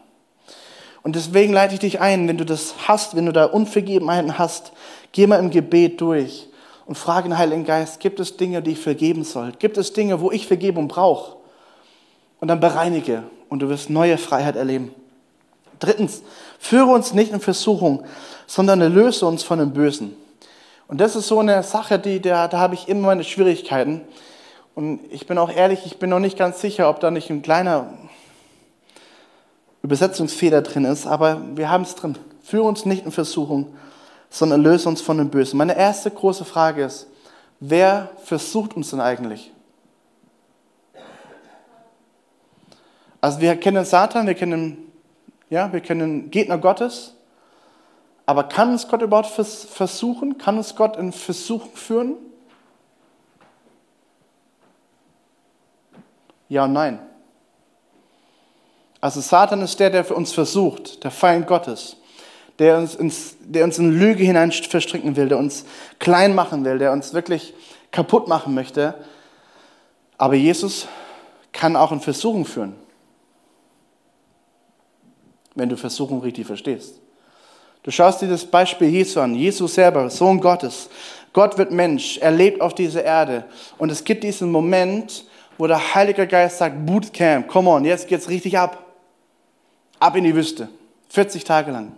Und 1.04 1.16
deswegen 1.16 1.54
leite 1.54 1.76
ich 1.76 1.82
dich 1.82 2.00
ein, 2.00 2.28
wenn 2.28 2.38
du 2.38 2.46
das 2.46 2.88
hast, 2.88 3.16
wenn 3.16 3.28
du 3.28 3.32
da 3.32 3.46
Unvergebenheiten 3.46 4.40
hast, 4.40 4.72
Geh 5.16 5.28
mal 5.28 5.40
im 5.40 5.50
Gebet 5.50 6.02
durch 6.02 6.50
und 6.86 6.98
frage 6.98 7.30
den 7.30 7.38
Heiligen 7.38 7.64
Geist, 7.64 8.02
gibt 8.02 8.20
es 8.20 8.36
Dinge, 8.36 8.62
die 8.62 8.72
ich 8.72 8.80
vergeben 8.80 9.24
soll? 9.24 9.54
Gibt 9.58 9.78
es 9.78 9.94
Dinge, 9.94 10.20
wo 10.20 10.30
ich 10.30 10.46
Vergebung 10.46 10.90
brauche? 10.90 11.38
Und 12.42 12.50
dann 12.50 12.60
bereinige 12.60 13.24
und 13.48 13.62
du 13.62 13.70
wirst 13.70 13.90
neue 13.90 14.18
Freiheit 14.18 14.58
erleben. 14.58 14.94
Drittens, 15.80 16.22
führe 16.60 16.88
uns 16.88 17.14
nicht 17.14 17.32
in 17.32 17.40
Versuchung, 17.40 18.06
sondern 18.48 18.82
erlöse 18.82 19.26
uns 19.26 19.44
von 19.44 19.60
dem 19.60 19.74
Bösen. 19.74 20.16
Und 20.88 21.02
das 21.02 21.16
ist 21.16 21.28
so 21.28 21.40
eine 21.40 21.64
Sache, 21.64 21.98
die, 21.98 22.22
da, 22.22 22.48
da 22.48 22.60
habe 22.60 22.76
ich 22.76 22.88
immer 22.88 23.08
meine 23.08 23.24
Schwierigkeiten. 23.24 24.02
Und 24.76 25.00
ich 25.10 25.26
bin 25.26 25.38
auch 25.38 25.52
ehrlich, 25.52 25.86
ich 25.86 25.98
bin 25.98 26.10
noch 26.10 26.20
nicht 26.20 26.38
ganz 26.38 26.62
sicher, 26.62 26.90
ob 26.90 27.00
da 27.00 27.10
nicht 27.10 27.30
ein 27.30 27.42
kleiner 27.42 27.94
Übersetzungsfehler 29.82 30.62
drin 30.62 30.86
ist, 30.86 31.08
aber 31.08 31.42
wir 31.56 31.70
haben 31.70 31.84
es 31.84 31.96
drin. 31.96 32.18
Führe 32.44 32.64
uns 32.64 32.86
nicht 32.86 33.06
in 33.06 33.12
Versuchung, 33.12 33.76
sondern 34.30 34.62
löse 34.62 34.90
uns 34.90 35.02
von 35.02 35.18
dem 35.18 35.30
Bösen. 35.30 35.58
Meine 35.58 35.78
erste 35.78 36.12
große 36.12 36.46
Frage 36.46 36.84
ist, 36.84 37.08
wer 37.60 38.10
versucht 38.24 38.76
uns 38.76 38.92
denn 38.92 39.00
eigentlich? 39.00 39.52
Also 43.22 43.42
wir 43.42 43.56
kennen 43.56 43.86
Satan, 43.86 44.28
wir 44.28 44.36
kennen, 44.36 44.85
ja, 45.50 45.72
wir 45.72 45.80
kennen 45.80 46.32
Gegner 46.32 46.58
Gottes, 46.58 47.16
aber 48.26 48.44
kann 48.46 48.72
uns 48.72 48.88
Gott 48.88 49.02
überhaupt 49.02 49.28
versuchen? 49.28 50.38
Kann 50.38 50.58
uns 50.58 50.76
Gott 50.76 50.98
in 50.98 51.12
Versuchung 51.12 51.76
führen? 51.76 52.16
Ja 56.50 56.66
und 56.66 56.74
nein. 56.74 57.00
Also 59.00 59.22
Satan 59.22 59.62
ist 59.62 59.80
der, 59.80 59.92
der 59.92 60.04
für 60.04 60.16
uns 60.16 60.34
versucht, 60.34 61.04
der 61.04 61.12
Feind 61.12 61.46
Gottes 61.46 61.98
der 62.60 62.78
uns, 62.78 62.96
ins, 62.96 63.36
der 63.40 63.64
uns 63.64 63.78
in 63.78 63.98
Lüge 64.00 64.24
hinein 64.24 64.52
verstricken 64.52 65.16
will, 65.16 65.28
der 65.28 65.38
uns 65.38 65.66
klein 66.00 66.36
machen 66.36 66.64
will, 66.64 66.78
der 66.78 66.92
uns 66.92 67.14
wirklich 67.14 67.54
kaputt 67.92 68.28
machen 68.28 68.54
möchte. 68.54 68.96
Aber 70.18 70.36
Jesus 70.36 70.88
kann 71.52 71.76
auch 71.76 71.92
in 71.92 72.00
Versuchung 72.00 72.46
führen, 72.46 72.76
wenn 75.56 75.70
du 75.70 75.78
Versuchung 75.78 76.22
richtig 76.22 76.46
verstehst. 76.46 77.00
Du 77.84 77.92
schaust 77.92 78.22
dir 78.22 78.28
das 78.28 78.46
Beispiel 78.46 78.90
Jesu 78.90 79.20
an. 79.20 79.36
Jesus 79.36 79.76
selber, 79.76 80.10
Sohn 80.10 80.40
Gottes. 80.40 80.90
Gott 81.34 81.58
wird 81.58 81.72
Mensch, 81.72 82.18
er 82.18 82.32
lebt 82.32 82.62
auf 82.62 82.74
dieser 82.74 83.04
Erde. 83.04 83.46
Und 83.78 83.92
es 83.92 84.04
gibt 84.04 84.24
diesen 84.24 84.52
Moment, 84.52 85.26
wo 85.58 85.68
der 85.68 85.96
Heilige 85.96 86.26
Geist 86.28 86.58
sagt, 86.58 86.86
Bootcamp, 86.86 87.48
come 87.48 87.70
on, 87.70 87.86
jetzt 87.86 88.08
geht's 88.08 88.30
richtig 88.30 88.58
ab. 88.58 88.84
Ab 90.00 90.16
in 90.16 90.24
die 90.24 90.36
Wüste. 90.36 90.70
40 91.10 91.44
Tage 91.44 91.72
lang. 91.72 91.96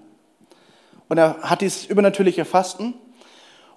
Und 1.07 1.17
er 1.17 1.37
hat 1.41 1.61
dieses 1.61 1.85
übernatürliche 1.85 2.45
Fasten. 2.45 2.93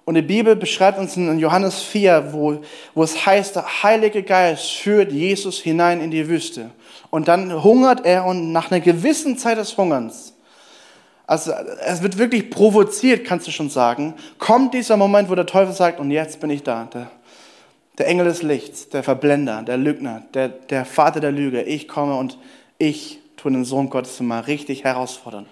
Und 0.03 0.15
die 0.15 0.21
Bibel 0.21 0.55
beschreibt 0.55 0.97
uns 0.97 1.15
in 1.15 1.37
Johannes 1.37 1.81
4, 1.83 2.33
wo, 2.33 2.61
wo 2.95 3.03
es 3.03 3.25
heißt, 3.25 3.55
der 3.55 3.83
Heilige 3.83 4.23
Geist 4.23 4.71
führt 4.71 5.11
Jesus 5.11 5.59
hinein 5.59 6.01
in 6.01 6.11
die 6.11 6.27
Wüste. 6.27 6.71
Und 7.11 7.27
dann 7.27 7.63
hungert 7.63 8.05
er 8.05 8.25
und 8.25 8.51
nach 8.51 8.71
einer 8.71 8.79
gewissen 8.79 9.37
Zeit 9.37 9.57
des 9.57 9.77
Hungerns, 9.77 10.33
also 11.27 11.53
es 11.85 12.01
wird 12.01 12.17
wirklich 12.17 12.49
provoziert, 12.49 13.25
kannst 13.25 13.47
du 13.47 13.51
schon 13.51 13.69
sagen, 13.69 14.15
kommt 14.37 14.73
dieser 14.73 14.97
Moment, 14.97 15.29
wo 15.29 15.35
der 15.35 15.45
Teufel 15.45 15.73
sagt, 15.73 15.99
und 15.99 16.11
jetzt 16.11 16.41
bin 16.41 16.49
ich 16.49 16.63
da. 16.63 16.89
Der, 16.93 17.09
der 17.97 18.07
Engel 18.07 18.25
des 18.25 18.41
Lichts, 18.41 18.89
der 18.89 19.01
Verblender, 19.01 19.61
der 19.61 19.77
Lügner, 19.77 20.23
der, 20.33 20.49
der 20.49 20.83
Vater 20.83 21.19
der 21.21 21.31
Lüge. 21.31 21.61
Ich 21.61 21.87
komme 21.87 22.15
und 22.15 22.37
ich 22.79 23.19
tue 23.37 23.51
den 23.51 23.63
Sohn 23.63 23.89
Gottes 23.89 24.19
mal 24.19 24.41
richtig 24.41 24.83
herausfordern. 24.83 25.45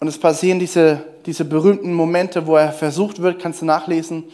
Und 0.00 0.08
es 0.08 0.18
passieren 0.18 0.58
diese, 0.58 1.04
diese 1.26 1.44
berühmten 1.44 1.92
Momente, 1.92 2.46
wo 2.46 2.56
er 2.56 2.72
versucht 2.72 3.20
wird, 3.20 3.40
kannst 3.40 3.60
du 3.60 3.66
nachlesen. 3.66 4.24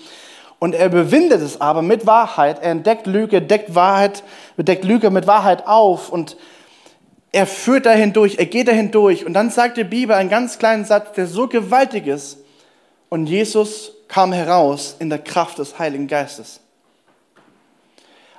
Und 0.58 0.74
er 0.74 0.86
überwindet 0.86 1.42
es 1.42 1.60
aber 1.60 1.82
mit 1.82 2.06
Wahrheit. 2.06 2.62
Er 2.62 2.70
entdeckt 2.70 3.06
Lüge, 3.06 3.42
deckt 3.42 3.74
Wahrheit, 3.74 4.22
deckt 4.56 4.84
Lüge 4.84 5.10
mit 5.10 5.26
Wahrheit 5.26 5.66
auf 5.66 6.10
und 6.10 6.36
er 7.32 7.46
führt 7.46 7.84
dahin 7.84 8.14
durch, 8.14 8.38
er 8.38 8.46
geht 8.46 8.68
dahin 8.68 8.90
durch. 8.90 9.26
Und 9.26 9.34
dann 9.34 9.50
sagt 9.50 9.76
die 9.76 9.84
Bibel 9.84 10.16
einen 10.16 10.30
ganz 10.30 10.58
kleinen 10.58 10.86
Satz, 10.86 11.12
der 11.12 11.26
so 11.26 11.48
gewaltig 11.48 12.06
ist. 12.06 12.38
Und 13.10 13.26
Jesus 13.26 13.92
kam 14.08 14.32
heraus 14.32 14.96
in 15.00 15.10
der 15.10 15.18
Kraft 15.18 15.58
des 15.58 15.78
Heiligen 15.78 16.06
Geistes. 16.06 16.60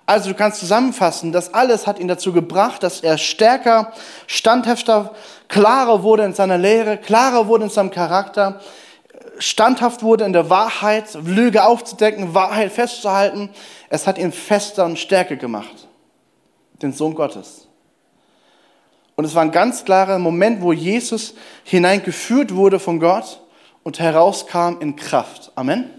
Also 0.08 0.30
du 0.30 0.36
kannst 0.36 0.62
zusammenfassen, 0.62 1.34
das 1.34 1.54
alles 1.54 1.86
hat 1.86 2.00
ihn 2.00 2.08
dazu 2.08 2.32
gebracht, 2.32 2.82
dass 2.82 3.02
er 3.02 3.18
stärker, 3.18 3.92
standhafter, 4.26 5.14
klarer 5.50 6.02
wurde 6.02 6.24
in 6.24 6.34
seiner 6.34 6.58
Lehre, 6.58 6.98
klarer 6.98 7.48
wurde 7.48 7.66
in 7.66 7.70
seinem 7.70 7.92
Charakter, 7.92 8.62
standhaft 9.38 10.04
wurde 10.04 10.24
in 10.24 10.32
der 10.32 10.50
Wahrheit, 10.50 11.14
Lüge 11.26 11.66
aufzudecken, 11.66 12.34
Wahrheit 12.34 12.72
festzuhalten. 12.72 13.50
Es 13.90 14.08
hat 14.08 14.18
ihn 14.18 14.32
fester 14.32 14.86
und 14.86 14.98
stärker 14.98 15.36
gemacht, 15.36 15.90
den 16.82 16.94
Sohn 16.94 17.14
Gottes. 17.14 17.68
Und 19.18 19.26
es 19.26 19.36
war 19.36 19.42
ein 19.42 19.52
ganz 19.52 19.84
klarer 19.84 20.20
Moment, 20.20 20.62
wo 20.62 20.72
Jesus 20.72 21.34
hineingeführt 21.66 22.56
wurde 22.56 22.80
von 22.80 23.02
Gott 23.02 23.42
und 23.84 24.00
herauskam 24.00 24.78
in 24.80 24.96
Kraft. 24.96 25.52
Amen. 25.56 25.97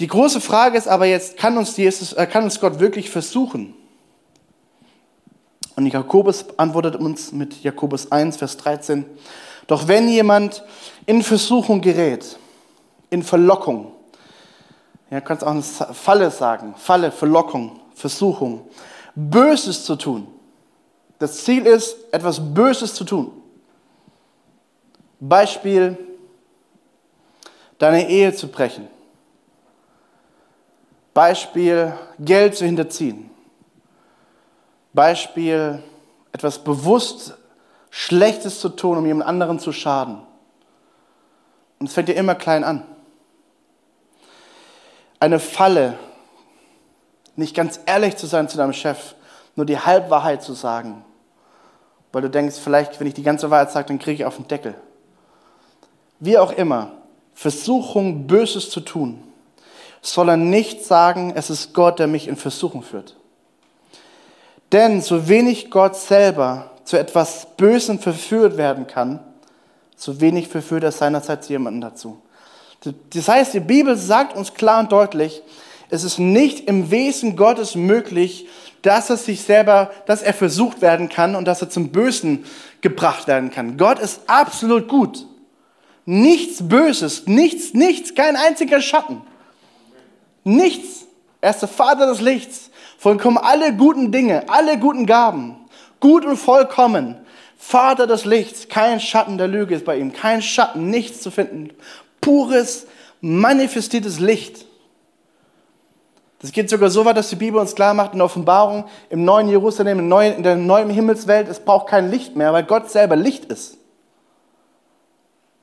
Die 0.00 0.06
große 0.06 0.40
Frage 0.40 0.78
ist 0.78 0.88
aber 0.88 1.04
jetzt, 1.04 1.36
kann 1.36 1.58
uns, 1.58 1.76
Jesus, 1.76 2.14
äh, 2.14 2.26
kann 2.26 2.44
uns 2.44 2.58
Gott 2.58 2.80
wirklich 2.80 3.10
versuchen? 3.10 3.74
Und 5.76 5.86
Jakobus 5.86 6.46
antwortet 6.56 6.96
uns 6.96 7.32
mit 7.32 7.62
Jakobus 7.62 8.10
1, 8.10 8.38
Vers 8.38 8.56
13. 8.56 9.04
Doch 9.66 9.88
wenn 9.88 10.08
jemand 10.08 10.64
in 11.04 11.22
Versuchung 11.22 11.82
gerät, 11.82 12.38
in 13.10 13.22
Verlockung, 13.22 13.92
ja, 15.10 15.20
kannst 15.20 15.44
auch 15.44 15.50
eine 15.50 15.62
Falle 15.62 16.30
sagen, 16.30 16.74
Falle, 16.78 17.12
Verlockung, 17.12 17.78
Versuchung, 17.94 18.66
Böses 19.14 19.84
zu 19.84 19.96
tun. 19.96 20.28
Das 21.18 21.44
Ziel 21.44 21.66
ist, 21.66 21.94
etwas 22.10 22.40
Böses 22.54 22.94
zu 22.94 23.04
tun. 23.04 23.32
Beispiel, 25.18 25.98
deine 27.76 28.08
Ehe 28.08 28.34
zu 28.34 28.48
brechen 28.48 28.88
Beispiel 31.14 31.92
Geld 32.18 32.56
zu 32.56 32.64
hinterziehen. 32.64 33.30
Beispiel 34.92 35.82
etwas 36.32 36.58
bewusst 36.58 37.36
Schlechtes 37.90 38.60
zu 38.60 38.68
tun, 38.68 38.98
um 38.98 39.06
jemand 39.06 39.28
anderen 39.28 39.58
zu 39.58 39.72
schaden. 39.72 40.20
Und 41.78 41.88
es 41.88 41.94
fängt 41.94 42.08
ja 42.08 42.14
immer 42.14 42.34
klein 42.34 42.62
an. 42.62 42.84
Eine 45.18 45.38
Falle, 45.38 45.98
nicht 47.36 47.54
ganz 47.54 47.80
ehrlich 47.86 48.16
zu 48.16 48.26
sein 48.26 48.48
zu 48.48 48.56
deinem 48.56 48.72
Chef, 48.72 49.14
nur 49.56 49.66
die 49.66 49.78
Halbwahrheit 49.78 50.42
zu 50.42 50.54
sagen, 50.54 51.04
weil 52.12 52.22
du 52.22 52.30
denkst, 52.30 52.56
vielleicht, 52.62 53.00
wenn 53.00 53.06
ich 53.06 53.14
die 53.14 53.22
ganze 53.22 53.50
Wahrheit 53.50 53.70
sage, 53.70 53.88
dann 53.88 53.98
kriege 53.98 54.22
ich 54.22 54.24
auf 54.24 54.36
den 54.36 54.48
Deckel. 54.48 54.74
Wie 56.20 56.38
auch 56.38 56.52
immer, 56.52 56.92
Versuchung, 57.34 58.26
Böses 58.26 58.70
zu 58.70 58.80
tun 58.80 59.29
soll 60.02 60.30
er 60.30 60.36
nicht 60.36 60.84
sagen, 60.84 61.32
es 61.34 61.50
ist 61.50 61.74
Gott, 61.74 61.98
der 61.98 62.06
mich 62.06 62.28
in 62.28 62.36
Versuchung 62.36 62.82
führt. 62.82 63.16
Denn 64.72 65.02
so 65.02 65.28
wenig 65.28 65.70
Gott 65.70 65.96
selber 65.96 66.70
zu 66.84 66.98
etwas 66.98 67.46
Bösem 67.56 67.98
verführt 67.98 68.56
werden 68.56 68.86
kann, 68.86 69.20
so 69.96 70.20
wenig 70.20 70.48
verführt 70.48 70.84
er 70.84 70.92
seinerseits 70.92 71.48
jemanden 71.48 71.80
dazu. 71.80 72.20
Das 73.12 73.28
heißt, 73.28 73.52
die 73.52 73.60
Bibel 73.60 73.96
sagt 73.96 74.34
uns 74.34 74.54
klar 74.54 74.80
und 74.80 74.90
deutlich, 74.90 75.42
es 75.90 76.04
ist 76.04 76.18
nicht 76.18 76.68
im 76.68 76.90
Wesen 76.90 77.36
Gottes 77.36 77.74
möglich, 77.74 78.46
dass 78.82 79.10
er 79.10 79.16
sich 79.16 79.42
selber, 79.42 79.90
dass 80.06 80.22
er 80.22 80.32
versucht 80.32 80.80
werden 80.80 81.08
kann 81.08 81.34
und 81.34 81.44
dass 81.44 81.60
er 81.60 81.68
zum 81.68 81.90
Bösen 81.90 82.44
gebracht 82.80 83.26
werden 83.26 83.50
kann. 83.50 83.76
Gott 83.76 83.98
ist 83.98 84.22
absolut 84.26 84.88
gut. 84.88 85.26
Nichts 86.06 86.66
Böses, 86.66 87.26
nichts, 87.26 87.74
nichts, 87.74 88.14
kein 88.14 88.36
einziger 88.36 88.80
Schatten. 88.80 89.20
Nichts. 90.44 91.06
Er 91.40 91.50
ist 91.50 91.60
der 91.60 91.68
Vater 91.68 92.06
des 92.06 92.20
Lichts. 92.20 92.70
Von 92.98 93.18
kommen 93.18 93.38
alle 93.38 93.74
guten 93.74 94.12
Dinge, 94.12 94.48
alle 94.48 94.78
guten 94.78 95.06
Gaben. 95.06 95.56
Gut 96.00 96.24
und 96.24 96.36
vollkommen. 96.36 97.16
Vater 97.56 98.06
des 98.06 98.24
Lichts. 98.24 98.68
Kein 98.68 99.00
Schatten 99.00 99.38
der 99.38 99.48
Lüge 99.48 99.74
ist 99.74 99.84
bei 99.84 99.98
ihm. 99.98 100.12
Kein 100.12 100.42
Schatten, 100.42 100.90
nichts 100.90 101.20
zu 101.20 101.30
finden. 101.30 101.70
Pures, 102.20 102.86
manifestiertes 103.20 104.20
Licht. 104.20 104.66
Das 106.40 106.52
geht 106.52 106.70
sogar 106.70 106.88
so 106.88 107.04
weit, 107.04 107.18
dass 107.18 107.28
die 107.28 107.36
Bibel 107.36 107.60
uns 107.60 107.74
klar 107.74 107.92
macht 107.92 108.12
in 108.12 108.18
der 108.18 108.24
Offenbarung, 108.24 108.84
im 109.10 109.24
neuen 109.26 109.48
Jerusalem, 109.48 109.98
in 109.98 110.42
der 110.42 110.56
neuen 110.56 110.88
Himmelswelt, 110.88 111.48
es 111.48 111.60
braucht 111.60 111.88
kein 111.88 112.10
Licht 112.10 112.34
mehr, 112.34 112.54
weil 112.54 112.64
Gott 112.64 112.90
selber 112.90 113.14
Licht 113.14 113.44
ist. 113.46 113.76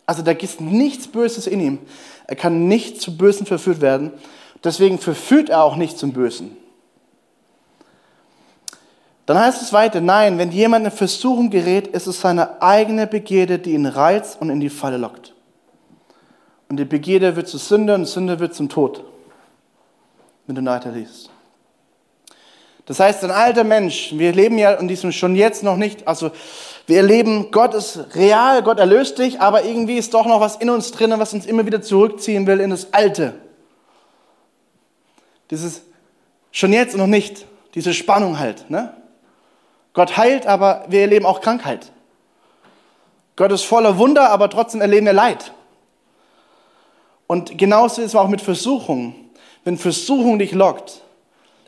Also 0.06 0.22
da 0.22 0.34
gibt 0.34 0.62
nichts 0.62 1.08
Böses 1.08 1.48
in 1.48 1.60
ihm. 1.60 1.80
Er 2.28 2.36
kann 2.36 2.68
nicht 2.68 3.02
zu 3.02 3.18
Bösen 3.18 3.48
verführt 3.48 3.82
werden. 3.82 4.14
Deswegen 4.64 5.00
verführt 5.00 5.50
er 5.50 5.64
auch 5.64 5.76
nicht 5.76 5.98
zum 5.98 6.14
Bösen. 6.14 6.58
Dann 9.28 9.38
heißt 9.38 9.62
es 9.62 9.74
weiter, 9.74 10.00
nein, 10.00 10.38
wenn 10.38 10.52
jemand 10.52 10.86
in 10.86 10.92
Versuchung 10.92 11.50
gerät, 11.50 11.88
ist 11.88 12.08
es 12.08 12.22
seine 12.22 12.62
eigene 12.62 13.08
Begierde, 13.08 13.60
die 13.60 13.74
ihn 13.74 13.86
reizt 13.86 14.40
und 14.40 14.50
in 14.50 14.62
die 14.62 14.70
Falle 14.70 14.98
lockt. 14.98 15.34
Und 16.70 16.78
die 16.78 16.86
Begierde 16.86 17.36
wird 17.36 17.48
zu 17.48 17.58
Sünde 17.58 17.94
und 17.94 18.06
Sünde 18.06 18.40
wird 18.40 18.56
zum 18.56 18.70
Tod, 18.70 19.04
wenn 20.46 20.56
du 20.56 20.66
weiter 20.66 20.92
liest. 20.92 21.30
Das 22.86 23.02
heißt, 23.02 23.26
ein 23.26 23.32
alter 23.32 23.66
Mensch, 23.66 24.14
wir 24.14 24.32
leben 24.32 24.58
ja 24.58 24.72
in 24.72 24.88
diesem 24.88 25.12
schon 25.12 25.36
jetzt 25.36 25.62
noch 25.62 25.76
nicht, 25.76 26.08
also 26.08 26.32
wir 26.86 26.98
erleben, 26.98 27.52
Gott 27.52 27.74
ist 27.74 28.16
real, 28.16 28.64
Gott 28.64 28.80
erlöst 28.80 29.20
dich, 29.20 29.42
aber 29.42 29.66
irgendwie 29.66 29.98
ist 29.98 30.14
doch 30.14 30.26
noch 30.26 30.40
was 30.40 30.56
in 30.56 30.70
uns 30.70 30.94
drin, 30.94 31.14
was 31.18 31.34
uns 31.34 31.46
immer 31.46 31.66
wieder 31.66 31.82
zurückziehen 31.82 32.48
will 32.48 32.62
in 32.62 32.70
das 32.70 32.94
Alte. 32.94 33.34
Dieses 35.50 35.82
schon 36.52 36.74
jetzt 36.74 36.94
und 36.94 37.00
noch 37.00 37.08
nicht, 37.08 37.46
diese 37.76 37.94
Spannung 37.94 38.40
halt. 38.40 38.70
Ne? 38.70 38.94
Gott 39.94 40.18
heilt, 40.18 40.48
aber 40.48 40.86
wir 40.90 41.02
erleben 41.02 41.26
auch 41.26 41.42
Krankheit. 41.42 41.92
Gott 43.36 43.52
ist 43.52 43.64
voller 43.64 43.98
Wunder, 43.98 44.32
aber 44.32 44.50
trotzdem 44.50 44.82
erleben 44.82 45.06
wir 45.06 45.14
Leid. 45.14 45.54
Und 47.28 47.58
genauso 47.58 48.02
ist 48.02 48.10
es 48.10 48.16
auch 48.16 48.30
mit 48.30 48.42
Versuchungen. 48.42 49.16
Wenn 49.64 49.78
Versuchung 49.78 50.40
dich 50.40 50.54
lockt, 50.54 51.02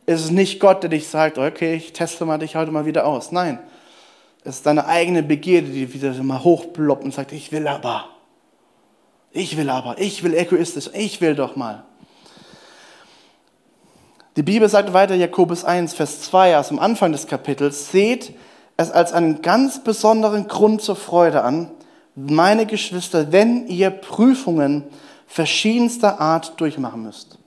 ist 0.06 0.22
es 0.22 0.32
nicht 0.32 0.60
Gott, 0.60 0.82
der 0.84 0.90
dich 0.90 1.08
sagt, 1.08 1.38
okay, 1.38 1.76
ich 1.76 1.94
teste 1.94 2.26
mal 2.26 2.40
dich 2.40 2.56
heute 2.56 2.72
mal 2.72 2.86
wieder 2.86 3.06
aus. 3.06 3.32
Nein, 3.32 3.60
es 4.44 4.56
ist 4.56 4.66
deine 4.66 4.88
eigene 4.88 5.22
Begierde, 5.22 5.68
die 5.68 5.94
wieder 5.94 6.14
mal 6.24 6.44
hochploppt 6.44 7.04
und 7.04 7.14
sagt, 7.14 7.34
ich 7.34 7.52
will 7.52 7.68
aber. 7.68 8.06
Ich 9.32 9.58
will 9.58 9.70
aber, 9.70 10.00
ich 10.00 10.24
will 10.24 10.34
egoistisch, 10.34 10.90
ich 10.94 11.22
will 11.22 11.36
doch 11.36 11.56
mal. 11.56 11.84
Die 14.36 14.44
Bibel 14.44 14.70
sagt 14.70 14.94
weiter, 14.94 15.16
Jakobus 15.16 15.66
1, 15.66 15.94
Vers 15.94 16.22
2, 16.22 16.58
aus 16.58 16.68
dem 16.68 16.80
Anfang 16.80 17.12
des 17.12 17.26
Kapitels, 17.26 17.92
seht 17.92 18.34
es 18.78 18.92
als 18.92 19.12
einen 19.12 19.42
ganz 19.42 19.84
besonderen 19.84 20.48
Grund 20.48 20.82
zur 20.82 20.96
Freude 20.96 21.44
an, 21.44 21.72
meine 22.16 22.66
Geschwister, 22.66 23.32
wenn 23.32 23.68
ihr 23.68 23.90
Prüfungen 23.90 24.84
verschiedenster 25.28 26.20
Art 26.20 26.60
durchmachen 26.62 27.04
müsst. 27.04 27.38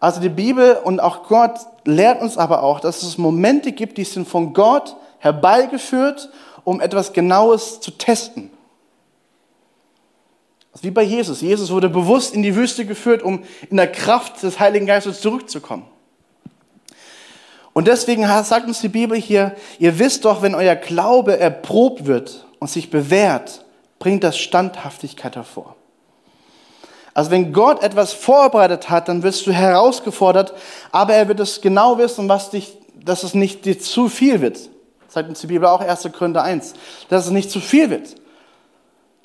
Also 0.00 0.20
die 0.20 0.28
Bibel 0.28 0.76
und 0.84 1.00
auch 1.00 1.26
Gott 1.26 1.58
lehrt 1.84 2.20
uns 2.20 2.38
aber 2.38 2.62
auch, 2.62 2.80
dass 2.80 3.02
es 3.02 3.18
Momente 3.18 3.72
gibt, 3.72 3.98
die 3.98 4.04
sind 4.04 4.28
von 4.28 4.52
Gott 4.52 4.96
herbeigeführt, 5.18 6.30
um 6.64 6.80
etwas 6.80 7.12
Genaues 7.12 7.80
zu 7.80 7.90
testen. 7.92 8.50
Wie 10.82 10.90
bei 10.90 11.02
Jesus. 11.02 11.40
Jesus 11.40 11.70
wurde 11.70 11.88
bewusst 11.88 12.34
in 12.34 12.42
die 12.42 12.54
Wüste 12.54 12.84
geführt, 12.84 13.22
um 13.22 13.44
in 13.70 13.76
der 13.76 13.90
Kraft 13.90 14.42
des 14.42 14.60
Heiligen 14.60 14.86
Geistes 14.86 15.20
zurückzukommen. 15.20 15.84
Und 17.72 17.86
deswegen 17.86 18.26
sagt 18.44 18.66
uns 18.66 18.80
die 18.80 18.88
Bibel 18.88 19.16
hier, 19.16 19.54
ihr 19.78 19.98
wisst 19.98 20.24
doch, 20.24 20.42
wenn 20.42 20.54
euer 20.54 20.74
Glaube 20.74 21.38
erprobt 21.38 22.06
wird 22.06 22.46
und 22.58 22.68
sich 22.68 22.90
bewährt, 22.90 23.64
bringt 23.98 24.24
das 24.24 24.36
Standhaftigkeit 24.38 25.36
hervor. 25.36 25.76
Also 27.14 27.30
wenn 27.30 27.52
Gott 27.52 27.82
etwas 27.82 28.12
vorbereitet 28.12 28.90
hat, 28.90 29.08
dann 29.08 29.22
wirst 29.22 29.46
du 29.46 29.52
herausgefordert, 29.52 30.54
aber 30.92 31.14
er 31.14 31.28
wird 31.28 31.40
es 31.40 31.60
genau 31.60 31.98
wissen, 31.98 32.28
was 32.28 32.50
dich, 32.50 32.76
dass 32.94 33.22
es 33.22 33.34
nicht 33.34 33.64
dir 33.64 33.78
zu 33.78 34.08
viel 34.08 34.40
wird. 34.40 34.56
Das 35.06 35.14
sagt 35.14 35.28
uns 35.28 35.40
die 35.40 35.48
Bibel 35.48 35.66
auch 35.66 35.80
1. 35.80 36.08
Korinther 36.12 36.42
1, 36.42 36.74
dass 37.08 37.26
es 37.26 37.32
nicht 37.32 37.50
zu 37.50 37.60
viel 37.60 37.90
wird. 37.90 38.14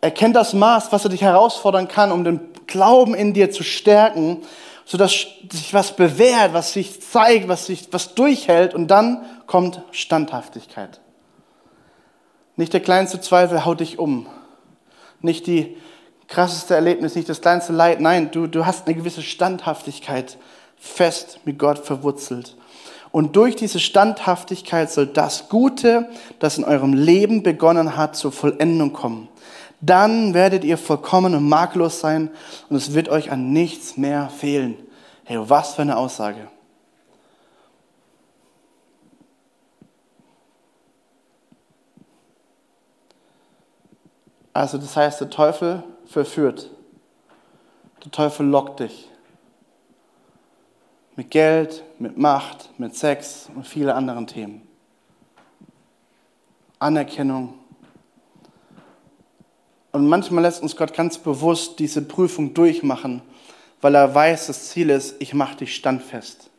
Erkenn 0.04 0.34
das 0.34 0.52
Maß, 0.52 0.92
was 0.92 1.06
er 1.06 1.12
dich 1.12 1.22
herausfordern 1.22 1.88
kann, 1.88 2.12
um 2.12 2.26
den 2.26 2.42
Glauben 2.68 3.16
in 3.16 3.34
dir 3.34 3.52
zu 3.52 3.64
stärken, 3.64 4.42
sodass 4.84 5.12
sich 5.12 5.74
was 5.74 5.96
bewährt, 5.96 6.54
was 6.54 6.74
sich 6.74 7.02
zeigt, 7.02 7.48
was 7.48 7.68
sich 7.68 7.88
was 7.92 8.14
durchhält 8.14 8.74
und 8.74 8.88
dann 8.90 9.24
kommt 9.48 9.82
Standhaftigkeit. 9.92 11.00
Nicht 12.58 12.74
der 12.74 12.82
kleinste 12.82 13.22
Zweifel 13.22 13.64
haut 13.64 13.80
dich 13.80 13.98
um. 13.98 14.28
Nicht 15.22 15.48
die 15.48 15.78
krasseste 16.28 16.76
Erlebnis, 16.76 17.16
nicht 17.16 17.30
das 17.30 17.40
kleinste 17.40 17.72
Leid. 17.72 18.02
Nein, 18.02 18.30
du, 18.30 18.48
du 18.48 18.66
hast 18.66 18.86
eine 18.86 18.96
gewisse 18.96 19.22
Standhaftigkeit 19.22 20.38
fest 20.76 21.40
mit 21.46 21.58
Gott 21.58 21.80
verwurzelt. 21.80 22.58
Und 23.12 23.38
durch 23.38 23.56
diese 23.56 23.80
Standhaftigkeit 23.80 24.92
soll 24.92 25.08
das 25.08 25.48
Gute, 25.48 26.10
das 26.40 26.58
in 26.58 26.66
eurem 26.66 26.94
Leben 26.94 27.42
begonnen 27.42 27.96
hat, 27.96 28.18
zur 28.18 28.34
Vollendung 28.34 28.92
kommen 28.92 29.30
dann 29.86 30.34
werdet 30.34 30.64
ihr 30.64 30.78
vollkommen 30.78 31.36
und 31.36 31.50
makellos 31.50 32.00
sein 32.00 32.32
und 32.70 32.78
es 32.78 32.94
wird 32.94 33.10
euch 33.10 33.32
an 33.32 33.52
nichts 33.52 33.98
mehr 33.98 34.30
fehlen. 34.30 34.78
Hey, 35.26 35.38
was 35.42 35.76
für 35.76 35.82
eine 35.82 35.98
Aussage. 35.98 36.48
Also 44.54 44.78
das 44.78 44.96
heißt, 44.96 45.20
der 45.20 45.30
Teufel 45.30 45.84
verführt. 46.06 46.70
Der 48.06 48.12
Teufel 48.12 48.46
lockt 48.46 48.80
dich. 48.80 49.10
Mit 51.18 51.30
Geld, 51.30 51.84
mit 52.00 52.18
Macht, 52.18 52.70
mit 52.80 52.96
Sex 52.96 53.50
und 53.54 53.68
vielen 53.68 53.90
anderen 53.90 54.28
Themen. 54.28 54.66
Anerkennung, 56.80 57.56
und 59.94 60.08
manchmal 60.08 60.44
lässt 60.44 60.62
uns 60.62 60.76
Gott 60.76 60.94
ganz 60.94 61.20
bewusst 61.20 61.80
diese 61.80 62.02
Prüfung 62.02 62.54
durchmachen, 62.54 63.22
weil 63.80 63.96
er 63.96 64.14
weiß, 64.14 64.48
das 64.48 64.70
Ziel 64.70 64.90
ist, 64.90 65.16
ich 65.20 65.34
mache 65.36 65.58
dich 65.58 65.76
standfest. 65.76 66.50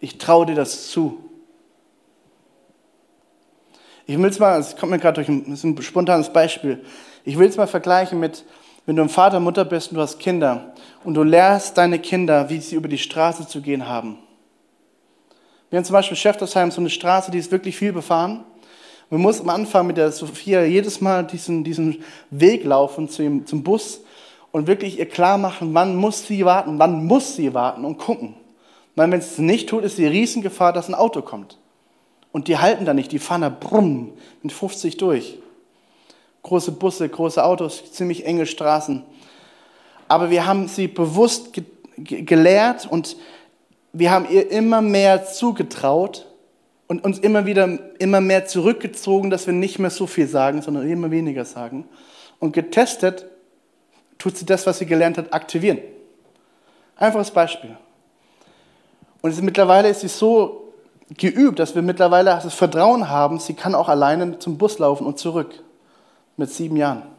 Ich 0.00 0.18
traue 0.18 0.46
dir 0.46 0.56
das 0.56 0.88
zu. 0.88 1.18
Ich 4.06 4.18
will 4.18 4.28
es 4.28 4.40
mal, 4.40 4.58
es 4.58 4.76
kommt 4.76 4.90
mir 4.90 4.98
gerade 4.98 5.14
durch 5.14 5.28
ein, 5.28 5.46
ein 5.46 5.82
spontanes 5.82 6.32
Beispiel. 6.32 6.84
Ich 7.24 7.38
will 7.38 7.48
es 7.48 7.56
mal 7.56 7.68
vergleichen 7.68 8.18
mit, 8.18 8.44
wenn 8.86 8.96
du 8.96 9.02
ein 9.02 9.08
Vater, 9.08 9.38
Mutter 9.38 9.64
bist 9.64 9.90
und 9.90 9.94
du 9.94 10.02
hast 10.02 10.18
Kinder 10.18 10.74
und 11.04 11.14
du 11.14 11.22
lehrst 11.22 11.78
deine 11.78 12.00
Kinder, 12.00 12.50
wie 12.50 12.58
sie 12.58 12.74
über 12.74 12.88
die 12.88 12.98
Straße 12.98 13.46
zu 13.46 13.62
gehen 13.62 13.88
haben. 13.88 14.18
Wir 15.70 15.78
haben 15.78 15.84
zum 15.84 15.94
Beispiel 15.94 16.16
Schäftersheim 16.16 16.72
so 16.72 16.80
eine 16.80 16.90
Straße, 16.90 17.30
die 17.30 17.38
ist 17.38 17.52
wirklich 17.52 17.76
viel 17.76 17.92
befahren. 17.92 18.44
Man 19.10 19.20
muss 19.20 19.40
am 19.40 19.48
Anfang 19.50 19.86
mit 19.86 19.96
der 19.96 20.12
Sophia 20.12 20.64
jedes 20.64 21.00
Mal 21.00 21.24
diesen, 21.24 21.64
diesen 21.64 22.02
Weg 22.30 22.64
laufen 22.64 23.08
zum, 23.08 23.46
zum 23.46 23.62
Bus 23.62 24.00
und 24.50 24.66
wirklich 24.66 24.98
ihr 24.98 25.08
klar 25.08 25.36
machen, 25.36 25.74
wann 25.74 25.96
muss 25.96 26.26
sie 26.26 26.44
warten, 26.44 26.78
wann 26.78 27.04
muss 27.06 27.36
sie 27.36 27.54
warten 27.54 27.84
und 27.84 27.98
gucken. 27.98 28.34
Weil 28.96 29.10
wenn 29.10 29.18
es 29.18 29.38
nicht 29.38 29.68
tut, 29.68 29.84
ist 29.84 29.98
die 29.98 30.06
Riesengefahr, 30.06 30.72
dass 30.72 30.88
ein 30.88 30.94
Auto 30.94 31.22
kommt. 31.22 31.58
Und 32.32 32.48
die 32.48 32.58
halten 32.58 32.84
da 32.84 32.94
nicht, 32.94 33.12
die 33.12 33.18
fahren 33.18 33.42
da 33.42 33.48
brumm 33.48 34.12
mit 34.42 34.52
50 34.52 34.96
durch. 34.96 35.38
Große 36.42 36.72
Busse, 36.72 37.08
große 37.08 37.44
Autos, 37.44 37.92
ziemlich 37.92 38.26
enge 38.26 38.46
Straßen. 38.46 39.02
Aber 40.08 40.30
wir 40.30 40.46
haben 40.46 40.68
sie 40.68 40.88
bewusst 40.88 41.52
ge 41.52 41.64
gelehrt 41.96 42.88
und 42.90 43.16
wir 43.92 44.10
haben 44.10 44.26
ihr 44.28 44.50
immer 44.50 44.82
mehr 44.82 45.24
zugetraut 45.26 46.26
und 46.94 47.04
uns 47.04 47.18
immer 47.18 47.46
wieder 47.46 47.78
immer 47.98 48.20
mehr 48.20 48.46
zurückgezogen, 48.46 49.30
dass 49.30 49.46
wir 49.46 49.54
nicht 49.54 49.78
mehr 49.78 49.90
so 49.90 50.06
viel 50.06 50.28
sagen, 50.28 50.62
sondern 50.62 50.88
immer 50.88 51.10
weniger 51.10 51.44
sagen. 51.44 51.88
Und 52.38 52.52
getestet 52.52 53.26
tut 54.18 54.36
sie 54.36 54.46
das, 54.46 54.66
was 54.66 54.78
sie 54.78 54.86
gelernt 54.86 55.18
hat, 55.18 55.32
aktivieren. 55.32 55.78
Einfaches 56.96 57.30
Beispiel. 57.30 57.76
Und 59.22 59.30
ist, 59.30 59.42
mittlerweile 59.42 59.88
ist 59.88 60.00
sie 60.00 60.08
so 60.08 60.72
geübt, 61.16 61.58
dass 61.58 61.74
wir 61.74 61.82
mittlerweile 61.82 62.38
das 62.42 62.54
Vertrauen 62.54 63.08
haben, 63.08 63.38
sie 63.40 63.54
kann 63.54 63.74
auch 63.74 63.88
alleine 63.88 64.38
zum 64.38 64.56
Bus 64.56 64.78
laufen 64.78 65.06
und 65.06 65.18
zurück. 65.18 65.62
Mit 66.36 66.50
sieben 66.50 66.76
Jahren. 66.76 67.13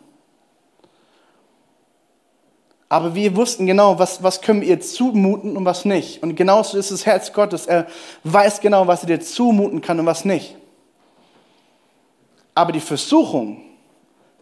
Aber 2.88 3.16
wir 3.16 3.36
wussten 3.36 3.66
genau, 3.66 3.98
was, 3.98 4.22
was 4.22 4.42
können 4.42 4.62
wir 4.62 4.68
ihr 4.68 4.80
zumuten 4.80 5.58
und 5.58 5.66
was 5.66 5.86
nicht. 5.86 6.22
Und 6.22 6.36
genauso 6.36 6.78
ist 6.78 6.92
das 6.92 7.06
Herz 7.06 7.34
Gottes. 7.34 7.66
Er 7.66 7.88
weiß 8.24 8.62
genau, 8.62 8.88
was 8.88 9.02
er 9.02 9.08
dir 9.08 9.20
zumuten 9.20 9.82
kann 9.82 10.00
und 10.00 10.06
was 10.06 10.24
nicht. 10.24 10.56
Aber 12.54 12.72
die 12.72 12.80
Versuchung, 12.80 13.62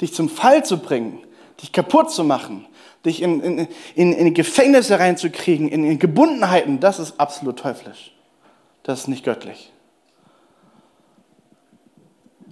dich 0.01 0.13
zum 0.13 0.29
Fall 0.29 0.65
zu 0.65 0.77
bringen, 0.77 1.19
dich 1.61 1.71
kaputt 1.71 2.11
zu 2.11 2.23
machen, 2.23 2.67
dich 3.05 3.21
in, 3.21 3.41
in, 3.41 3.67
in, 3.95 4.13
in 4.13 4.33
Gefängnisse 4.33 4.99
reinzukriegen, 4.99 5.69
in, 5.69 5.83
in 5.83 5.99
Gebundenheiten, 5.99 6.79
das 6.79 6.99
ist 6.99 7.19
absolut 7.19 7.59
teuflisch. 7.59 8.13
Das 8.83 8.99
ist 8.99 9.07
nicht 9.07 9.23
göttlich. 9.23 9.71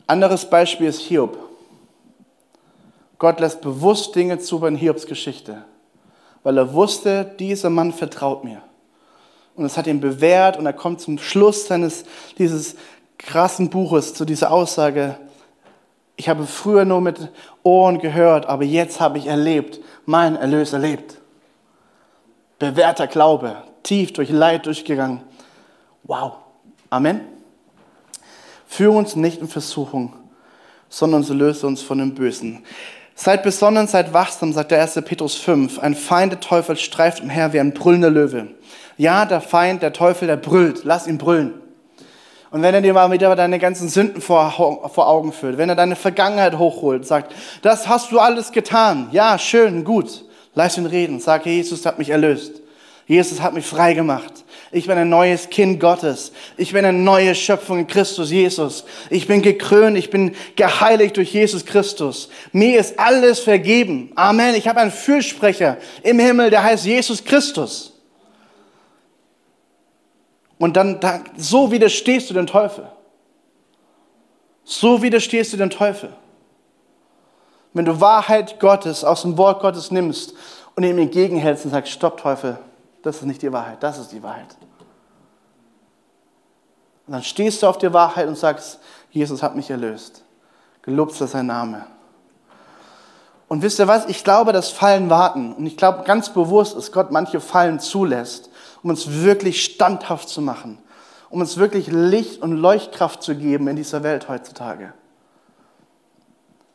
Anderes 0.07 0.49
Beispiel 0.49 0.87
ist 0.87 1.01
Hiob. 1.01 1.37
Gott 3.17 3.39
lässt 3.39 3.61
bewusst 3.61 4.15
Dinge 4.15 4.39
zu 4.39 4.59
bei 4.59 4.75
Hiobs 4.75 5.05
Geschichte, 5.05 5.63
weil 6.43 6.57
er 6.57 6.73
wusste, 6.73 7.25
dieser 7.39 7.69
Mann 7.69 7.93
vertraut 7.93 8.43
mir. 8.43 8.61
Und 9.55 9.65
es 9.65 9.77
hat 9.77 9.87
ihn 9.87 9.99
bewährt 9.99 10.57
und 10.57 10.65
er 10.65 10.73
kommt 10.73 11.01
zum 11.01 11.17
Schluss 11.17 11.67
seines, 11.67 12.03
dieses 12.37 12.75
krassen 13.17 13.69
Buches 13.69 14.13
zu 14.13 14.25
dieser 14.25 14.51
Aussage, 14.51 15.17
ich 16.15 16.29
habe 16.29 16.45
früher 16.45 16.85
nur 16.85 17.01
mit 17.01 17.31
Ohren 17.63 17.97
gehört, 17.97 18.45
aber 18.45 18.63
jetzt 18.63 18.99
habe 18.99 19.17
ich 19.17 19.25
erlebt, 19.25 19.79
mein 20.05 20.35
Erlöser 20.35 20.77
lebt. 20.77 21.17
Bewährter 22.59 23.07
Glaube, 23.07 23.63
tief 23.81 24.13
durch 24.13 24.29
Leid 24.29 24.67
durchgegangen. 24.67 25.21
Wow. 26.03 26.33
Amen. 26.91 27.21
Führe 28.67 28.91
uns 28.91 29.15
nicht 29.15 29.41
in 29.41 29.47
Versuchung, 29.47 30.13
sondern 30.89 31.23
so 31.23 31.33
löse 31.33 31.65
uns 31.65 31.81
von 31.81 31.97
dem 31.97 32.13
Bösen. 32.13 32.63
Seid 33.23 33.43
besonnen, 33.43 33.85
seid 33.85 34.13
wachsam, 34.13 34.51
sagt 34.51 34.71
der 34.71 34.81
1. 34.81 34.95
Petrus 35.05 35.35
5. 35.35 35.77
Ein 35.77 35.93
Feind, 35.93 36.31
der 36.31 36.39
Teufel, 36.39 36.75
streift 36.75 37.21
umher 37.21 37.53
wie 37.53 37.59
ein 37.59 37.71
brüllender 37.71 38.09
Löwe. 38.09 38.47
Ja, 38.97 39.27
der 39.27 39.41
Feind, 39.41 39.83
der 39.83 39.93
Teufel, 39.93 40.27
der 40.27 40.37
brüllt. 40.37 40.83
Lass 40.85 41.05
ihn 41.05 41.19
brüllen. 41.19 41.53
Und 42.49 42.63
wenn 42.63 42.73
er 42.73 42.81
dir 42.81 42.95
mal 42.95 43.11
wieder 43.11 43.35
deine 43.35 43.59
ganzen 43.59 43.89
Sünden 43.89 44.23
vor, 44.23 44.89
vor 44.91 45.07
Augen 45.07 45.33
führt, 45.33 45.59
wenn 45.59 45.69
er 45.69 45.75
deine 45.75 45.95
Vergangenheit 45.95 46.57
hochholt, 46.57 47.05
sagt, 47.05 47.35
das 47.61 47.87
hast 47.87 48.11
du 48.11 48.17
alles 48.17 48.53
getan. 48.53 49.09
Ja, 49.11 49.37
schön, 49.37 49.83
gut. 49.83 50.25
Lass 50.55 50.79
ihn 50.79 50.87
reden. 50.87 51.19
Sag, 51.19 51.45
Jesus 51.45 51.85
hat 51.85 51.99
mich 51.99 52.09
erlöst. 52.09 52.53
Jesus 53.05 53.39
hat 53.39 53.53
mich 53.53 53.67
frei 53.67 53.93
gemacht. 53.93 54.40
Ich 54.73 54.87
bin 54.87 54.97
ein 54.97 55.09
neues 55.09 55.49
Kind 55.49 55.81
Gottes. 55.81 56.31
Ich 56.55 56.71
bin 56.71 56.85
eine 56.85 56.97
neue 56.97 57.35
Schöpfung 57.35 57.79
in 57.79 57.87
Christus 57.87 58.31
Jesus. 58.31 58.85
Ich 59.09 59.27
bin 59.27 59.41
gekrönt, 59.41 59.97
ich 59.97 60.09
bin 60.09 60.33
geheiligt 60.55 61.17
durch 61.17 61.33
Jesus 61.33 61.65
Christus. 61.65 62.29
Mir 62.53 62.79
ist 62.79 62.97
alles 62.97 63.39
vergeben. 63.39 64.11
Amen. 64.15 64.55
Ich 64.55 64.69
habe 64.69 64.79
einen 64.79 64.91
Fürsprecher 64.91 65.77
im 66.03 66.19
Himmel, 66.19 66.49
der 66.49 66.63
heißt 66.63 66.85
Jesus 66.85 67.23
Christus. 67.23 67.91
Und 70.57 70.77
dann, 70.77 70.99
so 71.35 71.71
widerstehst 71.71 72.29
du 72.29 72.33
dem 72.33 72.47
Teufel. 72.47 72.87
So 74.63 75.01
widerstehst 75.01 75.51
du 75.51 75.57
dem 75.57 75.69
Teufel. 75.69 76.13
Wenn 77.73 77.85
du 77.85 77.99
Wahrheit 77.99 78.59
Gottes 78.59 79.03
aus 79.03 79.23
dem 79.23 79.37
Wort 79.37 79.61
Gottes 79.61 79.91
nimmst 79.91 80.33
und 80.75 80.83
ihm 80.83 80.97
entgegenhältst 80.97 81.65
und 81.65 81.71
sagst, 81.71 81.91
stopp 81.91 82.21
Teufel, 82.21 82.57
das 83.03 83.17
ist 83.17 83.23
nicht 83.23 83.41
die 83.41 83.51
Wahrheit, 83.51 83.81
das 83.81 83.97
ist 83.97 84.11
die 84.11 84.21
Wahrheit. 84.23 84.55
Und 87.07 87.13
dann 87.13 87.23
stehst 87.23 87.63
du 87.63 87.67
auf 87.67 87.77
der 87.77 87.93
Wahrheit 87.93 88.27
und 88.27 88.37
sagst, 88.37 88.79
Jesus 89.09 89.43
hat 89.43 89.55
mich 89.55 89.69
erlöst. 89.69 90.23
Gelobt 90.81 91.13
sei 91.13 91.25
sein 91.25 91.47
Name. 91.47 91.85
Und 93.47 93.61
wisst 93.61 93.79
ihr 93.79 93.87
was? 93.87 94.05
Ich 94.05 94.23
glaube, 94.23 94.53
dass 94.53 94.69
Fallen 94.69 95.09
warten. 95.09 95.53
Und 95.53 95.65
ich 95.65 95.75
glaube 95.75 96.03
ganz 96.05 96.29
bewusst, 96.29 96.75
dass 96.77 96.91
Gott 96.93 97.11
manche 97.11 97.41
Fallen 97.41 97.81
zulässt, 97.81 98.49
um 98.81 98.89
uns 98.89 99.11
wirklich 99.11 99.65
standhaft 99.65 100.29
zu 100.29 100.41
machen, 100.41 100.77
um 101.29 101.41
uns 101.41 101.57
wirklich 101.57 101.87
Licht 101.87 102.41
und 102.41 102.53
Leuchtkraft 102.53 103.21
zu 103.21 103.35
geben 103.35 103.67
in 103.67 103.75
dieser 103.75 104.03
Welt 104.03 104.29
heutzutage. 104.29 104.93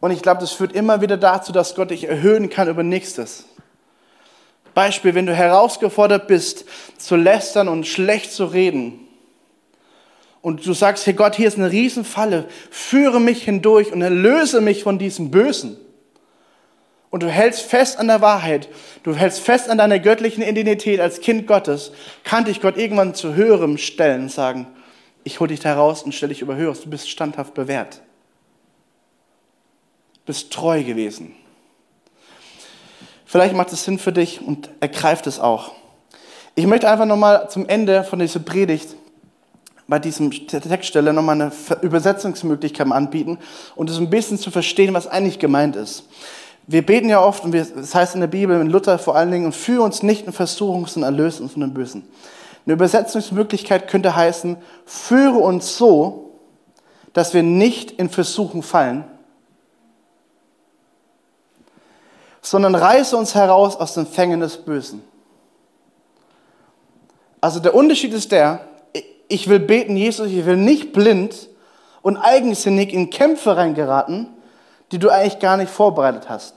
Und 0.01 0.11
ich 0.11 0.21
glaube, 0.21 0.41
das 0.41 0.53
führt 0.53 0.73
immer 0.73 1.01
wieder 1.01 1.17
dazu, 1.17 1.51
dass 1.51 1.75
Gott 1.75 1.91
dich 1.91 2.07
erhöhen 2.07 2.51
kann 2.51 2.69
über 2.69 2.83
Nächstes. 2.83 3.47
Beispiel, 4.77 5.17
wenn 5.17 5.27
du 5.27 5.35
herausgefordert 5.35 6.29
bist, 6.29 6.67
zu 6.99 7.17
lästern 7.17 7.67
und 7.67 7.89
schlecht 7.89 8.31
zu 8.31 8.45
reden, 8.45 9.01
und 10.43 10.65
du 10.65 10.75
sagst, 10.75 11.05
hey 11.07 11.15
Gott, 11.15 11.35
hier 11.35 11.49
ist 11.49 11.59
eine 11.59 11.73
Riesenfalle, 11.73 12.45
führe 12.71 13.19
mich 13.19 13.43
hindurch 13.43 13.91
und 13.93 14.01
erlöse 14.01 14.61
mich 14.61 14.85
von 14.85 14.97
diesem 14.97 15.33
Bösen 15.33 15.77
und 17.11 17.23
du 17.23 17.31
hältst 17.31 17.63
fest 17.63 17.99
an 17.99 18.09
der 18.09 18.21
Wahrheit, 18.21 18.69
du 19.03 19.15
hältst 19.15 19.41
fest 19.41 19.71
an 19.71 19.79
deiner 19.79 19.99
göttlichen 19.99 20.43
Identität 20.43 21.01
als 21.01 21.21
Kind 21.21 21.47
Gottes, 21.47 21.93
kann 22.25 22.45
dich 22.45 22.61
Gott 22.61 22.77
irgendwann 22.77 23.15
zu 23.15 23.35
höherem 23.35 23.79
stellen 23.79 24.25
und 24.25 24.31
sagen, 24.31 24.67
ich 25.25 25.41
hole 25.41 25.49
dich 25.49 25.61
da 25.61 25.75
raus 25.75 26.03
und 26.03 26.15
stelle 26.15 26.35
dich 26.35 26.43
über 26.43 26.57
höheres, 26.57 26.83
du 26.83 26.91
bist 26.91 27.09
standhaft 27.09 27.55
bewährt. 27.55 28.03
Du 30.13 30.27
bist 30.27 30.53
treu 30.53 30.83
gewesen. 30.85 31.35
Vielleicht 33.27 33.55
macht 33.55 33.73
es 33.73 33.85
Sinn 33.85 33.99
für 33.99 34.13
dich 34.13 34.41
und 34.41 34.71
ergreift 34.81 35.27
es 35.27 35.41
auch. 35.41 35.73
Ich 36.55 36.67
möchte 36.67 36.89
einfach 36.89 37.05
nochmal 37.05 37.51
zum 37.51 37.69
Ende 37.69 38.03
von 38.05 38.21
dieser 38.21 38.41
Predigt 38.41 38.95
bei 39.89 39.99
diesem 39.99 40.31
Textstelle 40.31 41.13
nochmal 41.13 41.41
eine 41.41 41.53
Übersetzungsmöglichkeit 41.83 42.91
anbieten 42.91 43.39
und 43.75 43.91
es 43.91 43.99
ein 43.99 44.11
bisschen 44.11 44.39
zu 44.39 44.51
verstehen, 44.51 44.95
was 44.95 45.07
eigentlich 45.07 45.39
gemeint 45.39 45.77
ist. 45.77 46.05
Wir 46.67 46.85
beten 46.85 47.09
ja 47.09 47.23
oft, 47.23 47.45
und 47.45 47.53
wir, 47.53 47.65
das 47.65 47.95
heißt 47.95 48.15
in 48.15 48.21
der 48.21 48.27
Bibel, 48.27 48.61
in 48.61 48.71
Luther 48.71 48.99
vor 48.99 49.15
allen 49.15 49.31
Dingen, 49.31 49.47
und 49.47 49.55
führe 49.55 49.83
uns 49.83 50.03
nicht 50.03 50.27
in 50.27 50.33
Versuchung, 50.33 50.87
sondern 50.87 51.15
erlöse 51.15 51.43
uns 51.43 51.53
von 51.53 51.61
dem 51.61 51.75
Bösen. 51.75 52.05
Eine 52.65 52.75
Übersetzungsmöglichkeit 52.75 53.87
könnte 53.89 54.17
heißen, 54.17 54.57
führe 54.85 55.39
uns 55.39 55.77
so, 55.77 56.41
dass 57.13 57.35
wir 57.35 57.45
nicht 57.45 57.93
in 57.93 58.09
Versuchung 58.09 58.65
fallen, 58.65 59.05
sondern 62.47 62.77
reiße 62.77 63.17
uns 63.17 63.35
heraus 63.35 63.75
aus 63.75 63.95
den 63.95 64.07
Fängen 64.07 64.39
des 64.39 64.57
Bösen. 64.57 65.03
Also 67.41 67.59
der 67.59 67.75
Unterschied 67.75 68.15
ist 68.15 68.31
der, 68.31 68.61
ich 69.27 69.49
will 69.49 69.59
beten, 69.59 69.97
Jesus, 69.97 70.29
ich 70.29 70.47
will 70.47 70.57
nicht 70.57 70.93
blind 70.93 71.49
und 72.03 72.17
eigensinnig 72.17 72.93
in 72.93 73.11
Kämpfe 73.11 73.57
reingeraten, 73.57 74.29
die 74.93 75.01
du 75.01 75.09
eigentlich 75.09 75.41
gar 75.41 75.57
nicht 75.57 75.71
vorbereitet 75.71 76.29
hast. 76.29 76.55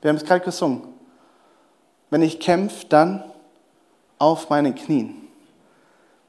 Wir 0.00 0.10
haben 0.10 0.16
es 0.16 0.24
gerade 0.24 0.44
gesungen. 0.44 0.82
Wenn 2.08 2.22
ich 2.22 2.38
kämpfe, 2.38 2.86
dann 2.88 3.24
auf 4.20 4.48
meinen 4.48 4.76
Knien, 4.76 5.26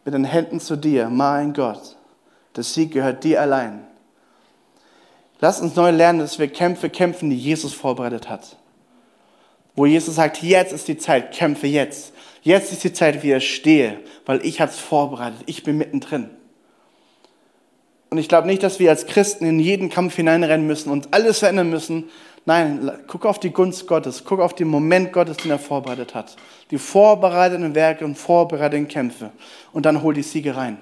mit 0.05 0.15
den 0.15 0.23
Händen 0.23 0.59
zu 0.59 0.75
dir, 0.75 1.07
mein 1.07 1.53
Gott. 1.53 1.95
Der 2.55 2.63
Sieg 2.63 2.93
gehört 2.93 3.23
dir 3.23 3.41
allein. 3.41 3.88
Lass 5.41 5.61
uns 5.61 5.75
neu 5.75 5.91
lernen, 5.91 6.19
dass 6.19 6.39
wir 6.39 6.47
Kämpfe 6.47 6.89
kämpfen, 6.89 7.29
die 7.29 7.37
Jesus 7.37 7.73
vorbereitet 7.73 8.29
hat. 8.29 8.57
Wo 9.75 9.85
Jesus 9.85 10.15
sagt, 10.15 10.43
jetzt 10.43 10.73
ist 10.73 10.87
die 10.87 10.97
Zeit, 10.97 11.31
kämpfe 11.33 11.67
jetzt. 11.67 12.13
Jetzt 12.41 12.73
ist 12.73 12.83
die 12.83 12.93
Zeit, 12.93 13.23
wie 13.23 13.33
ich 13.33 13.55
stehe, 13.55 13.99
weil 14.25 14.45
ich 14.45 14.59
habe 14.59 14.71
es 14.71 14.79
vorbereitet. 14.79 15.39
Ich 15.45 15.63
bin 15.63 15.77
mittendrin. 15.77 16.29
Und 18.09 18.17
ich 18.17 18.27
glaube 18.27 18.47
nicht, 18.47 18.63
dass 18.63 18.79
wir 18.79 18.89
als 18.89 19.05
Christen 19.05 19.45
in 19.45 19.59
jeden 19.59 19.89
Kampf 19.89 20.15
hineinrennen 20.15 20.65
müssen 20.65 20.89
und 20.89 21.13
alles 21.13 21.39
verändern 21.39 21.69
müssen. 21.69 22.09
Nein, 22.45 22.91
guck 23.07 23.25
auf 23.25 23.39
die 23.39 23.51
Gunst 23.51 23.87
Gottes, 23.87 24.23
guck 24.25 24.39
auf 24.39 24.55
den 24.55 24.67
Moment 24.67 25.13
Gottes, 25.13 25.37
den 25.37 25.51
er 25.51 25.59
vorbereitet 25.59 26.15
hat. 26.15 26.35
Die 26.71 26.79
vorbereiteten 26.79 27.75
Werke 27.75 28.03
und 28.05 28.15
vorbereiteten 28.15 28.87
Kämpfe. 28.87 29.31
Und 29.71 29.85
dann 29.85 30.01
hol 30.01 30.13
die 30.13 30.23
Siege 30.23 30.55
rein. 30.55 30.77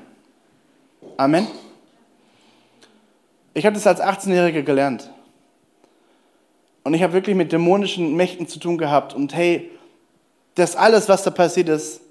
Amen. 1.18 1.48
Ich 3.58 3.66
habe 3.66 3.74
das 3.74 3.88
als 3.88 4.00
18-Jähriger 4.00 4.62
gelernt. 4.62 5.10
Und 6.84 6.94
ich 6.94 7.02
habe 7.02 7.14
wirklich 7.14 7.36
mit 7.36 7.52
dämonischen 7.52 8.16
Mächten 8.16 8.48
zu 8.48 8.60
tun 8.60 8.78
gehabt. 8.78 9.16
Und 9.16 9.34
hey, 9.34 9.72
das 10.54 10.76
alles, 10.76 11.10
was 11.10 11.24
da 11.24 11.32
passiert 11.32 11.68
ist, 11.68 12.02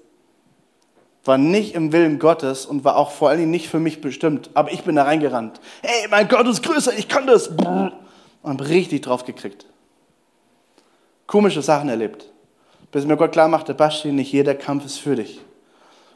war 1.23 1.37
nicht 1.37 1.73
im 1.73 1.93
Willen 1.93 2.19
Gottes 2.19 2.65
und 2.65 2.83
war 2.83 2.97
auch 2.97 3.11
vor 3.11 3.29
allen 3.29 3.39
Dingen 3.39 3.51
nicht 3.51 3.69
für 3.69 3.79
mich 3.79 4.01
bestimmt. 4.01 4.49
Aber 4.55 4.73
ich 4.73 4.83
bin 4.83 4.97
da 4.97 5.03
reingerannt. 5.03 5.61
Hey, 5.83 6.09
mein 6.09 6.27
Gott 6.27 6.45
ist 6.47 6.63
größer, 6.63 6.91
ich 6.97 7.07
kann 7.07 7.27
das. 7.27 7.47
Und 7.47 8.67
richtig 8.67 9.03
drauf 9.03 9.23
gekriegt. 9.23 9.67
Komische 11.27 11.61
Sachen 11.61 11.87
erlebt. 11.87 12.29
Bis 12.91 13.05
mir 13.05 13.15
Gott 13.15 13.31
klar 13.31 13.47
machte, 13.47 13.73
Basti, 13.73 14.11
nicht 14.11 14.33
jeder 14.33 14.53
Kampf 14.53 14.83
ist 14.83 14.97
für 14.97 15.15
dich. 15.15 15.39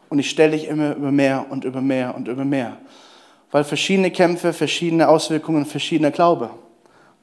Und 0.09 0.19
ich 0.19 0.29
stelle 0.29 0.51
dich 0.51 0.67
immer 0.67 0.93
über 0.93 1.13
mehr 1.13 1.45
und 1.49 1.63
über 1.63 1.79
mehr 1.79 2.15
und 2.15 2.27
über 2.27 2.43
mehr. 2.43 2.75
Weil 3.51 3.63
verschiedene 3.63 4.11
Kämpfe, 4.11 4.53
verschiedene 4.53 5.09
Auswirkungen, 5.09 5.65
verschiedener 5.65 6.11
Glaube. 6.11 6.51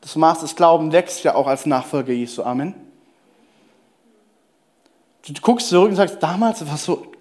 Das 0.01 0.15
Maß 0.15 0.41
des 0.41 0.55
Glaubens 0.55 0.93
wächst 0.93 1.25
ja 1.25 1.35
auch 1.35 1.47
als 1.47 1.67
Nachfolger 1.67 2.13
Jesu. 2.13 2.43
Amen. 2.43 2.75
Du 5.27 5.33
guckst 5.43 5.69
zurück 5.69 5.91
und 5.91 5.97
sagst, 5.97 6.23
damals 6.23 6.67
war 6.67 6.77
so 6.77 7.13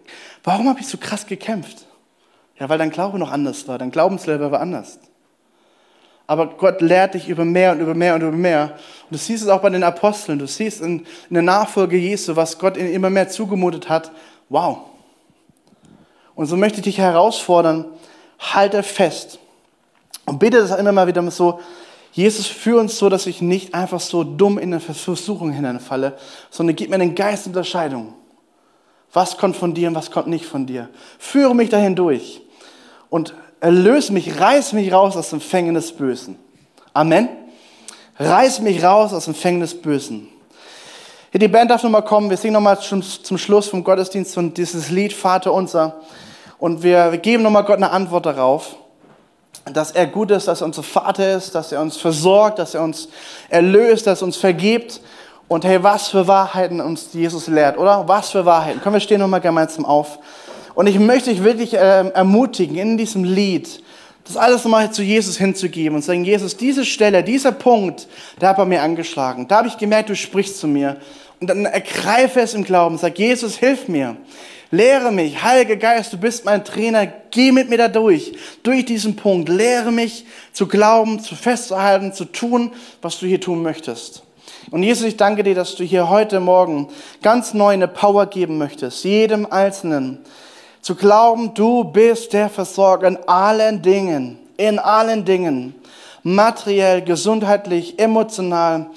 Warum 0.48 0.70
habe 0.70 0.80
ich 0.80 0.88
so 0.88 0.98
krass 0.98 1.26
gekämpft? 1.26 1.86
Ja, 2.58 2.70
weil 2.70 2.78
dein 2.78 2.90
Glaube 2.90 3.20
noch 3.20 3.34
anders 3.34 3.68
war, 3.68 3.78
dein 3.78 3.92
Glaubenslehrer 3.92 4.50
war 4.50 4.62
anders. 4.62 4.98
Aber 6.26 6.48
Gott 6.48 6.80
lehrt 6.80 7.16
dich 7.16 7.28
über 7.28 7.44
mehr 7.44 7.74
und 7.74 7.82
über 7.82 7.94
mehr 7.94 8.16
und 8.16 8.22
über 8.22 8.32
mehr. 8.32 8.78
Und 9.10 9.12
du 9.12 9.18
siehst 9.18 9.44
es 9.44 9.50
auch 9.50 9.62
bei 9.62 9.70
den 9.70 9.84
Aposteln, 9.84 10.40
du 10.40 10.48
siehst 10.48 10.80
in, 10.80 11.00
in 11.00 11.34
der 11.34 11.44
Nachfolge 11.44 11.98
Jesu, 11.98 12.38
was 12.38 12.58
Gott 12.58 12.78
ihnen 12.78 12.94
immer 12.94 13.10
mehr 13.10 13.28
zugemutet 13.28 13.90
hat. 13.90 14.12
Wow. 14.48 14.80
Und 16.34 16.46
so 16.46 16.56
möchte 16.56 16.78
ich 16.78 16.86
dich 16.86 16.98
herausfordern, 16.98 17.84
halte 18.40 18.84
fest. 18.84 19.40
Und 20.26 20.40
bitte 20.40 20.58
das 20.58 20.78
immer 20.78 20.92
mal 20.92 21.08
wieder 21.08 21.30
so, 21.32 21.60
Jesus, 22.12 22.48
führe 22.48 22.80
uns 22.80 22.98
so, 22.98 23.10
dass 23.10 23.28
ich 23.28 23.42
nicht 23.42 23.74
einfach 23.74 24.00
so 24.00 24.24
dumm 24.24 24.58
in 24.58 24.74
eine 24.74 24.80
Versuchung 24.80 25.52
hineinfalle, 25.52 26.18
sondern 26.50 26.76
gib 26.76 26.90
mir 26.90 26.96
einen 26.96 27.16
Geist 27.16 27.46
Unterscheidung. 27.48 28.14
Was 29.14 29.38
kommt 29.38 29.56
von 29.56 29.74
dir 29.74 29.88
und 29.88 29.96
was 29.96 30.12
kommt 30.12 30.28
nicht 30.28 30.46
von 30.46 30.66
dir? 30.66 30.90
Führe 31.20 31.56
mich 31.56 31.70
dahin 31.70 31.96
durch 31.96 32.42
und 33.10 33.34
erlöse 33.60 34.12
mich, 34.12 34.40
reiß 34.40 34.74
mich 34.74 34.92
raus 34.92 35.16
aus 35.16 35.30
dem 35.30 35.42
Fängen 35.42 35.76
des 35.76 35.92
Bösen. 35.92 36.38
Amen. 36.94 37.30
Reiß 38.20 38.62
mich 38.62 38.84
raus 38.84 39.14
aus 39.14 39.26
dem 39.26 39.36
Fängen 39.36 39.62
des 39.62 39.80
Bösen. 39.80 40.28
Hier, 41.32 41.40
die 41.40 41.48
Band 41.48 41.70
darf 41.70 41.84
nochmal 41.84 42.04
kommen. 42.04 42.30
Wir 42.30 42.38
singen 42.38 42.54
nochmal 42.54 42.80
zum 42.80 43.38
Schluss 43.38 43.68
vom 43.68 43.84
Gottesdienst 43.84 44.38
und 44.38 44.58
dieses 44.58 44.90
Lied 44.90 45.14
Vater 45.14 45.54
unser. 45.54 46.02
Und 46.60 46.84
wir, 46.84 47.18
geben 47.18 47.44
nochmal 47.44 47.66
Gott 47.66 47.78
eine 47.78 47.92
Antwort 47.92 48.26
darauf, 48.26 48.76
dass 49.66 49.92
er 49.92 50.08
gut 50.08 50.32
ist, 50.32 50.48
dass 50.48 50.62
er 50.62 50.66
unser 50.66 50.84
Vater 50.84 51.36
ist, 51.36 51.54
dass 51.54 51.72
er 51.72 51.82
uns 51.82 51.98
versorgt, 51.98 52.60
dass 52.60 52.74
er 52.74 52.82
uns 52.82 53.10
erlöst, 53.50 54.08
dass 54.08 54.22
er 54.22 54.26
uns 54.26 54.38
vergibt 54.38 55.02
und 55.48 55.64
hey, 55.66 55.82
was 55.82 56.10
für 56.10 56.28
Wahrheiten 56.28 56.82
uns 56.82 57.10
Jesus 57.14 57.48
lehrt, 57.48 57.78
oder? 57.78 58.08
Was 58.08 58.32
für 58.32 58.46
Wahrheiten. 58.46 58.82
Können 58.82 58.96
wir 58.96 59.00
stehen 59.00 59.20
nochmal 59.20 59.42
gemeinsam 59.42 59.86
auf? 59.86 60.20
Und 60.76 60.88
ich 60.88 61.00
möchte 61.00 61.30
dich 61.30 61.44
wirklich 61.44 61.74
äh, 61.74 62.10
ermutigen, 62.10 62.76
in 62.78 62.98
diesem 62.98 63.24
Lied, 63.24 63.82
das 64.26 64.36
alles 64.36 64.64
nochmal 64.64 64.92
zu 64.92 65.04
Jesus 65.04 65.38
hinzugeben 65.38 65.96
und 65.96 66.04
sagen, 66.04 66.26
Jesus, 66.26 66.58
diese 66.58 66.86
Stelle, 66.86 67.24
dieser 67.24 67.54
Punkt, 67.54 68.08
der 68.42 68.50
hat 68.50 68.58
bei 68.58 68.66
mir 68.66 68.82
angeschlagen. 68.82 69.48
Da 69.48 69.58
habe 69.58 69.70
ich 69.70 69.78
gemerkt, 69.78 70.10
du 70.10 70.16
sprichst 70.16 70.60
zu 70.60 70.68
mir. 70.68 70.98
Und 71.40 71.50
dann 71.50 71.66
ergreife 71.66 72.42
es 72.42 72.54
im 72.54 72.64
Glauben. 72.64 72.98
Sag, 72.98 73.18
Jesus, 73.18 73.56
hilf 73.56 73.88
mir. 73.88 74.18
Lehre 74.70 75.12
mich, 75.12 75.42
Heiliger 75.42 75.78
Geist, 75.78 76.12
du 76.12 76.18
bist 76.18 76.44
mein 76.44 76.66
Trainer, 76.66 77.08
geh 77.32 77.52
mit 77.52 77.70
mir 77.70 77.78
da 77.78 77.88
durch, 77.88 78.34
durch 78.64 78.84
diesen 78.84 79.16
Punkt. 79.16 79.48
Lehre 79.48 79.92
mich 79.92 80.26
zu 80.52 80.68
glauben, 80.68 81.22
zu 81.22 81.36
festzuhalten, 81.36 82.12
zu 82.12 82.26
tun, 82.26 82.74
was 83.02 83.20
du 83.20 83.26
hier 83.26 83.40
tun 83.40 83.62
möchtest. 83.64 84.24
Und 84.70 84.84
Jesus, 84.84 85.06
ich 85.08 85.18
danke 85.18 85.44
dir, 85.44 85.56
dass 85.56 85.76
du 85.76 85.86
hier 85.86 86.10
heute 86.10 86.42
Morgen 86.42 86.90
ganz 87.22 87.54
neu 87.54 87.70
eine 87.70 87.88
Power 87.88 88.26
geben 88.26 88.58
möchtest, 88.58 89.06
jedem 89.06 89.46
Einzelnen, 89.46 90.20
zu 90.82 90.96
glauben, 90.96 91.54
du 91.54 91.84
bist 91.84 92.34
der 92.34 92.50
Versorger 92.50 93.08
in 93.08 93.18
allen 93.28 93.82
Dingen, 93.82 94.38
in 94.58 94.80
allen 94.80 95.26
Dingen, 95.26 95.76
materiell, 96.24 97.02
gesundheitlich, 97.02 98.00
emotional, 98.00 98.88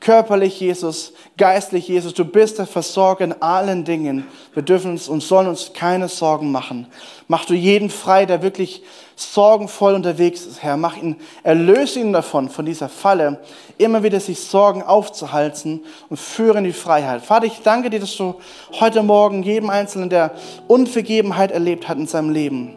körperlich, 0.00 0.58
Jesus, 0.58 1.12
geistlich, 1.36 1.86
Jesus, 1.86 2.14
du 2.14 2.24
bist 2.24 2.58
der 2.58 2.66
Versorger 2.66 3.24
in 3.24 3.42
allen 3.42 3.84
Dingen. 3.84 4.26
Wir 4.54 4.62
dürfen 4.62 4.92
uns 4.92 5.08
und 5.08 5.22
sollen 5.22 5.46
uns 5.46 5.72
keine 5.74 6.08
Sorgen 6.08 6.50
machen. 6.50 6.86
Mach 7.28 7.44
du 7.44 7.54
jeden 7.54 7.90
frei, 7.90 8.24
der 8.24 8.42
wirklich 8.42 8.82
sorgenvoll 9.14 9.94
unterwegs 9.94 10.46
ist, 10.46 10.62
Herr. 10.62 10.78
Mach 10.78 10.96
ihn, 10.96 11.16
erlöse 11.42 12.00
ihn 12.00 12.12
davon, 12.14 12.48
von 12.48 12.64
dieser 12.64 12.88
Falle, 12.88 13.40
immer 13.76 14.02
wieder 14.02 14.18
sich 14.20 14.40
Sorgen 14.40 14.82
aufzuhalten 14.82 15.84
und 16.08 16.18
führe 16.18 16.58
in 16.58 16.64
die 16.64 16.72
Freiheit. 16.72 17.22
Vater, 17.22 17.46
ich 17.46 17.60
danke 17.62 17.90
dir, 17.90 18.00
dass 18.00 18.16
du 18.16 18.36
heute 18.80 19.02
Morgen 19.02 19.42
jedem 19.42 19.68
Einzelnen, 19.68 20.08
der 20.08 20.32
Unvergebenheit 20.66 21.50
erlebt 21.50 21.88
hat 21.88 21.98
in 21.98 22.06
seinem 22.06 22.30
Leben, 22.30 22.74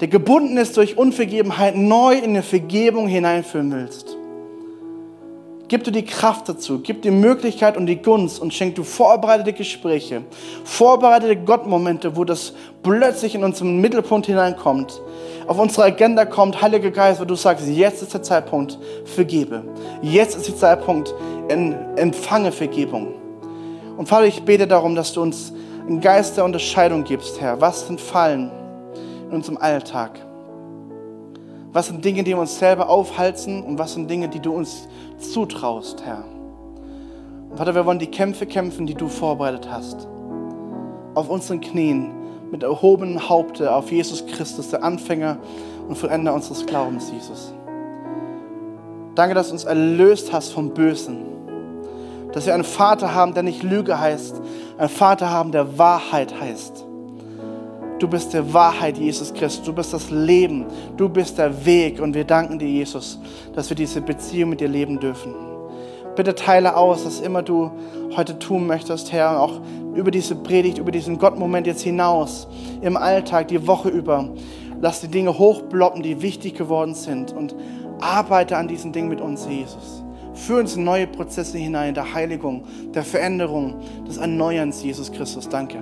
der 0.00 0.08
gebunden 0.08 0.56
ist 0.56 0.76
durch 0.78 0.96
Unvergebenheit, 0.96 1.76
neu 1.76 2.14
in 2.14 2.30
eine 2.30 2.42
Vergebung 2.42 3.06
hineinführen 3.06 3.70
willst. 3.72 4.17
Gib 5.68 5.84
du 5.84 5.92
die 5.92 6.04
Kraft 6.04 6.48
dazu, 6.48 6.80
gib 6.82 7.02
die 7.02 7.10
Möglichkeit 7.10 7.76
und 7.76 7.84
die 7.84 8.00
Gunst 8.00 8.40
und 8.40 8.54
schenk 8.54 8.74
du 8.76 8.84
vorbereitete 8.84 9.52
Gespräche, 9.52 10.22
vorbereitete 10.64 11.36
Gottmomente, 11.36 12.16
wo 12.16 12.24
das 12.24 12.54
plötzlich 12.82 13.34
in 13.34 13.44
unseren 13.44 13.78
Mittelpunkt 13.78 14.24
hineinkommt, 14.26 14.98
auf 15.46 15.58
unsere 15.58 15.84
Agenda 15.84 16.24
kommt, 16.24 16.62
Heiliger 16.62 16.90
Geist, 16.90 17.20
wo 17.20 17.26
du 17.26 17.34
sagst, 17.34 17.68
jetzt 17.68 18.02
ist 18.02 18.14
der 18.14 18.22
Zeitpunkt, 18.22 18.78
vergebe. 19.04 19.62
Jetzt 20.00 20.36
ist 20.36 20.48
der 20.48 20.56
Zeitpunkt, 20.56 21.14
empfange 21.48 22.50
Vergebung. 22.50 23.14
Und 23.98 24.08
Vater, 24.08 24.26
ich 24.26 24.42
bete 24.42 24.66
darum, 24.66 24.94
dass 24.94 25.12
du 25.12 25.20
uns 25.20 25.52
einen 25.86 26.00
Geist 26.00 26.38
der 26.38 26.44
Unterscheidung 26.44 27.04
gibst, 27.04 27.40
Herr. 27.42 27.60
Was 27.60 27.86
sind 27.86 28.00
Fallen 28.00 28.50
in 29.28 29.36
unserem 29.36 29.58
Alltag? 29.58 30.27
Was 31.72 31.88
sind 31.88 32.04
Dinge, 32.04 32.24
die 32.24 32.30
wir 32.30 32.38
uns 32.38 32.58
selber 32.58 32.88
aufhalten 32.88 33.62
und 33.62 33.78
was 33.78 33.92
sind 33.92 34.10
Dinge, 34.10 34.28
die 34.28 34.40
du 34.40 34.52
uns 34.52 34.88
zutraust, 35.18 36.02
Herr. 36.04 36.24
Und 37.50 37.56
Vater, 37.58 37.74
wir 37.74 37.84
wollen 37.84 37.98
die 37.98 38.10
Kämpfe 38.10 38.46
kämpfen, 38.46 38.86
die 38.86 38.94
du 38.94 39.08
vorbereitet 39.08 39.68
hast. 39.70 40.08
Auf 41.14 41.28
unseren 41.28 41.60
Knien, 41.60 42.12
mit 42.50 42.62
erhobenem 42.62 43.28
Haupte 43.28 43.74
auf 43.74 43.92
Jesus 43.92 44.24
Christus, 44.26 44.70
der 44.70 44.82
Anfänger 44.82 45.36
und 45.88 45.96
Vollender 45.96 46.32
unseres 46.32 46.64
Glaubens, 46.64 47.10
Jesus. 47.12 47.52
Danke, 49.14 49.34
dass 49.34 49.48
du 49.48 49.54
uns 49.54 49.64
erlöst 49.64 50.32
hast 50.32 50.52
vom 50.52 50.70
Bösen. 50.72 51.26
Dass 52.32 52.46
wir 52.46 52.54
einen 52.54 52.64
Vater 52.64 53.14
haben, 53.14 53.34
der 53.34 53.42
nicht 53.42 53.62
Lüge 53.62 53.98
heißt, 53.98 54.40
einen 54.78 54.88
Vater 54.88 55.30
haben, 55.30 55.52
der 55.52 55.76
Wahrheit 55.76 56.40
heißt. 56.40 56.87
Du 57.98 58.06
bist 58.06 58.32
der 58.32 58.52
Wahrheit, 58.52 58.96
Jesus 58.96 59.34
Christus. 59.34 59.64
Du 59.64 59.72
bist 59.72 59.92
das 59.92 60.10
Leben. 60.10 60.66
Du 60.96 61.08
bist 61.08 61.38
der 61.38 61.64
Weg. 61.64 62.00
Und 62.00 62.14
wir 62.14 62.24
danken 62.24 62.58
dir, 62.58 62.68
Jesus, 62.68 63.18
dass 63.54 63.68
wir 63.68 63.76
diese 63.76 64.00
Beziehung 64.00 64.50
mit 64.50 64.60
dir 64.60 64.68
leben 64.68 65.00
dürfen. 65.00 65.34
Bitte 66.14 66.34
teile 66.34 66.76
aus, 66.76 67.04
was 67.04 67.20
immer 67.20 67.42
du 67.42 67.70
heute 68.16 68.38
tun 68.38 68.66
möchtest, 68.66 69.12
Herr, 69.12 69.40
auch 69.40 69.60
über 69.94 70.10
diese 70.10 70.34
Predigt, 70.34 70.78
über 70.78 70.90
diesen 70.90 71.18
Gottmoment 71.18 71.66
jetzt 71.66 71.82
hinaus, 71.82 72.48
im 72.80 72.96
Alltag, 72.96 73.48
die 73.48 73.66
Woche 73.66 73.88
über. 73.88 74.28
Lass 74.80 75.00
die 75.00 75.08
Dinge 75.08 75.38
hochbloppen, 75.38 76.02
die 76.02 76.22
wichtig 76.22 76.54
geworden 76.54 76.94
sind 76.94 77.32
und 77.32 77.54
arbeite 78.00 78.56
an 78.56 78.68
diesen 78.68 78.92
Dingen 78.92 79.08
mit 79.08 79.20
uns, 79.20 79.46
Jesus. 79.48 80.02
Führ 80.34 80.60
uns 80.60 80.76
in 80.76 80.84
neue 80.84 81.06
Prozesse 81.08 81.58
hinein, 81.58 81.94
der 81.94 82.14
Heiligung, 82.14 82.64
der 82.94 83.02
Veränderung, 83.02 83.74
des 84.06 84.18
Erneuerns, 84.18 84.82
Jesus 84.82 85.10
Christus. 85.10 85.48
Danke. 85.48 85.78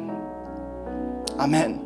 Amen. 1.36 1.85